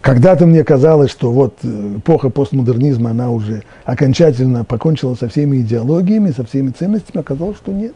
когда-то 0.00 0.46
мне 0.46 0.62
казалось, 0.64 1.10
что 1.10 1.32
вот 1.32 1.58
э, 1.62 1.96
эпоха 1.98 2.30
постмодернизма, 2.30 3.10
она 3.10 3.30
уже 3.30 3.62
окончательно 3.84 4.64
покончила 4.64 5.14
со 5.14 5.28
всеми 5.28 5.58
идеологиями, 5.58 6.30
со 6.30 6.44
всеми 6.44 6.70
ценностями, 6.70 7.20
оказалось, 7.20 7.56
что 7.56 7.72
нет. 7.72 7.94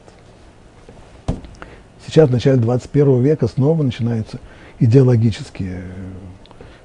Сейчас, 2.07 2.29
в 2.29 2.33
начале 2.33 2.57
21 2.59 3.23
века, 3.23 3.47
снова 3.47 3.83
начинаются 3.83 4.39
идеологические 4.81 5.83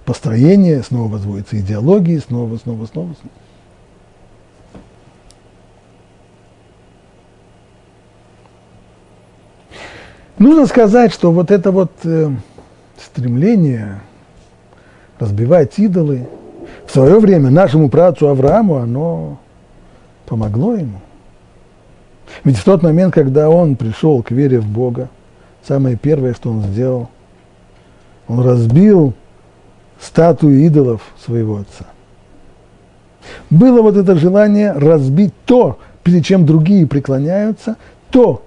построения, 0.06 0.84
снова 0.84 1.14
возводятся 1.14 1.60
идеологии, 1.60 2.20
снова, 2.20 2.58
снова, 2.58 2.86
снова, 2.86 3.16
снова. 3.20 3.34
Нужно 10.38 10.68
сказать, 10.68 11.12
что 11.12 11.32
вот 11.32 11.50
это 11.50 11.72
вот 11.72 11.92
э, 12.04 12.30
стремление 13.00 14.02
разбивать 15.20 15.78
идолы 15.80 16.28
в 16.86 16.92
свое 16.92 17.20
время 17.20 17.50
нашему 17.50 17.90
працу 17.90 18.28
Аврааму, 18.28 18.78
оно 18.78 19.40
помогло 20.26 20.76
ему. 20.76 21.00
Ведь 22.44 22.58
в 22.58 22.64
тот 22.64 22.84
момент, 22.84 23.14
когда 23.14 23.50
он 23.50 23.76
пришел 23.76 24.22
к 24.22 24.32
вере 24.32 24.60
в 24.60 24.68
Бога, 24.68 25.10
самое 25.66 25.96
первое, 25.96 26.34
что 26.34 26.50
он 26.52 26.64
сделал, 26.64 27.10
он 28.28 28.42
разбил 28.42 29.14
статую 30.00 30.66
идолов 30.66 31.02
своего 31.24 31.58
отца. 31.58 31.86
Было 33.50 33.82
вот 33.82 33.98
это 33.98 34.16
желание 34.16 34.72
разбить 34.74 35.34
то, 35.46 35.80
перед 36.04 36.26
чем 36.26 36.46
другие 36.46 36.86
преклоняются, 36.86 37.78
то, 38.10 38.44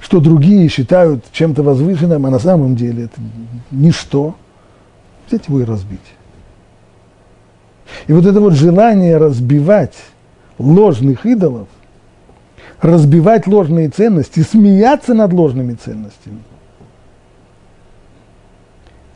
что 0.00 0.20
другие 0.20 0.68
считают 0.68 1.24
чем-то 1.32 1.62
возвышенным, 1.62 2.26
а 2.26 2.30
на 2.30 2.38
самом 2.38 2.76
деле 2.76 3.04
это 3.04 3.20
ничто, 3.70 4.34
взять 5.28 5.48
его 5.48 5.60
и 5.60 5.64
разбить. 5.64 6.00
И 8.06 8.12
вот 8.12 8.26
это 8.26 8.40
вот 8.40 8.54
желание 8.54 9.16
разбивать 9.16 9.94
ложных 10.58 11.26
идолов, 11.26 11.68
разбивать 12.80 13.46
ложные 13.46 13.88
ценности, 13.88 14.40
смеяться 14.40 15.14
над 15.14 15.32
ложными 15.32 15.74
ценностями, 15.74 16.40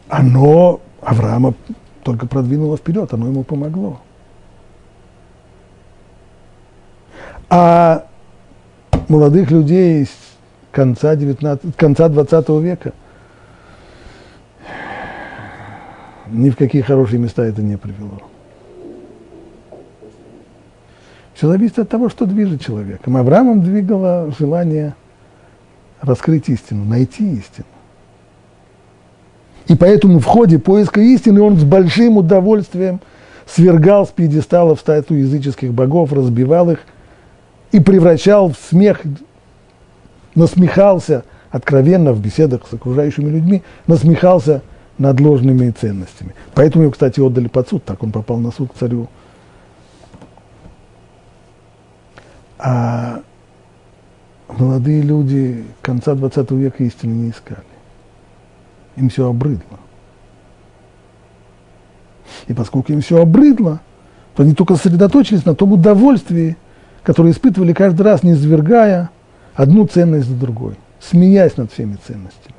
оно 0.08 0.80
Авраама 1.02 1.54
только 2.02 2.26
продвинуло 2.26 2.76
вперед, 2.76 3.12
оно 3.12 3.26
ему 3.26 3.44
помогло. 3.44 4.00
А 7.50 8.06
молодых 9.08 9.50
людей 9.50 10.08
конца, 10.70 11.16
19, 11.16 11.76
конца 11.76 12.08
20 12.08 12.48
века. 12.60 12.92
Ни 16.30 16.50
в 16.50 16.56
какие 16.56 16.82
хорошие 16.82 17.18
места 17.18 17.44
это 17.44 17.62
не 17.62 17.76
привело. 17.76 18.22
Все 21.34 21.48
зависит 21.48 21.78
от 21.78 21.88
того, 21.88 22.08
что 22.08 22.26
движет 22.26 22.60
человеком. 22.60 23.16
Авраамом 23.16 23.62
двигало 23.62 24.32
желание 24.38 24.94
раскрыть 26.00 26.48
истину, 26.48 26.84
найти 26.84 27.34
истину. 27.34 27.66
И 29.68 29.76
поэтому 29.76 30.18
в 30.18 30.24
ходе 30.24 30.58
поиска 30.58 31.00
истины 31.00 31.40
он 31.40 31.56
с 31.56 31.64
большим 31.64 32.16
удовольствием 32.16 33.00
свергал 33.46 34.06
с 34.06 34.10
пьедесталов 34.10 34.80
статую 34.80 35.20
языческих 35.20 35.72
богов, 35.72 36.12
разбивал 36.12 36.70
их 36.70 36.80
и 37.70 37.80
превращал 37.80 38.50
в 38.50 38.56
смех 38.56 39.02
насмехался 40.34 41.24
откровенно 41.50 42.12
в 42.12 42.20
беседах 42.20 42.62
с 42.70 42.74
окружающими 42.74 43.28
людьми, 43.28 43.62
насмехался 43.86 44.62
над 44.98 45.20
ложными 45.20 45.70
ценностями. 45.70 46.34
Поэтому 46.54 46.82
его, 46.82 46.92
кстати, 46.92 47.20
отдали 47.20 47.48
под 47.48 47.68
суд, 47.68 47.84
так 47.84 48.02
он 48.02 48.12
попал 48.12 48.38
на 48.38 48.50
суд 48.50 48.72
к 48.72 48.78
царю. 48.78 49.08
А 52.58 53.20
молодые 54.48 55.02
люди 55.02 55.64
конца 55.80 56.14
20 56.14 56.50
века 56.52 56.82
истины 56.82 57.12
не 57.12 57.30
искали. 57.30 57.62
Им 58.96 59.08
все 59.08 59.28
обрыдло. 59.28 59.78
И 62.48 62.54
поскольку 62.54 62.92
им 62.92 63.00
все 63.00 63.22
обрыдло, 63.22 63.80
то 64.34 64.42
они 64.42 64.54
только 64.54 64.74
сосредоточились 64.74 65.44
на 65.44 65.54
том 65.54 65.72
удовольствии, 65.72 66.56
которое 67.04 67.30
испытывали 67.30 67.72
каждый 67.72 68.02
раз, 68.02 68.22
не 68.22 68.32
извергая 68.32 69.10
одну 69.54 69.86
ценность 69.86 70.28
за 70.28 70.34
другой, 70.34 70.74
смеясь 71.00 71.56
над 71.56 71.72
всеми 71.72 71.96
ценностями. 72.06 72.57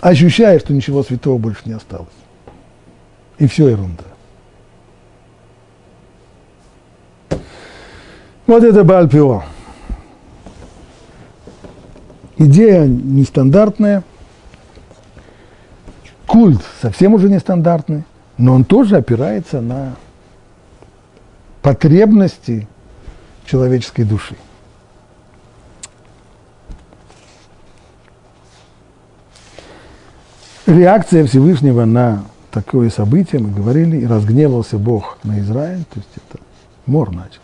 Ощущая, 0.00 0.58
что 0.58 0.72
ничего 0.72 1.02
святого 1.02 1.38
больше 1.38 1.62
не 1.64 1.72
осталось. 1.72 2.08
И 3.38 3.46
все 3.46 3.68
ерунда. 3.68 4.04
Вот 8.46 8.62
это 8.62 8.84
Бальпио. 8.84 9.42
Идея 12.38 12.86
нестандартная, 12.86 14.04
культ 16.26 16.62
совсем 16.80 17.14
уже 17.14 17.30
нестандартный, 17.30 18.04
но 18.36 18.52
он 18.52 18.64
тоже 18.64 18.96
опирается 18.98 19.60
на 19.62 19.96
потребности 21.62 22.68
человеческой 23.46 24.04
души. 24.04 24.36
Реакция 30.66 31.24
Всевышнего 31.24 31.84
на 31.84 32.24
такое 32.50 32.90
событие, 32.90 33.40
мы 33.40 33.50
говорили, 33.50 33.98
и 33.98 34.06
разгневался 34.06 34.78
Бог 34.78 35.18
на 35.22 35.38
Израиль, 35.38 35.84
то 35.84 36.00
есть 36.00 36.08
это 36.16 36.42
мор 36.86 37.10
начался. 37.12 37.40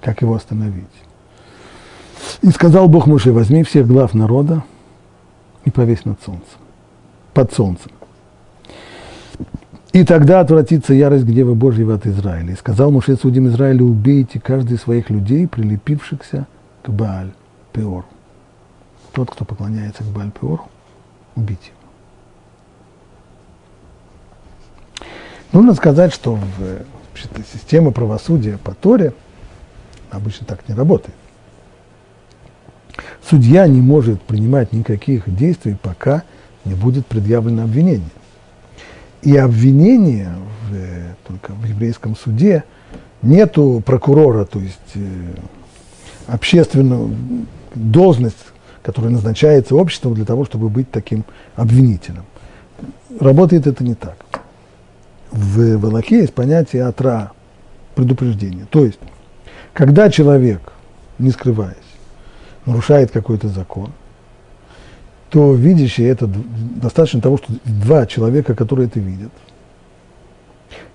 Как 0.00 0.22
его 0.22 0.34
остановить? 0.34 0.86
И 2.40 2.50
сказал 2.50 2.88
Бог 2.88 3.06
Муше, 3.06 3.30
возьми 3.30 3.62
всех 3.62 3.86
глав 3.86 4.14
народа 4.14 4.64
и 5.64 5.70
повесь 5.70 6.06
над 6.06 6.22
солнцем, 6.22 6.58
под 7.34 7.52
солнцем. 7.52 7.92
И 9.92 10.04
тогда 10.04 10.40
отвратится 10.40 10.94
ярость 10.94 11.24
гнева 11.24 11.52
Божьего 11.52 11.94
от 11.94 12.06
Израиля. 12.06 12.52
И 12.52 12.56
сказал 12.56 12.90
Муше 12.90 13.16
судим 13.16 13.48
Израиля, 13.48 13.84
убейте 13.84 14.40
каждый 14.40 14.76
из 14.76 14.80
своих 14.80 15.10
людей, 15.10 15.46
прилепившихся 15.46 16.46
к 16.82 16.88
Бааль 16.88 17.32
Пеору. 17.74 18.06
Тот, 19.12 19.30
кто 19.30 19.44
поклоняется 19.44 20.02
к 20.02 20.06
Бааль 20.06 20.30
Пеору, 20.30 20.64
убить 21.36 21.60
его. 21.66 21.78
Нужно 25.52 25.74
сказать, 25.74 26.12
что 26.14 26.34
в 26.34 26.82
система 27.52 27.90
правосудия 27.90 28.58
по 28.58 28.74
Торе 28.74 29.12
обычно 30.10 30.46
так 30.46 30.68
не 30.68 30.74
работает. 30.74 31.14
Судья 33.28 33.66
не 33.66 33.80
может 33.80 34.20
принимать 34.22 34.72
никаких 34.72 35.34
действий, 35.34 35.76
пока 35.80 36.22
не 36.64 36.74
будет 36.74 37.06
предъявлено 37.06 37.64
обвинение. 37.64 38.10
И 39.22 39.36
обвинения 39.36 40.34
в, 40.68 41.28
только 41.28 41.52
в 41.52 41.64
еврейском 41.64 42.16
суде 42.16 42.64
нету 43.22 43.82
прокурора, 43.84 44.44
то 44.44 44.58
есть 44.58 44.78
э, 44.94 45.00
общественную 46.26 47.14
должность, 47.74 48.51
которая 48.82 49.12
назначается 49.12 49.74
обществом 49.74 50.14
для 50.14 50.24
того, 50.24 50.44
чтобы 50.44 50.68
быть 50.68 50.90
таким 50.90 51.24
обвинителем. 51.54 52.24
Работает 53.20 53.66
это 53.66 53.84
не 53.84 53.94
так. 53.94 54.16
В 55.30 55.78
Валахе 55.78 56.20
есть 56.20 56.34
понятие 56.34 56.82
атра, 56.82 57.32
предупреждения. 57.94 58.66
То 58.70 58.84
есть, 58.84 58.98
когда 59.72 60.10
человек, 60.10 60.72
не 61.18 61.30
скрываясь, 61.30 61.76
нарушает 62.66 63.10
какой-то 63.10 63.48
закон, 63.48 63.92
то 65.30 65.54
видящий 65.54 66.04
это 66.04 66.26
достаточно 66.26 67.20
того, 67.20 67.38
что 67.38 67.52
два 67.64 68.06
человека, 68.06 68.54
которые 68.54 68.88
это 68.88 69.00
видят, 69.00 69.32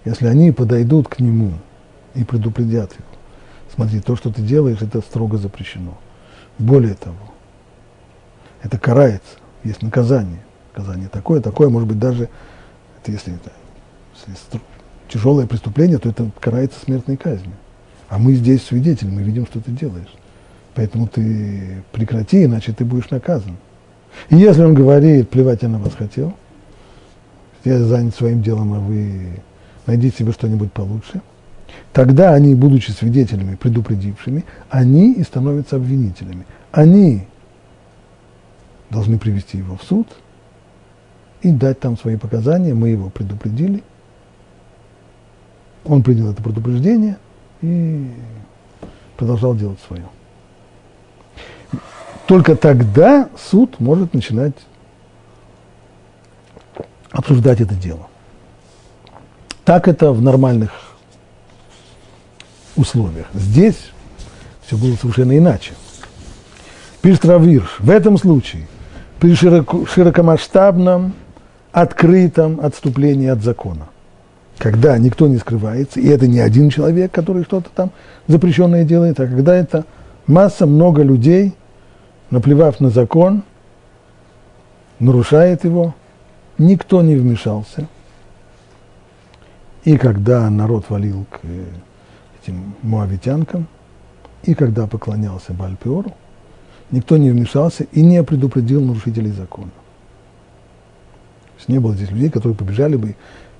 если 0.05 0.27
они 0.27 0.51
подойдут 0.51 1.07
к 1.07 1.19
нему 1.19 1.53
и 2.13 2.23
предупредят 2.23 2.93
его, 2.93 3.05
смотри, 3.73 3.99
то, 3.99 4.15
что 4.15 4.31
ты 4.31 4.41
делаешь, 4.41 4.81
это 4.81 5.01
строго 5.01 5.37
запрещено. 5.37 5.97
Более 6.59 6.93
того, 6.93 7.17
это 8.63 8.77
карается, 8.77 9.37
есть 9.63 9.81
наказание. 9.81 10.39
Наказание 10.75 11.09
такое, 11.09 11.41
такое, 11.41 11.69
может 11.69 11.87
быть, 11.87 11.99
даже, 11.99 12.29
это 13.01 13.11
если 13.11 13.33
это 13.33 13.51
если 14.27 14.59
тяжелое 15.07 15.45
преступление, 15.45 15.97
то 15.97 16.09
это 16.09 16.29
карается 16.39 16.79
смертной 16.83 17.17
казнью. 17.17 17.53
А 18.09 18.17
мы 18.17 18.33
здесь 18.33 18.63
свидетели, 18.63 19.09
мы 19.09 19.21
видим, 19.21 19.45
что 19.45 19.59
ты 19.59 19.71
делаешь. 19.71 20.13
Поэтому 20.75 21.07
ты 21.07 21.83
прекрати, 21.91 22.45
иначе 22.45 22.73
ты 22.73 22.85
будешь 22.85 23.09
наказан. 23.09 23.57
И 24.29 24.35
если 24.35 24.63
он 24.63 24.73
говорит, 24.73 25.29
плевать 25.29 25.63
я 25.63 25.69
на 25.69 25.79
вас 25.79 25.93
хотел, 25.93 26.33
я 27.63 27.79
занят 27.79 28.15
своим 28.15 28.41
делом, 28.41 28.73
а 28.73 28.79
вы 28.79 29.41
найдите 29.85 30.17
себе 30.17 30.31
что-нибудь 30.31 30.71
получше, 30.71 31.21
тогда 31.93 32.33
они, 32.33 32.55
будучи 32.55 32.91
свидетелями, 32.91 33.55
предупредившими, 33.55 34.45
они 34.69 35.13
и 35.13 35.23
становятся 35.23 35.75
обвинителями. 35.75 36.45
Они 36.71 37.27
должны 38.89 39.17
привести 39.17 39.57
его 39.57 39.77
в 39.77 39.83
суд 39.83 40.07
и 41.41 41.51
дать 41.51 41.79
там 41.79 41.97
свои 41.97 42.17
показания. 42.17 42.73
Мы 42.73 42.89
его 42.89 43.09
предупредили. 43.09 43.83
Он 45.85 46.03
принял 46.03 46.31
это 46.31 46.41
предупреждение 46.41 47.17
и 47.61 48.11
продолжал 49.15 49.55
делать 49.55 49.79
свое. 49.87 50.05
Только 52.27 52.55
тогда 52.55 53.29
суд 53.37 53.79
может 53.79 54.13
начинать 54.13 54.55
обсуждать 57.11 57.61
это 57.61 57.73
дело. 57.73 58.07
Так 59.63 59.87
это 59.87 60.11
в 60.11 60.21
нормальных 60.21 60.71
условиях. 62.75 63.27
Здесь 63.33 63.91
все 64.65 64.77
было 64.77 64.95
совершенно 64.95 65.37
иначе. 65.37 65.73
Пишет 67.01 67.25
Равирш, 67.25 67.77
в 67.79 67.89
этом 67.89 68.17
случае 68.17 68.67
при 69.19 69.35
широко, 69.35 69.85
широкомасштабном, 69.85 71.13
открытом 71.71 72.59
отступлении 72.61 73.27
от 73.27 73.43
закона, 73.43 73.87
когда 74.57 74.97
никто 74.97 75.27
не 75.27 75.37
скрывается, 75.37 75.99
и 75.99 76.07
это 76.07 76.27
не 76.27 76.39
один 76.39 76.69
человек, 76.69 77.11
который 77.11 77.43
что-то 77.43 77.69
там 77.73 77.91
запрещенное 78.27 78.83
делает, 78.83 79.19
а 79.19 79.27
когда 79.27 79.55
это 79.55 79.85
масса, 80.25 80.65
много 80.65 81.03
людей, 81.03 81.55
наплевав 82.29 82.79
на 82.79 82.89
закон, 82.89 83.43
нарушает 84.99 85.63
его, 85.63 85.93
никто 86.57 87.01
не 87.01 87.15
вмешался. 87.15 87.87
И 89.83 89.97
когда 89.97 90.49
народ 90.49 90.85
валил 90.89 91.25
к 91.29 91.39
этим 92.41 92.75
муавитянкам, 92.81 93.67
и 94.43 94.53
когда 94.53 94.87
поклонялся 94.87 95.53
Бальпиору, 95.53 96.13
никто 96.91 97.17
не 97.17 97.31
вмешался 97.31 97.85
и 97.91 98.01
не 98.01 98.23
предупредил 98.23 98.83
нарушителей 98.83 99.31
закона. 99.31 99.69
То 99.69 101.57
есть 101.57 101.69
не 101.69 101.79
было 101.79 101.95
здесь 101.95 102.11
людей, 102.11 102.29
которые 102.29 102.55
побежали 102.55 102.95
бы 102.95 103.15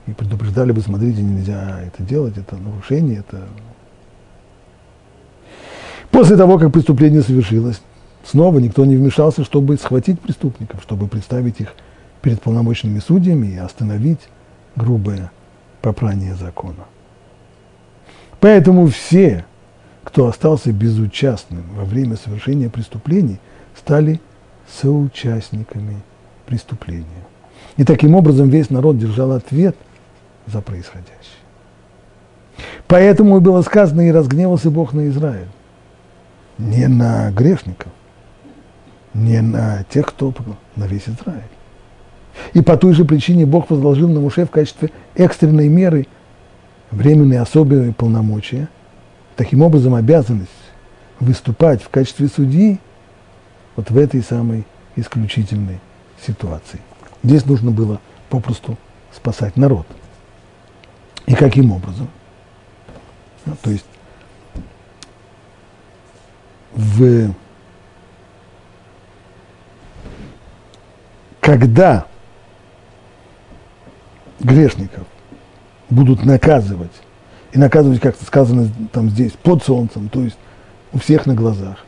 и 0.06 0.14
предупреждали 0.14 0.72
бы, 0.72 0.82
смотрите, 0.82 1.22
нельзя 1.22 1.82
это 1.82 2.04
делать, 2.04 2.38
это 2.38 2.56
нарушение, 2.56 3.20
это... 3.20 3.48
После 6.12 6.38
того, 6.38 6.58
как 6.58 6.72
преступление 6.72 7.22
совершилось, 7.22 7.82
снова 8.24 8.60
никто 8.60 8.86
не 8.86 8.96
вмешался, 8.96 9.44
чтобы 9.44 9.78
схватить 9.78 10.20
преступников, 10.20 10.82
чтобы 10.82 11.08
представить 11.08 11.60
их 11.60 11.74
перед 12.22 12.42
полномочными 12.42 13.00
судьями 13.00 13.48
и 13.48 13.58
остановить 13.58 14.30
грубое 14.76 15.32
попрание 15.82 16.36
закона. 16.36 16.86
Поэтому 18.40 18.88
все 18.88 19.46
кто 20.08 20.28
остался 20.28 20.72
безучастным 20.72 21.66
во 21.76 21.84
время 21.84 22.16
совершения 22.16 22.70
преступлений, 22.70 23.40
стали 23.76 24.22
соучастниками 24.66 25.98
преступления. 26.46 27.26
И 27.76 27.84
таким 27.84 28.16
образом 28.16 28.48
весь 28.48 28.70
народ 28.70 28.98
держал 28.98 29.34
ответ 29.34 29.76
за 30.46 30.62
происходящее. 30.62 31.12
Поэтому 32.88 33.42
было 33.42 33.62
сказано, 33.64 34.00
и 34.08 34.12
разгневался 34.14 34.72
Бог 34.72 34.94
на 34.94 35.10
Израиль. 35.10 35.50
Не 36.58 36.88
на 36.88 37.30
грешников, 37.32 37.92
не 39.14 39.42
на 39.42 39.84
тех, 39.90 40.06
кто 40.06 40.34
на 40.78 40.86
весь 40.86 41.10
Израиль. 41.10 41.42
И 42.54 42.62
по 42.62 42.78
той 42.78 42.94
же 42.94 43.04
причине 43.04 43.46
Бог 43.46 43.70
возложил 43.70 44.08
на 44.08 44.22
Муше 44.22 44.46
в 44.46 44.52
качестве 44.52 44.90
экстренной 45.16 45.68
меры 45.68 46.08
временные 46.92 47.42
особые 47.42 47.92
полномочия– 47.92 48.70
таким 49.38 49.62
образом 49.62 49.96
обязанность 49.96 50.50
выступать 51.20 51.82
в 51.82 51.90
качестве 51.90 52.28
судьи 52.28 52.80
вот 53.76 53.90
в 53.90 53.98
этой 53.98 54.22
самой 54.22 54.66
исключительной 54.96 55.80
ситуации. 56.26 56.82
Здесь 57.24 57.46
нужно 57.46 57.72
было 57.72 58.02
попросту 58.30 58.78
спасать 59.16 59.56
народ. 59.56 59.88
И 61.28 61.36
каким 61.36 61.72
образом? 61.72 62.10
Ну, 63.46 63.56
то 63.62 63.70
есть 63.70 63.86
в, 66.74 67.34
когда 71.40 72.06
грешников 74.40 75.06
будут 75.90 76.26
наказывать 76.26 76.92
и 77.58 77.60
наказывать, 77.60 78.00
как 78.00 78.16
сказано 78.24 78.70
там 78.94 79.10
здесь, 79.10 79.32
под 79.32 79.64
солнцем, 79.64 80.10
то 80.10 80.22
есть 80.22 80.38
у 80.94 81.00
всех 81.00 81.26
на 81.26 81.34
глазах, 81.34 81.84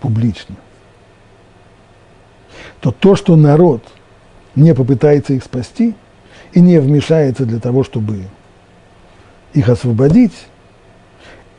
публично, 0.00 0.56
то 2.80 2.90
то, 2.90 3.14
что 3.14 3.36
народ 3.36 3.84
не 4.56 4.74
попытается 4.74 5.32
их 5.32 5.44
спасти 5.44 5.94
и 6.52 6.60
не 6.60 6.80
вмешается 6.80 7.46
для 7.46 7.60
того, 7.60 7.84
чтобы 7.84 8.24
их 9.52 9.68
освободить, 9.68 10.34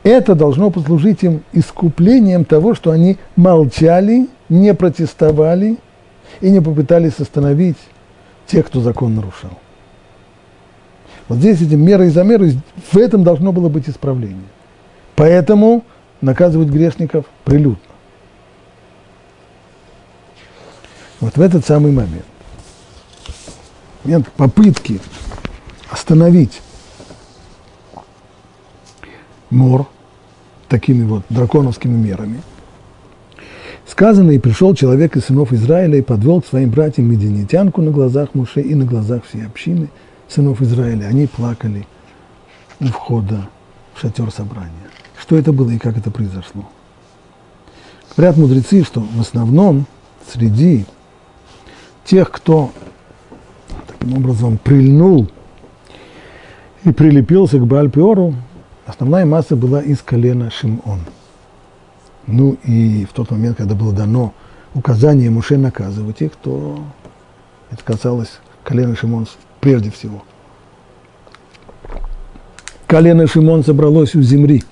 это 0.02 0.34
должно 0.34 0.70
послужить 0.70 1.22
им 1.22 1.42
искуплением 1.54 2.44
того, 2.44 2.74
что 2.74 2.90
они 2.90 3.16
молчали, 3.34 4.28
не 4.50 4.74
протестовали 4.74 5.78
и 6.42 6.50
не 6.50 6.60
попытались 6.60 7.18
остановить 7.18 7.78
тех, 8.46 8.66
кто 8.66 8.82
закон 8.82 9.14
нарушал. 9.14 9.52
Вот 11.32 11.38
здесь 11.38 11.62
эти 11.62 11.76
меры 11.76 12.08
и 12.08 12.10
замеры, 12.10 12.52
в 12.90 12.96
этом 12.98 13.24
должно 13.24 13.52
было 13.52 13.70
быть 13.70 13.88
исправление. 13.88 14.44
Поэтому 15.16 15.82
наказывать 16.20 16.68
грешников 16.68 17.24
прилюдно. 17.44 17.78
Вот 21.20 21.34
в 21.34 21.40
этот 21.40 21.64
самый 21.64 21.90
момент, 21.90 22.26
момент 24.04 24.30
попытки 24.32 25.00
остановить 25.88 26.60
мор 29.48 29.88
такими 30.68 31.02
вот 31.02 31.22
драконовскими 31.30 31.96
мерами, 31.96 32.42
сказано, 33.86 34.32
и 34.32 34.38
пришел 34.38 34.74
человек 34.74 35.16
из 35.16 35.24
сынов 35.24 35.54
Израиля 35.54 35.96
и 35.96 36.02
подвел 36.02 36.42
к 36.42 36.46
своим 36.46 36.68
братьям 36.68 37.10
мединитянку 37.10 37.80
на 37.80 37.90
глазах 37.90 38.34
Муше 38.34 38.60
и 38.60 38.74
на 38.74 38.84
глазах 38.84 39.24
всей 39.24 39.46
общины– 39.46 39.88
сынов 40.32 40.62
Израиля, 40.62 41.06
они 41.06 41.26
плакали 41.26 41.86
у 42.80 42.86
входа 42.86 43.48
в 43.94 44.00
шатер 44.00 44.30
собрания. 44.30 44.70
Что 45.20 45.36
это 45.36 45.52
было 45.52 45.70
и 45.70 45.78
как 45.78 45.96
это 45.96 46.10
произошло? 46.10 46.68
Говорят 48.16 48.36
мудрецы, 48.36 48.84
что 48.84 49.00
в 49.00 49.20
основном 49.20 49.86
среди 50.30 50.84
тех, 52.04 52.30
кто 52.30 52.72
таким 53.86 54.16
образом 54.16 54.58
прильнул 54.58 55.28
и 56.84 56.92
прилепился 56.92 57.58
к 57.58 57.66
Бальпиору, 57.66 58.34
основная 58.86 59.24
масса 59.24 59.56
была 59.56 59.80
из 59.80 60.02
колена 60.02 60.50
Шимон. 60.50 61.00
Ну 62.26 62.56
и 62.64 63.04
в 63.04 63.12
тот 63.12 63.30
момент, 63.30 63.58
когда 63.58 63.74
было 63.74 63.92
дано 63.92 64.32
указание 64.74 65.30
Муше 65.30 65.56
наказывать 65.56 66.22
их, 66.22 66.32
то 66.36 66.82
это 67.70 67.82
касалось 67.84 68.40
колена 68.64 68.96
Шимон 68.96 69.26
прежде 69.62 69.90
всего. 69.92 70.24
Колено 72.88 73.26
Шимон 73.28 73.64
собралось 73.64 74.14
у 74.16 74.20
земли. 74.20 74.64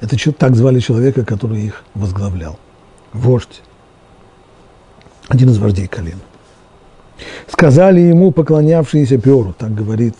Это 0.00 0.18
что 0.18 0.32
так 0.32 0.56
звали 0.56 0.80
человека, 0.80 1.24
который 1.24 1.60
их 1.60 1.84
возглавлял. 1.94 2.58
Вождь. 3.12 3.60
Один 5.28 5.50
из 5.50 5.58
вождей 5.58 5.86
колена. 5.86 6.20
Сказали 7.46 8.00
ему 8.00 8.32
поклонявшиеся 8.32 9.18
Перу, 9.18 9.52
так 9.52 9.74
говорит 9.74 10.14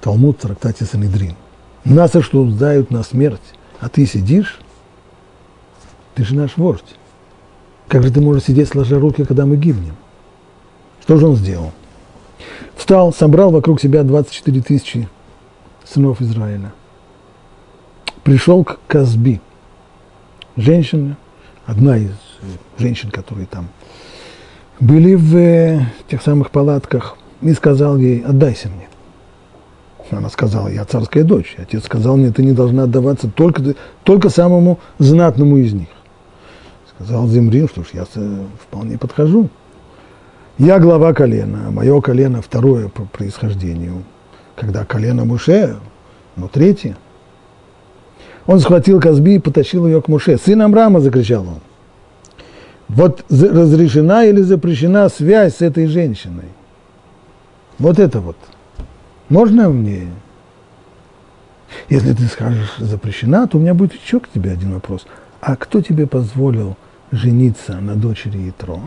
Талмуд 0.00 0.38
в 0.38 0.42
трактате 0.42 0.84
Санедрин. 0.84 1.34
Нас 1.84 2.14
осуждают 2.14 2.92
на 2.92 3.02
смерть, 3.02 3.42
а 3.80 3.88
ты 3.88 4.06
сидишь? 4.06 4.60
Ты 6.14 6.24
же 6.24 6.36
наш 6.36 6.56
вождь. 6.56 6.94
Как 7.88 8.04
же 8.04 8.12
ты 8.12 8.20
можешь 8.20 8.44
сидеть 8.44 8.68
сложа 8.68 9.00
руки, 9.00 9.24
когда 9.24 9.46
мы 9.46 9.56
гибнем? 9.56 9.96
Что 11.02 11.16
же 11.16 11.26
он 11.26 11.36
сделал? 11.36 11.72
Встал, 12.76 13.12
собрал 13.12 13.50
вокруг 13.50 13.80
себя 13.80 14.02
24 14.04 14.60
тысячи 14.62 15.08
сынов 15.84 16.20
Израиля. 16.20 16.72
Пришел 18.22 18.64
к 18.64 18.78
Казби. 18.86 19.40
Женщина, 20.56 21.16
одна 21.66 21.96
из 21.96 22.12
женщин, 22.78 23.10
которые 23.10 23.46
там 23.46 23.68
были 24.78 25.14
в 25.14 25.36
э, 25.36 25.86
тех 26.08 26.22
самых 26.22 26.50
палатках, 26.50 27.16
и 27.40 27.52
сказал 27.52 27.96
ей, 27.96 28.20
отдайся 28.20 28.68
мне. 28.68 28.88
Она 30.10 30.28
сказала, 30.28 30.68
я 30.68 30.84
царская 30.84 31.24
дочь. 31.24 31.56
Отец 31.58 31.84
сказал 31.84 32.16
мне, 32.16 32.30
ты 32.30 32.44
не 32.44 32.52
должна 32.52 32.84
отдаваться 32.84 33.28
только, 33.28 33.74
только 34.04 34.28
самому 34.28 34.78
знатному 34.98 35.56
из 35.56 35.72
них. 35.72 35.88
Сказал 36.94 37.26
Земрин, 37.28 37.68
что 37.68 37.82
ж, 37.82 37.88
я 37.94 38.04
вполне 38.04 38.98
подхожу. 38.98 39.48
Я 40.58 40.78
глава 40.78 41.12
колена, 41.14 41.70
мое 41.70 42.00
колено 42.00 42.42
второе 42.42 42.88
по 42.88 43.04
происхождению, 43.04 44.04
когда 44.54 44.84
колено 44.84 45.24
Муше, 45.24 45.76
но 46.36 46.48
третье. 46.48 46.96
Он 48.46 48.60
схватил 48.60 49.00
Казби 49.00 49.36
и 49.36 49.38
потащил 49.38 49.86
ее 49.86 50.02
к 50.02 50.08
Муше. 50.08 50.36
«Сын 50.36 50.60
Амрама!»– 50.60 51.00
закричал 51.00 51.42
он. 51.42 51.60
Вот 52.92 53.24
разрешена 53.30 54.26
или 54.26 54.42
запрещена 54.42 55.08
связь 55.08 55.56
с 55.56 55.62
этой 55.62 55.86
женщиной. 55.86 56.48
Вот 57.78 57.98
это 57.98 58.20
вот. 58.20 58.36
Можно 59.30 59.70
мне? 59.70 60.08
Если 61.88 62.12
ты 62.12 62.26
скажешь 62.26 62.74
запрещена, 62.78 63.46
то 63.46 63.56
у 63.56 63.60
меня 63.62 63.72
будет 63.72 63.94
еще 63.94 64.20
к 64.20 64.28
тебе 64.28 64.52
один 64.52 64.74
вопрос. 64.74 65.06
А 65.40 65.56
кто 65.56 65.80
тебе 65.80 66.06
позволил 66.06 66.76
жениться 67.10 67.80
на 67.80 67.96
дочери 67.96 68.50
Итро? 68.50 68.80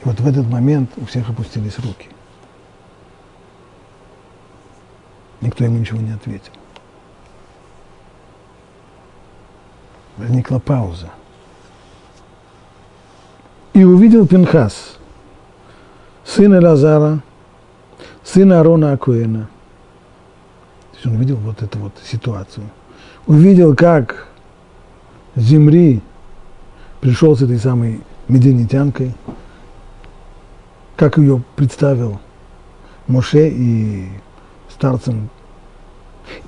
И 0.00 0.04
вот 0.04 0.20
в 0.20 0.26
этот 0.26 0.46
момент 0.46 0.90
у 0.96 1.06
всех 1.06 1.28
опустились 1.28 1.78
руки. 1.78 2.08
Никто 5.40 5.64
ему 5.64 5.78
ничего 5.78 6.00
не 6.00 6.12
ответил. 6.12 6.52
Возникла 10.16 10.58
пауза. 10.58 11.10
И 13.72 13.84
увидел 13.84 14.26
Пинхас, 14.26 14.98
сына 16.24 16.60
Лазара, 16.60 17.22
сына 18.24 18.60
Арона 18.60 18.92
Акуэна. 18.92 19.48
То 20.90 20.96
есть 20.96 21.06
он 21.06 21.14
увидел 21.14 21.36
вот 21.36 21.62
эту 21.62 21.78
вот 21.78 21.92
ситуацию. 22.04 22.66
Увидел, 23.26 23.76
как 23.76 24.26
Земри 25.36 26.02
пришел 27.00 27.36
с 27.36 27.42
этой 27.42 27.58
самой 27.58 28.00
мединитянкой, 28.26 29.14
как 30.98 31.16
ее 31.16 31.40
представил 31.54 32.18
Моше 33.06 33.48
и 33.48 34.08
старцем. 34.68 35.30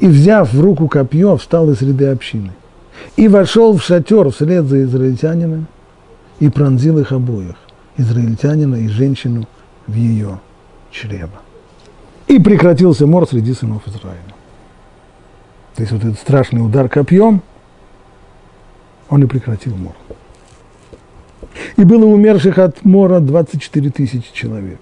И, 0.01 0.09
взяв 0.09 0.53
в 0.53 0.61
руку 0.61 0.89
копье, 0.89 1.37
встал 1.37 1.71
из 1.71 1.81
ряды 1.81 2.09
общины. 2.09 2.51
И 3.17 3.29
вошел 3.29 3.79
в 3.79 3.83
шатер 3.83 4.29
вслед 4.31 4.67
за 4.67 4.83
израильтянином 4.83 5.69
и 6.41 6.51
пронзил 6.51 6.99
их 6.99 7.13
обоих, 7.13 7.55
израильтянина 7.97 8.75
и 8.75 8.89
женщину 8.89 9.47
в 9.87 9.95
ее 9.95 10.41
чрево. 10.91 11.41
И 12.27 12.41
прекратился 12.41 13.07
мор 13.07 13.29
среди 13.29 13.55
сынов 13.55 13.87
Израиля. 13.87 14.35
То 15.77 15.83
есть 15.83 15.93
вот 15.93 16.05
этот 16.05 16.19
страшный 16.19 16.59
удар 16.59 16.89
копьем, 16.89 17.41
он 19.09 19.23
и 19.23 19.27
прекратил 19.27 19.77
мор. 19.77 19.95
И 21.77 21.85
было 21.85 22.05
умерших 22.07 22.59
от 22.59 22.85
мора 22.85 23.21
24 23.21 23.91
тысячи 23.91 24.33
человек. 24.33 24.81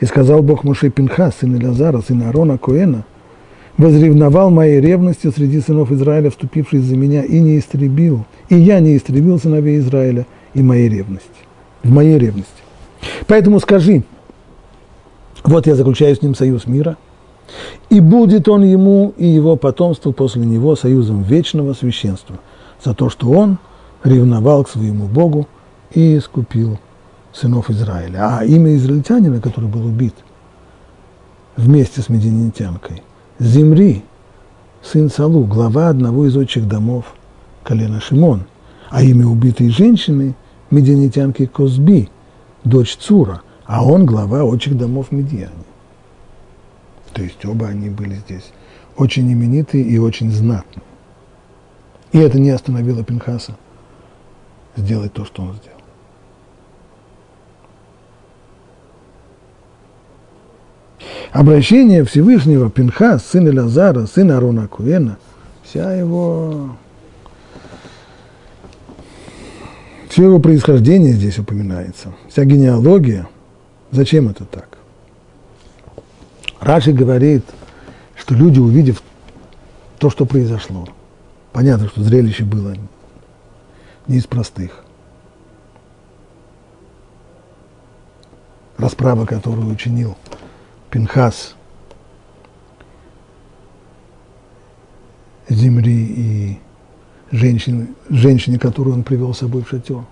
И 0.00 0.06
сказал 0.06 0.42
Бог 0.42 0.64
Моше 0.64 0.90
Пинха, 0.90 1.30
сын 1.30 1.56
Илязара, 1.56 2.00
сын 2.00 2.22
Аарона 2.22 2.58
Коэна, 2.58 3.04
возревновал 3.76 4.50
моей 4.50 4.80
ревностью 4.80 5.32
среди 5.32 5.60
сынов 5.60 5.90
Израиля, 5.92 6.30
вступившись 6.30 6.84
за 6.84 6.96
меня, 6.96 7.22
и 7.22 7.40
не 7.40 7.58
истребил, 7.58 8.24
и 8.48 8.56
я 8.56 8.80
не 8.80 8.96
истребил 8.96 9.38
сыновей 9.38 9.78
Израиля 9.78 10.26
и 10.54 10.62
моей 10.62 10.88
ревности, 10.88 11.28
в 11.82 11.90
моей 11.90 12.18
ревности. 12.18 12.50
Поэтому 13.26 13.60
скажи, 13.60 14.04
вот 15.42 15.66
я 15.66 15.74
заключаю 15.74 16.14
с 16.14 16.22
ним 16.22 16.34
союз 16.34 16.66
мира, 16.66 16.96
и 17.90 18.00
будет 18.00 18.48
он 18.48 18.64
ему 18.64 19.12
и 19.16 19.26
его 19.26 19.56
потомству 19.56 20.12
после 20.12 20.44
него 20.46 20.76
союзом 20.76 21.22
вечного 21.22 21.74
священства 21.74 22.36
за 22.82 22.94
то, 22.94 23.10
что 23.10 23.30
он 23.30 23.58
ревновал 24.02 24.64
к 24.64 24.70
своему 24.70 25.06
Богу 25.06 25.46
и 25.94 26.18
искупил 26.18 26.78
сынов 27.32 27.70
Израиля. 27.70 28.38
А 28.38 28.44
имя 28.44 28.74
израильтянина, 28.76 29.40
который 29.40 29.68
был 29.68 29.86
убит 29.86 30.14
вместе 31.56 32.00
с 32.00 32.08
мединитянкой, 32.08 33.02
Земри, 33.38 34.04
сын 34.82 35.10
Салу, 35.10 35.44
глава 35.44 35.88
одного 35.88 36.26
из 36.26 36.36
отчих 36.36 36.68
домов 36.68 37.14
колена 37.62 38.00
Шимон, 38.00 38.44
а 38.90 39.02
имя 39.02 39.26
убитой 39.26 39.70
женщины– 39.70 40.34
мединитянки 40.74 41.46
Козби, 41.46 42.08
дочь 42.64 42.96
Цура, 42.96 43.42
а 43.64 43.84
он 43.84 44.04
глава 44.04 44.44
отчих 44.44 44.76
домов 44.76 45.12
Медиане. 45.12 45.52
То 47.12 47.22
есть 47.22 47.44
оба 47.44 47.68
они 47.68 47.88
были 47.88 48.16
здесь 48.16 48.52
очень 48.96 49.32
именитые 49.32 49.84
и 49.84 49.98
очень 49.98 50.30
знатные. 50.30 50.82
И 52.12 52.18
это 52.18 52.38
не 52.38 52.50
остановило 52.50 53.04
Пинхаса 53.04 53.56
сделать 54.76 55.12
то, 55.12 55.24
что 55.24 55.42
он 55.42 55.54
сделал. 55.54 55.73
Обращение 61.32 62.04
Всевышнего 62.04 62.70
Пинхас, 62.70 63.24
сына 63.26 63.62
Лазара, 63.62 64.06
сына 64.06 64.36
Арона 64.36 64.68
Куена, 64.68 65.18
вся 65.64 65.92
его, 65.94 66.76
все 70.08 70.24
его 70.24 70.38
происхождение 70.38 71.12
здесь 71.12 71.38
упоминается, 71.38 72.12
вся 72.28 72.44
генеалогия. 72.44 73.26
Зачем 73.90 74.28
это 74.28 74.44
так? 74.44 74.78
Раши 76.60 76.92
говорит, 76.92 77.44
что 78.16 78.34
люди, 78.34 78.58
увидев 78.60 79.02
то, 79.98 80.10
что 80.10 80.26
произошло, 80.26 80.88
понятно, 81.52 81.88
что 81.88 82.02
зрелище 82.02 82.44
было 82.44 82.74
не 84.06 84.18
из 84.18 84.26
простых. 84.26 84.84
Расправа, 88.78 89.26
которую 89.26 89.68
учинил 89.68 90.16
Пинхас, 90.94 91.56
Земли 95.48 95.90
и 95.92 96.58
женщины, 97.32 97.88
женщине, 98.10 98.60
которую 98.60 98.94
он 98.94 99.02
привел 99.02 99.34
с 99.34 99.38
собой 99.38 99.64
в 99.64 99.68
шатер. 99.68 100.04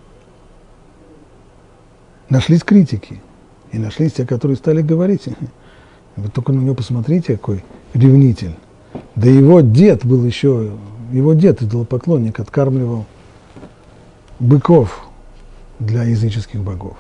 Нашлись 2.31 2.65
критики, 2.65 3.23
и 3.71 3.79
нашлись 3.79 4.15
те, 4.15 4.27
которые 4.27 4.57
стали 4.57 4.83
говорить, 4.83 5.29
вы 6.17 6.29
только 6.29 6.51
на 6.51 6.59
него 6.59 6.75
посмотрите, 6.75 7.35
какой 7.35 7.65
ревнитель. 7.95 8.57
Да 9.15 9.29
его 9.29 9.61
дед 9.61 10.05
был 10.05 10.25
еще, 10.25 10.73
его 11.13 11.35
дед 11.35 11.63
идолопоклонник, 11.63 12.41
откармливал 12.41 13.07
быков 14.41 15.07
для 15.79 16.03
языческих 16.03 16.61
богов 16.61 16.97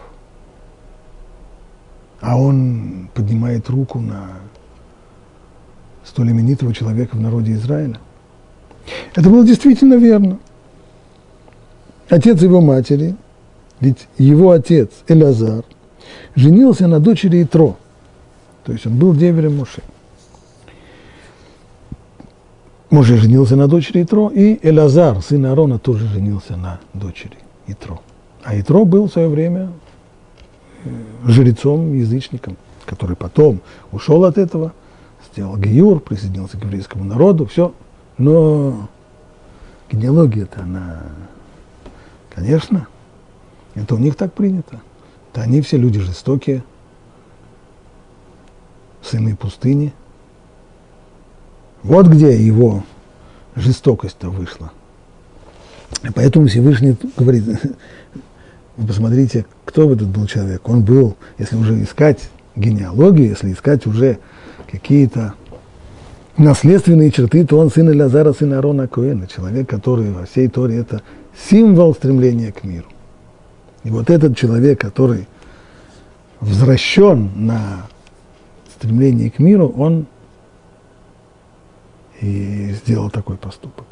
а 2.23 2.39
он 2.39 3.11
поднимает 3.15 3.69
руку 3.69 3.99
на 3.99 4.29
столь 6.05 6.31
именитого 6.31 6.73
человека 6.73 7.17
в 7.17 7.21
народе 7.21 7.53
Израиля. 7.53 7.99
Это 9.15 9.29
было 9.29 9.45
действительно 9.45 9.95
верно. 9.95 10.39
Отец 12.09 12.41
его 12.41 12.61
матери, 12.61 13.17
ведь 13.81 14.07
его 14.19 14.53
отец 14.53 14.91
Элазар, 15.09 15.65
женился 16.37 16.87
на 16.87 17.01
дочери 17.01 17.43
Итро, 17.43 17.77
то 18.65 18.73
есть 18.73 18.87
он 18.87 18.97
был 18.97 19.15
деверем 19.15 19.57
Моше. 19.57 19.83
Моше 22.91 23.17
женился 23.17 23.57
на 23.57 23.67
дочери 23.67 24.03
Итро, 24.03 24.29
и 24.29 24.59
Элазар, 24.63 25.23
сын 25.23 25.47
Аарона, 25.47 25.79
тоже 25.79 26.07
женился 26.07 26.57
на 26.57 26.79
дочери 26.93 27.39
Итро. 27.67 28.01
А 28.45 28.59
Итро 28.61 28.85
был 28.85 29.09
в 29.09 29.13
свое 29.13 29.29
время 29.29 29.71
жрецом, 31.27 31.95
язычником, 31.95 32.57
который 32.85 33.17
потом 33.17 33.61
ушел 33.91 34.25
от 34.25 34.39
этого, 34.39 34.73
сделал 35.33 35.57
гиюр, 35.57 36.01
присоединился 36.01 36.59
к 36.59 36.65
еврейскому 36.65 37.05
народу, 37.05 37.47
все. 37.47 37.75
Но 38.19 38.89
генеалогия-то 39.91 40.63
она, 40.63 41.03
конечно, 42.31 42.87
это 43.75 43.95
у 43.95 43.99
них 43.99 44.17
так 44.17 44.33
принято. 44.33 44.81
Это 45.33 45.43
они 45.43 45.61
все 45.63 45.79
люди 45.79 46.01
жестокие, 46.01 46.63
сыны 49.03 49.35
пустыни. 49.35 49.93
Вот 51.83 52.07
где 52.07 52.37
его 52.37 52.85
жестокость-то 53.57 54.31
вышла. 54.31 54.73
Поэтому 56.15 56.47
Всевышний 56.47 56.97
говорит, 57.17 57.45
вы 58.77 58.87
посмотрите, 58.87 59.47
кто 59.65 59.93
этот 59.93 60.09
был 60.09 60.27
человек. 60.27 60.69
Он 60.69 60.83
был, 60.83 61.17
если 61.39 61.57
уже 61.57 61.83
искать 61.83 62.31
генеалогию, 62.57 63.29
если 63.29 63.53
искать 63.53 63.87
уже 63.87 64.19
какие-то 64.71 65.35
наследственные 66.37 67.11
черты, 67.11 67.45
то 67.45 67.59
он 67.59 67.71
сын 67.71 67.95
Лазара, 67.99 68.33
сын 68.33 68.53
Арона 68.55 68.89
Коэна, 68.89 69.27
человек, 69.27 69.69
который 69.69 70.11
во 70.11 70.25
всей 70.25 70.49
Торе 70.49 70.79
это 70.79 71.03
символ 71.49 71.95
стремления 71.95 72.53
к 72.53 72.65
миру. 72.65 72.87
И 73.85 73.91
вот 73.91 74.11
этот 74.11 74.37
человек, 74.37 74.81
который 74.81 75.29
возвращен 76.41 77.31
на 77.35 77.87
стремление 78.77 79.31
к 79.31 79.39
миру, 79.39 79.69
он 79.77 80.07
и 82.21 82.73
сделал 82.73 83.11
такой 83.11 83.37
поступок. 83.37 83.87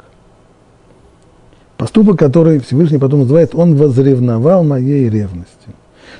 Поступок, 1.81 2.19
который 2.19 2.59
Всевышний 2.59 2.99
потом 2.99 3.21
называет, 3.21 3.55
он 3.55 3.75
возревновал 3.75 4.63
моей 4.63 5.09
ревностью. 5.09 5.73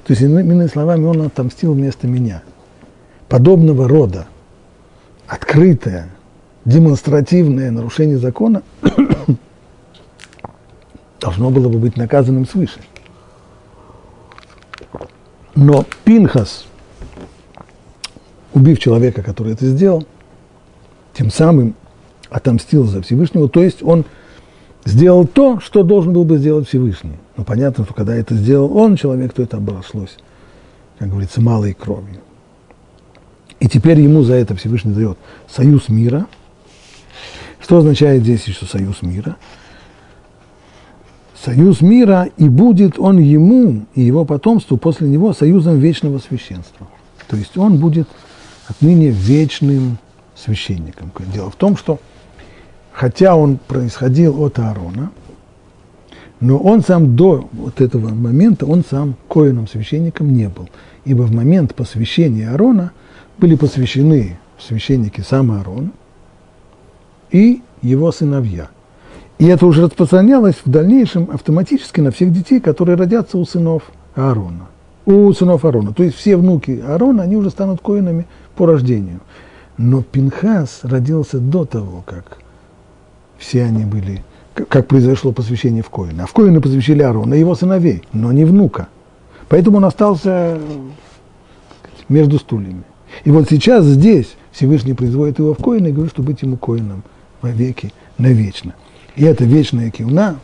То 0.04 0.14
есть, 0.14 0.24
иными 0.24 0.66
словами, 0.66 1.06
он 1.06 1.22
отомстил 1.22 1.74
вместо 1.76 2.08
меня. 2.08 2.42
Подобного 3.30 3.88
рода 3.88 4.26
открытое 5.28 6.10
демонстративное 6.66 7.70
нарушение 7.70 8.18
закона 8.18 8.64
должно 11.22 11.52
было 11.52 11.70
бы 11.70 11.78
быть 11.78 11.96
наказанным 11.96 12.48
свыше. 12.48 12.80
Но 15.54 15.86
Пинхас, 16.04 16.66
убив 18.56 18.80
человека, 18.80 19.22
который 19.22 19.54
это 19.54 19.68
сделал, 19.68 20.08
тем 21.14 21.30
самым 21.30 21.76
отомстил 22.32 22.86
за 22.86 23.04
Всевышнего, 23.04 23.48
то 23.48 23.62
есть 23.62 23.84
он 23.84 24.06
сделал 24.86 25.26
то, 25.26 25.60
что 25.60 25.84
должен 25.84 26.14
был 26.14 26.24
бы 26.24 26.38
сделать 26.38 26.68
Всевышний. 26.68 27.18
Но 27.38 27.44
понятно, 27.44 27.86
что 27.86 27.94
когда 27.94 28.16
это 28.16 28.36
сделал 28.36 28.76
он, 28.76 28.96
человек, 28.96 29.34
то 29.34 29.42
это 29.42 29.58
оброслось, 29.58 30.18
как 31.00 31.10
говорится, 31.10 31.42
малой 31.42 31.74
кровью. 31.74 32.22
И 33.60 33.68
теперь 33.68 34.00
ему 34.02 34.24
за 34.24 34.34
это 34.34 34.56
Всевышний 34.56 34.94
дает 34.94 35.18
союз 35.48 35.88
мира. 35.88 36.26
Что 37.60 37.78
означает 37.78 38.24
здесь 38.24 38.44
еще 38.46 38.66
союз 38.66 39.04
мира? 39.04 39.38
Союз 41.44 41.82
мира, 41.82 42.30
и 42.38 42.50
будет 42.50 43.00
он 43.00 43.20
ему 43.20 43.86
и 43.96 44.02
его 44.02 44.26
потомству 44.26 44.78
после 44.78 45.08
него 45.08 45.34
союзом 45.34 45.80
вечного 45.80 46.20
священства. 46.20 46.88
То 47.28 47.36
есть 47.36 47.58
он 47.58 47.78
будет 47.78 48.08
отныне 48.68 49.10
вечным 49.10 49.98
священником. 50.36 51.12
Дело 51.34 51.50
в 51.52 51.56
том, 51.56 51.78
что 51.78 52.00
хотя 52.92 53.36
он 53.36 53.58
происходил 53.58 54.42
от 54.44 54.60
Аарона, 54.60 55.12
но 56.40 56.58
он 56.58 56.82
сам 56.82 57.16
до 57.16 57.48
вот 57.52 57.82
этого 57.82 58.10
момента, 58.10 58.66
он 58.66 58.84
сам 58.84 59.16
коином 59.28 59.68
священником 59.68 60.34
не 60.34 60.50
был. 60.50 60.70
Ибо 61.06 61.24
в 61.24 61.32
момент 61.32 61.76
посвящения 61.76 62.50
Аарона 62.50 62.92
были 63.38 63.56
посвящены 63.56 64.40
священники 64.60 65.22
сам 65.22 65.52
Аарон 65.52 65.92
и 67.32 67.62
его 67.82 68.12
сыновья. 68.12 68.70
И 69.38 69.46
это 69.46 69.66
уже 69.66 69.84
распространялось 69.84 70.56
в 70.64 70.70
дальнейшем 70.70 71.30
автоматически 71.32 72.00
на 72.00 72.12
всех 72.12 72.32
детей, 72.32 72.60
которые 72.60 72.98
родятся 72.98 73.38
у 73.38 73.46
сынов 73.46 73.84
Аарона. 74.16 74.68
У 75.06 75.32
сынов 75.34 75.66
Аарона. 75.66 75.94
То 75.94 76.04
есть 76.04 76.16
все 76.16 76.38
внуки 76.38 76.84
Аарона, 76.88 77.24
они 77.24 77.36
уже 77.36 77.50
станут 77.50 77.82
коинами 77.82 78.28
по 78.56 78.66
рождению. 78.66 79.20
Но 79.78 80.04
Пинхас 80.04 80.82
родился 80.84 81.40
до 81.40 81.66
того, 81.66 82.04
как 82.06 82.41
все 83.42 83.64
они 83.64 83.86
были, 83.86 84.24
как 84.54 84.88
произошло 84.88 85.32
посвящение 85.32 85.82
в 85.82 85.90
Коина. 85.90 86.24
А 86.24 86.28
в 86.28 86.34
Коина 86.34 86.62
посвящили 86.62 87.02
Аарона, 87.02 87.34
его 87.34 87.56
сыновей, 87.56 88.04
но 88.14 88.32
не 88.32 88.46
внука. 88.46 88.88
Поэтому 89.50 89.78
он 89.78 89.86
остался 89.86 90.60
между 92.08 92.38
стульями. 92.38 92.84
И 93.26 93.32
вот 93.32 93.50
сейчас 93.50 93.84
здесь 93.84 94.36
Всевышний 94.52 94.94
производит 94.94 95.40
его 95.40 95.56
в 95.56 95.58
Коина 95.58 95.88
и 95.88 95.92
говорит, 95.92 96.14
что 96.14 96.22
быть 96.22 96.44
ему 96.44 96.56
Коином 96.56 97.04
вовеки, 97.42 97.92
навечно. 98.20 98.76
И 99.16 99.26
это 99.26 99.44
вечная 99.44 99.90
киуна. 99.90 100.36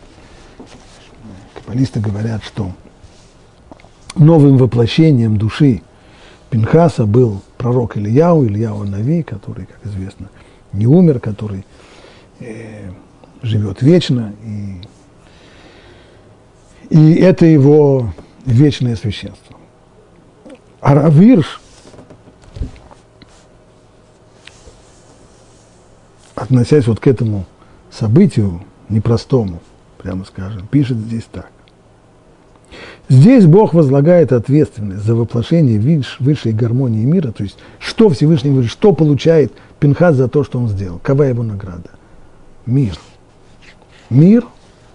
Каббалисты 1.54 2.00
говорят, 2.00 2.44
что 2.44 2.72
новым 4.16 4.58
воплощением 4.58 5.38
души 5.38 5.84
Пинхаса 6.50 7.06
был 7.06 7.42
пророк 7.58 7.96
Ильяу, 7.96 8.46
Ильяу 8.46 8.84
Нави, 8.86 9.22
который, 9.22 9.68
как 9.68 9.86
известно, 9.86 10.30
не 10.74 10.88
умер, 10.88 11.20
который 11.20 11.66
э, 12.40 12.90
живет 13.42 13.82
вечно, 13.82 14.34
и, 14.44 14.82
и 16.90 17.16
это 17.16 17.46
его 17.46 18.14
вечное 18.46 18.96
священство. 18.96 19.58
А 20.80 20.94
Равирш, 20.94 21.60
относясь 26.36 26.88
вот 26.88 27.00
к 27.00 27.08
этому 27.08 27.46
событию 27.92 28.62
непростому, 28.90 29.60
прямо 29.98 30.24
скажем, 30.26 30.68
пишет 30.68 30.98
здесь 30.98 31.28
так. 31.32 31.52
Здесь 33.10 33.46
Бог 33.46 33.74
возлагает 33.74 34.34
ответственность 34.34 35.04
за 35.04 35.16
воплощение 35.16 36.04
высшей 36.20 36.52
гармонии 36.52 37.06
мира, 37.06 37.32
то 37.32 37.44
есть 37.44 37.58
что 37.80 38.10
Всевышний 38.10 38.52
говорит, 38.52 38.70
что 38.70 38.92
получает 38.92 39.54
Пинхас 39.80 40.16
за 40.16 40.28
то, 40.28 40.44
что 40.44 40.60
он 40.60 40.68
сделал, 40.68 41.00
какая 41.00 41.30
его 41.30 41.44
награда? 41.44 41.90
Мир. 42.68 43.00
Мир, 44.10 44.46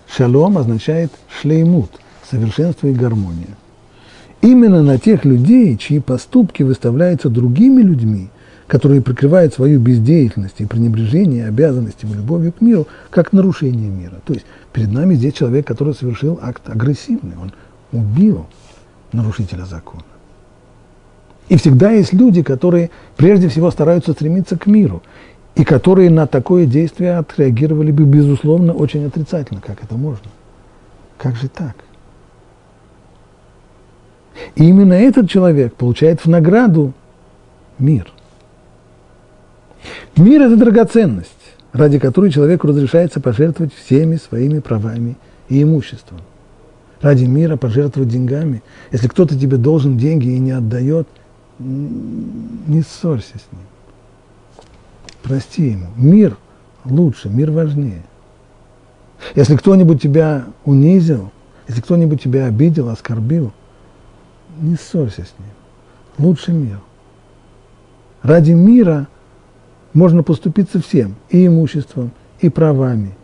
шалом 0.06 0.58
означает 0.58 1.10
шлеймут, 1.40 1.90
совершенство 2.30 2.86
и 2.86 2.92
гармония. 2.92 3.56
Именно 4.42 4.82
на 4.82 4.98
тех 4.98 5.24
людей, 5.24 5.76
чьи 5.78 5.98
поступки 5.98 6.62
выставляются 6.62 7.30
другими 7.30 7.80
людьми, 7.80 8.28
которые 8.66 9.00
прикрывают 9.00 9.54
свою 9.54 9.80
бездеятельность 9.80 10.56
и 10.60 10.66
пренебрежение 10.66 11.46
обязанностями 11.46 12.12
любовью 12.12 12.52
к 12.52 12.60
миру, 12.60 12.86
как 13.10 13.32
нарушение 13.32 13.88
мира. 13.88 14.20
То 14.26 14.34
есть 14.34 14.44
перед 14.72 14.92
нами 14.92 15.14
здесь 15.14 15.34
человек, 15.34 15.66
который 15.66 15.94
совершил 15.94 16.38
акт 16.42 16.68
агрессивный, 16.68 17.36
он 17.40 17.52
убил 17.92 18.46
нарушителя 19.12 19.64
закона. 19.64 20.04
И 21.48 21.56
всегда 21.56 21.90
есть 21.90 22.12
люди, 22.12 22.42
которые 22.42 22.90
прежде 23.16 23.48
всего 23.48 23.70
стараются 23.70 24.12
стремиться 24.12 24.56
к 24.56 24.66
миру, 24.66 25.02
и 25.54 25.64
которые 25.64 26.10
на 26.10 26.26
такое 26.26 26.66
действие 26.66 27.18
отреагировали 27.18 27.90
бы, 27.90 28.04
безусловно, 28.04 28.72
очень 28.72 29.06
отрицательно. 29.06 29.60
Как 29.60 29.82
это 29.82 29.96
можно? 29.96 30.30
Как 31.18 31.36
же 31.36 31.48
так? 31.48 31.76
И 34.54 34.64
именно 34.64 34.94
этот 34.94 35.28
человек 35.28 35.74
получает 35.74 36.20
в 36.20 36.26
награду 36.26 36.92
мир. 37.78 38.10
Мир– 40.16 40.42
это 40.42 40.56
драгоценность, 40.56 41.30
ради 41.72 41.98
которой 41.98 42.30
человеку 42.30 42.66
разрешается 42.68 43.20
пожертвовать 43.20 43.74
всеми 43.74 44.16
своими 44.16 44.60
правами 44.60 45.16
и 45.48 45.62
имуществом 45.62 46.20
ради 47.02 47.24
мира 47.24 47.56
пожертвовать 47.56 48.08
деньгами. 48.08 48.62
Если 48.92 49.08
кто-то 49.08 49.38
тебе 49.38 49.58
должен 49.58 49.98
деньги 49.98 50.28
и 50.28 50.38
не 50.38 50.52
отдает, 50.52 51.06
не 51.58 52.82
ссорься 52.82 53.34
с 53.34 53.52
ним. 53.52 53.62
Прости 55.22 55.70
ему. 55.70 55.86
Мир 55.96 56.36
лучше, 56.84 57.28
мир 57.28 57.50
важнее. 57.50 58.02
Если 59.34 59.56
кто-нибудь 59.56 60.02
тебя 60.02 60.46
унизил, 60.64 61.30
если 61.68 61.80
кто-нибудь 61.80 62.22
тебя 62.22 62.46
обидел, 62.46 62.88
оскорбил, 62.88 63.52
не 64.60 64.76
ссорься 64.76 65.22
с 65.22 65.34
ним. 65.38 66.26
Лучше 66.26 66.52
мир. 66.52 66.80
Ради 68.22 68.52
мира 68.52 69.06
можно 69.94 70.22
поступиться 70.22 70.80
всем, 70.80 71.14
и 71.30 71.46
имуществом, 71.46 72.10
и 72.40 72.48
правами. 72.48 73.14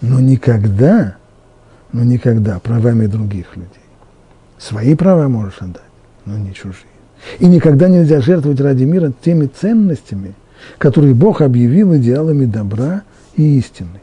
Но 0.00 0.20
никогда 0.20 1.16
но 1.92 2.04
никогда 2.04 2.58
правами 2.58 3.06
других 3.06 3.56
людей. 3.56 3.68
Свои 4.58 4.94
права 4.94 5.28
можешь 5.28 5.58
отдать, 5.60 5.82
но 6.24 6.36
не 6.36 6.54
чужие. 6.54 6.86
И 7.38 7.46
никогда 7.46 7.88
нельзя 7.88 8.20
жертвовать 8.20 8.60
ради 8.60 8.84
мира 8.84 9.12
теми 9.22 9.46
ценностями, 9.46 10.34
которые 10.78 11.14
Бог 11.14 11.40
объявил 11.40 11.96
идеалами 11.96 12.44
добра 12.44 13.02
и 13.36 13.58
истины. 13.58 14.00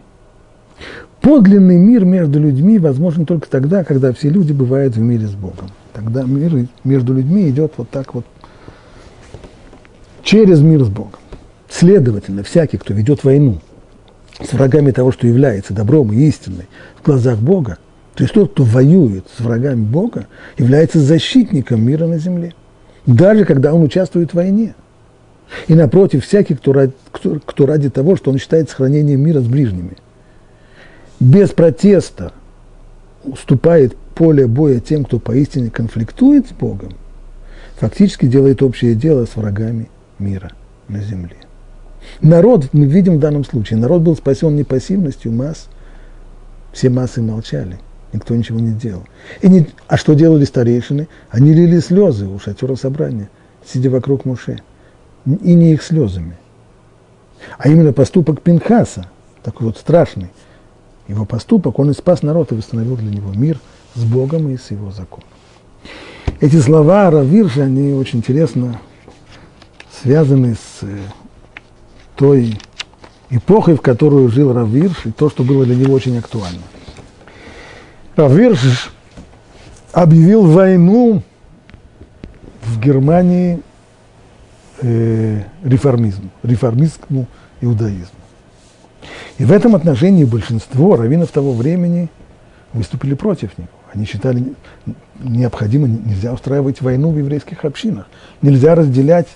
Подлинный 1.22 1.78
мир 1.78 2.06
между 2.06 2.40
людьми 2.40 2.78
возможен 2.78 3.26
только 3.26 3.50
тогда, 3.50 3.84
когда 3.84 4.14
все 4.14 4.30
люди 4.30 4.54
бывают 4.54 4.96
в 4.96 5.02
мире 5.02 5.28
с 5.28 5.34
Богом. 5.34 5.72
Тогда 5.94 6.24
мир 6.24 6.68
между 6.84 7.14
людьми 7.14 7.50
идет 7.50 7.74
вот 7.78 7.90
так 7.90 8.14
вот 8.14 8.26
через 10.24 10.62
мир 10.62 10.84
с 10.84 10.90
Богом. 10.90 11.20
Следовательно, 11.70 12.44
всякий, 12.44 12.78
кто 12.78 12.94
ведет 12.94 13.24
войну 13.24 13.60
с 14.40 14.54
врагами 14.54 14.92
того, 14.92 15.12
что 15.12 15.28
является 15.28 15.74
добром 15.74 16.14
и 16.14 16.18
истиной 16.28 16.68
в 17.02 17.06
глазах 17.06 17.40
Бога, 17.40 17.78
то 18.14 18.24
есть 18.24 18.34
тот, 18.34 18.52
кто 18.52 18.64
воюет 18.64 19.26
с 19.36 19.42
врагами 19.42 19.84
Бога, 19.84 20.28
является 20.58 21.00
защитником 21.00 21.86
мира 21.86 22.08
на 22.08 22.18
земле, 22.20 22.54
даже 23.06 23.46
когда 23.46 23.74
он 23.74 23.84
участвует 23.84 24.32
в 24.32 24.36
войне. 24.36 24.76
И 25.68 25.76
напротив, 25.76 26.26
всякий, 26.26 26.56
кто 26.56 26.74
ради, 26.74 26.94
кто, 27.12 27.40
кто 27.46 27.66
ради 27.66 27.90
того, 27.90 28.16
что 28.16 28.32
он 28.32 28.38
считает 28.38 28.70
сохранением 28.70 29.22
мира 29.22 29.40
с 29.40 29.46
ближними, 29.46 29.98
без 31.20 31.50
протеста 31.52 32.34
уступает 33.24 33.96
поле 34.16 34.48
боя 34.48 34.80
тем, 34.80 35.06
кто 35.06 35.20
поистине 35.20 35.70
конфликтует 35.70 36.48
с 36.48 36.52
Богом, 36.52 36.94
фактически 37.76 38.26
делает 38.26 38.62
общее 38.62 38.96
дело 38.96 39.26
с 39.26 39.36
врагами 39.36 39.90
мира 40.20 40.52
на 40.88 41.00
земле. 41.02 41.38
Народ, 42.22 42.70
мы 42.74 42.86
видим 42.86 43.18
в 43.18 43.20
данном 43.20 43.44
случае, 43.44 43.80
народ 43.80 44.02
был 44.02 44.16
спасен 44.16 44.56
не 44.56 44.64
пассивностью 44.64 45.32
масс, 45.32 45.68
все 46.72 46.90
массы 46.90 47.22
молчали, 47.22 47.80
никто 48.14 48.36
ничего 48.36 48.60
не 48.60 48.74
делал. 48.74 49.04
И 49.42 49.50
не, 49.50 49.68
а 49.88 49.98
что 49.98 50.14
делали 50.14 50.46
старейшины? 50.46 51.08
Они 51.30 51.54
лили 51.54 51.80
слезы 51.80 52.28
у 52.28 52.40
шатера 52.40 52.76
собрания, 52.76 53.30
сидя 53.66 53.90
вокруг 53.90 54.26
Муше. 54.26 54.60
И 55.28 55.54
не 55.54 55.74
их 55.74 55.84
слезами. 55.84 56.38
А 57.58 57.68
именно 57.68 57.92
поступок 57.92 58.42
Пинхаса, 58.42 59.08
такой 59.44 59.68
вот 59.68 59.78
страшный, 59.78 60.30
его 61.08 61.26
поступок, 61.26 61.80
он 61.80 61.92
и 61.92 61.94
спас 61.94 62.24
народ 62.24 62.52
и 62.52 62.56
восстановил 62.56 62.96
для 62.96 63.12
него 63.12 63.32
мир 63.34 63.60
с 63.94 64.04
Богом 64.04 64.50
и 64.50 64.58
с 64.58 64.72
его 64.72 64.92
законом. 64.92 65.28
Эти 66.40 66.58
слова 66.58 67.10
Равирши, 67.10 67.62
они 67.62 67.94
очень 67.94 68.20
интересно 68.20 68.80
связаны 70.02 70.56
с 70.56 70.86
той 72.16 72.58
эпохой, 73.30 73.76
в 73.76 73.82
которую 73.82 74.30
жил 74.30 74.54
Равирш, 74.54 75.06
и 75.06 75.12
то, 75.12 75.30
что 75.30 75.44
было 75.44 75.66
для 75.66 75.76
него 75.76 75.94
очень 75.94 76.18
актуально. 76.18 76.62
Равирш 78.16 78.92
объявил 79.92 80.44
войну 80.46 81.22
в 82.64 82.80
Германии 82.80 83.62
э, 84.82 85.42
реформизму, 85.64 86.30
реформистскому 86.44 87.28
иудаизму. 87.62 88.20
И 89.38 89.46
в 89.46 89.52
этом 89.52 89.76
отношении 89.76 90.26
большинство 90.26 90.96
раввинов 90.96 91.32
того 91.32 91.54
времени 91.54 92.10
выступили 92.74 93.14
против 93.14 93.58
него. 93.58 93.70
Они 93.94 94.06
считали 94.06 94.54
необходимо, 95.20 95.88
нельзя 95.88 96.34
устраивать 96.34 96.82
войну 96.82 97.12
в 97.12 97.18
еврейских 97.18 97.66
общинах, 97.66 98.08
нельзя 98.42 98.76
разделять 98.76 99.28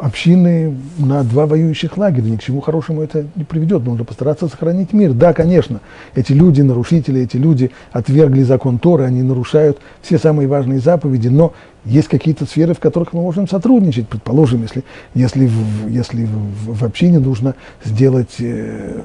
общины 0.00 0.76
на 0.98 1.22
два 1.22 1.46
воюющих 1.46 1.96
лагеря. 1.96 2.24
Ни 2.24 2.36
к 2.36 2.42
чему 2.42 2.60
хорошему 2.60 3.02
это 3.02 3.26
не 3.36 3.44
приведет. 3.44 3.84
Нужно 3.84 4.04
постараться 4.04 4.48
сохранить 4.48 4.92
мир. 4.92 5.12
Да, 5.12 5.32
конечно, 5.32 5.80
эти 6.14 6.32
люди 6.32 6.62
нарушители, 6.62 7.20
эти 7.20 7.36
люди 7.36 7.70
отвергли 7.92 8.42
закон 8.42 8.78
Торы, 8.78 9.04
они 9.04 9.22
нарушают 9.22 9.78
все 10.02 10.18
самые 10.18 10.48
важные 10.48 10.80
заповеди, 10.80 11.28
но 11.28 11.52
есть 11.84 12.08
какие-то 12.08 12.44
сферы, 12.44 12.74
в 12.74 12.80
которых 12.80 13.12
мы 13.12 13.22
можем 13.22 13.48
сотрудничать. 13.48 14.08
Предположим, 14.08 14.62
если, 14.62 14.84
если, 15.14 15.46
в, 15.46 15.88
если 15.88 16.24
в, 16.24 16.78
в 16.78 16.84
общине 16.84 17.18
нужно 17.18 17.54
сделать 17.84 18.36
э, 18.40 19.02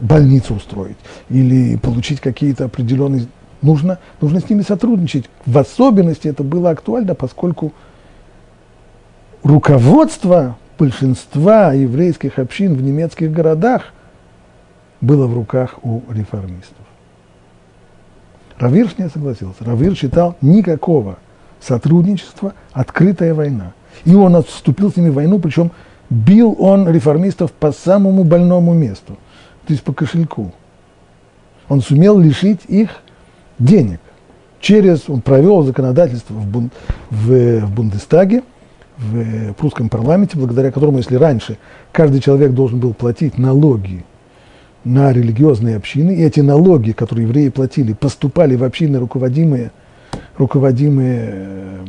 больницу 0.00 0.54
устроить 0.54 0.96
или 1.30 1.76
получить 1.76 2.20
какие-то 2.20 2.64
определенные... 2.64 3.26
Нужно, 3.62 3.98
нужно 4.20 4.40
с 4.40 4.50
ними 4.50 4.62
сотрудничать. 4.62 5.24
В 5.46 5.56
особенности 5.56 6.28
это 6.28 6.44
было 6.44 6.70
актуально, 6.70 7.14
поскольку 7.14 7.72
руководство 9.42 10.56
большинства 10.78 11.72
еврейских 11.72 12.38
общин 12.38 12.74
в 12.74 12.82
немецких 12.82 13.32
городах 13.32 13.92
было 15.00 15.26
в 15.26 15.34
руках 15.34 15.76
у 15.82 16.02
реформистов. 16.10 16.76
Равирш 18.58 18.96
не 18.98 19.08
согласился. 19.08 19.64
Равир 19.64 19.94
считал 19.94 20.36
никакого 20.40 21.18
сотрудничества, 21.60 22.54
открытая 22.72 23.34
война. 23.34 23.72
И 24.04 24.14
он 24.14 24.42
вступил 24.42 24.90
с 24.90 24.96
ними 24.96 25.10
в 25.10 25.14
войну, 25.14 25.38
причем 25.38 25.70
бил 26.08 26.56
он 26.58 26.88
реформистов 26.88 27.52
по 27.52 27.72
самому 27.72 28.24
больному 28.24 28.72
месту, 28.72 29.18
то 29.66 29.72
есть 29.72 29.82
по 29.82 29.92
кошельку. 29.92 30.52
Он 31.68 31.80
сумел 31.80 32.18
лишить 32.18 32.60
их 32.68 32.90
денег. 33.58 34.00
Через, 34.60 35.08
он 35.08 35.20
провел 35.20 35.62
законодательство 35.62 36.34
в, 36.34 36.46
бун, 36.46 36.70
в, 37.10 37.60
в 37.60 37.74
Бундестаге– 37.74 38.42
в 38.98 39.52
прусском 39.54 39.88
парламенте, 39.88 40.38
благодаря 40.38 40.70
которому, 40.70 40.98
если 40.98 41.16
раньше 41.16 41.58
каждый 41.92 42.20
человек 42.20 42.52
должен 42.52 42.80
был 42.80 42.94
платить 42.94 43.38
налоги 43.38 44.04
на 44.84 45.12
религиозные 45.12 45.76
общины, 45.76 46.14
и 46.14 46.22
эти 46.22 46.40
налоги, 46.40 46.92
которые 46.92 47.26
евреи 47.26 47.48
платили, 47.48 47.92
поступали 47.92 48.54
в 48.56 48.64
общины, 48.64 48.98
руководимые, 48.98 49.72
руководимые 50.38 51.30
э, 51.32 51.84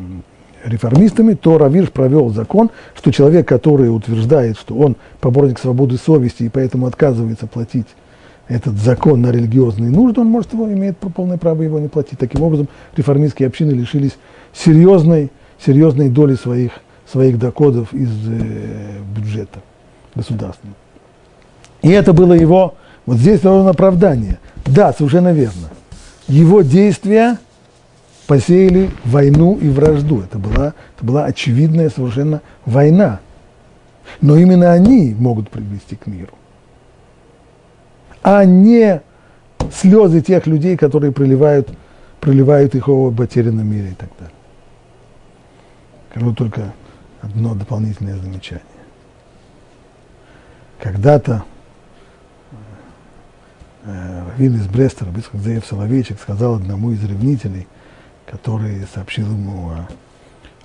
реформистами, 0.66 1.34
то 1.34 1.58
Равирш 1.58 1.92
провел 1.92 2.30
закон, 2.30 2.72
что 2.96 3.12
человек, 3.12 3.48
который 3.48 3.96
утверждает, 3.96 4.58
что 4.58 4.76
он 4.76 4.96
поборник 5.22 5.60
свободы 5.60 5.98
совести 5.98 6.44
и 6.44 6.50
поэтому 6.50 6.88
отказывается 6.88 7.48
платить 7.48 7.88
этот 8.48 8.78
закон 8.78 9.22
на 9.22 9.32
религиозные 9.32 9.92
нужды, 9.92 10.22
он 10.22 10.28
может 10.28 10.54
его, 10.54 10.72
имеет 10.72 10.98
полное 10.98 11.38
право 11.38 11.62
его 11.62 11.80
не 11.80 11.90
платить. 11.90 12.18
Таким 12.18 12.42
образом, 12.42 12.68
реформистские 12.96 13.48
общины 13.48 13.72
лишились 13.72 14.18
серьезной, 14.54 15.32
серьезной 15.60 16.10
доли 16.10 16.36
своих 16.36 16.72
своих 17.12 17.40
доходов 17.40 17.94
из 17.94 18.10
э, 18.28 19.00
бюджета 19.16 19.60
государственного. 20.16 20.78
И 21.82 21.90
это 21.90 22.14
было 22.14 22.34
его, 22.34 22.76
вот 23.06 23.18
здесь 23.18 23.46
он 23.46 23.68
оправдание. 23.68 24.40
Да, 24.66 24.92
совершенно 24.92 25.32
верно. 25.32 25.70
Его 26.28 26.62
действия 26.62 27.38
посеяли 28.26 28.92
войну 29.06 29.58
и 29.58 29.70
вражду. 29.70 30.22
Это 30.22 30.38
была, 30.38 30.74
это 30.96 31.06
была 31.06 31.26
очевидная 31.26 31.90
совершенно 31.90 32.42
война. 32.66 33.20
Но 34.22 34.38
именно 34.38 34.72
они 34.72 35.16
могут 35.18 35.50
привести 35.50 35.96
к 35.96 36.08
миру. 36.08 36.34
А 38.22 38.44
не 38.44 39.02
слезы 39.74 40.22
тех 40.22 40.46
людей, 40.48 40.76
которые 40.76 41.12
проливают, 41.14 41.70
проливают 42.20 42.76
их 42.76 42.90
о 42.90 43.12
потерянном 43.12 43.70
мире 43.70 43.92
и 43.92 43.96
так 43.96 44.10
далее. 44.20 44.34
Скажу 46.12 46.34
только 46.34 46.74
одно 47.22 47.56
дополнительное 47.56 48.18
замечание. 48.18 48.64
Когда-то 50.80 51.44
э, 53.84 54.24
Равин 54.30 54.56
из 54.56 54.68
Бреста, 54.68 55.06
Рабицкак 55.06 55.42
Заев 55.42 55.66
Соловейчик, 55.66 56.20
сказал 56.20 56.56
одному 56.56 56.92
из 56.92 57.04
ревнителей, 57.04 57.68
который 58.26 58.86
сообщил 58.94 59.28
ему 59.28 59.72
о, 59.72 59.88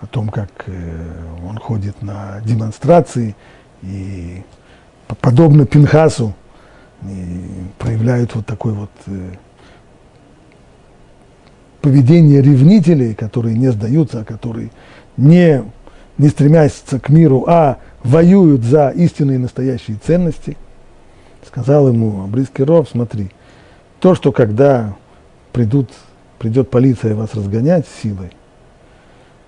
о 0.01 0.07
том, 0.07 0.29
как 0.29 0.51
э, 0.67 1.25
он 1.47 1.59
ходит 1.59 2.03
на 2.03 2.41
демонстрации 2.41 3.35
и 3.83 4.43
подобно 5.21 5.67
Пинхасу 5.67 6.35
и 7.05 7.47
проявляют 7.79 8.35
вот 8.35 8.47
такой 8.47 8.73
вот 8.73 8.91
э, 9.07 9.33
поведение 11.81 12.41
ревнителей, 12.41 13.15
которые 13.15 13.57
не 13.57 13.73
сдаются, 13.73 14.21
а 14.21 14.25
которые 14.25 14.71
не 15.17 15.65
не 16.19 16.29
стремясь 16.29 16.83
к 17.03 17.09
миру, 17.09 17.45
а 17.47 17.79
воюют 18.03 18.63
за 18.63 18.91
истинные 18.91 19.39
настоящие 19.39 19.97
ценности, 20.05 20.57
сказал 21.47 21.89
ему 21.89 22.25
Абрийский 22.25 22.65
Ров, 22.65 22.89
смотри, 22.91 23.31
то, 24.01 24.15
что 24.15 24.33
когда 24.33 24.97
придут, 25.53 25.91
придет 26.39 26.71
полиция 26.71 27.15
вас 27.15 27.35
разгонять 27.35 27.87
силой, 28.03 28.33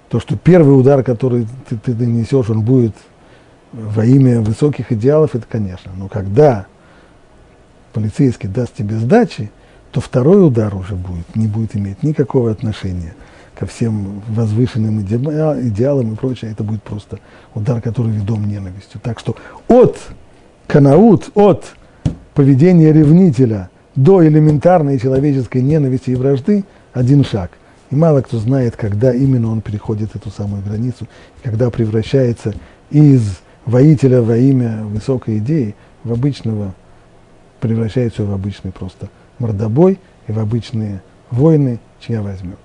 то, 0.08 0.20
что 0.20 0.36
первый 0.36 0.78
удар, 0.78 1.02
который 1.02 1.46
ты, 1.68 1.76
ты 1.76 1.94
нанесешь, 1.94 2.50
он 2.50 2.62
будет 2.62 2.94
во 3.72 4.04
имя 4.04 4.40
высоких 4.40 4.92
идеалов, 4.92 5.34
это 5.34 5.46
конечно. 5.48 5.90
Но 5.96 6.08
когда 6.08 6.66
полицейский 7.92 8.48
даст 8.48 8.74
тебе 8.74 8.96
сдачи, 8.96 9.50
то 9.90 10.00
второй 10.00 10.46
удар 10.46 10.74
уже 10.74 10.94
будет, 10.94 11.34
не 11.34 11.46
будет 11.46 11.74
иметь 11.76 12.02
никакого 12.02 12.50
отношения 12.50 13.14
ко 13.54 13.66
всем 13.66 14.22
возвышенным 14.28 15.02
идеалам 15.02 16.12
и 16.12 16.16
прочее, 16.16 16.50
это 16.50 16.64
будет 16.64 16.82
просто 16.82 17.18
удар, 17.54 17.80
который 17.80 18.12
ведом 18.12 18.48
ненавистью. 18.48 19.00
Так 19.02 19.18
что 19.18 19.36
от 19.68 19.98
канаут, 20.66 21.30
от 21.34 21.74
поведения 22.34 22.92
ревнителя 22.92 23.70
до 23.94 24.26
элементарной 24.26 24.98
человеческой 24.98 25.62
ненависти 25.62 26.10
и 26.10 26.16
вражды 26.16 26.64
один 26.92 27.24
шаг. 27.24 27.52
И 27.90 27.96
мало 27.96 28.22
кто 28.22 28.38
знает, 28.38 28.76
когда 28.76 29.14
именно 29.14 29.50
он 29.50 29.60
переходит 29.60 30.16
эту 30.16 30.30
самую 30.30 30.62
границу, 30.62 31.06
когда 31.42 31.70
превращается 31.70 32.54
из 32.90 33.38
воителя 33.66 34.20
во 34.20 34.36
имя 34.36 34.82
высокой 34.84 35.38
идеи 35.38 35.76
в 36.02 36.12
обычного, 36.12 36.74
превращается 37.60 38.24
в 38.24 38.32
обычный 38.32 38.72
просто 38.72 39.08
мордобой 39.38 40.00
и 40.26 40.32
в 40.32 40.38
обычные 40.38 41.02
войны, 41.30 41.78
чья 42.00 42.20
возьмет. 42.20 42.58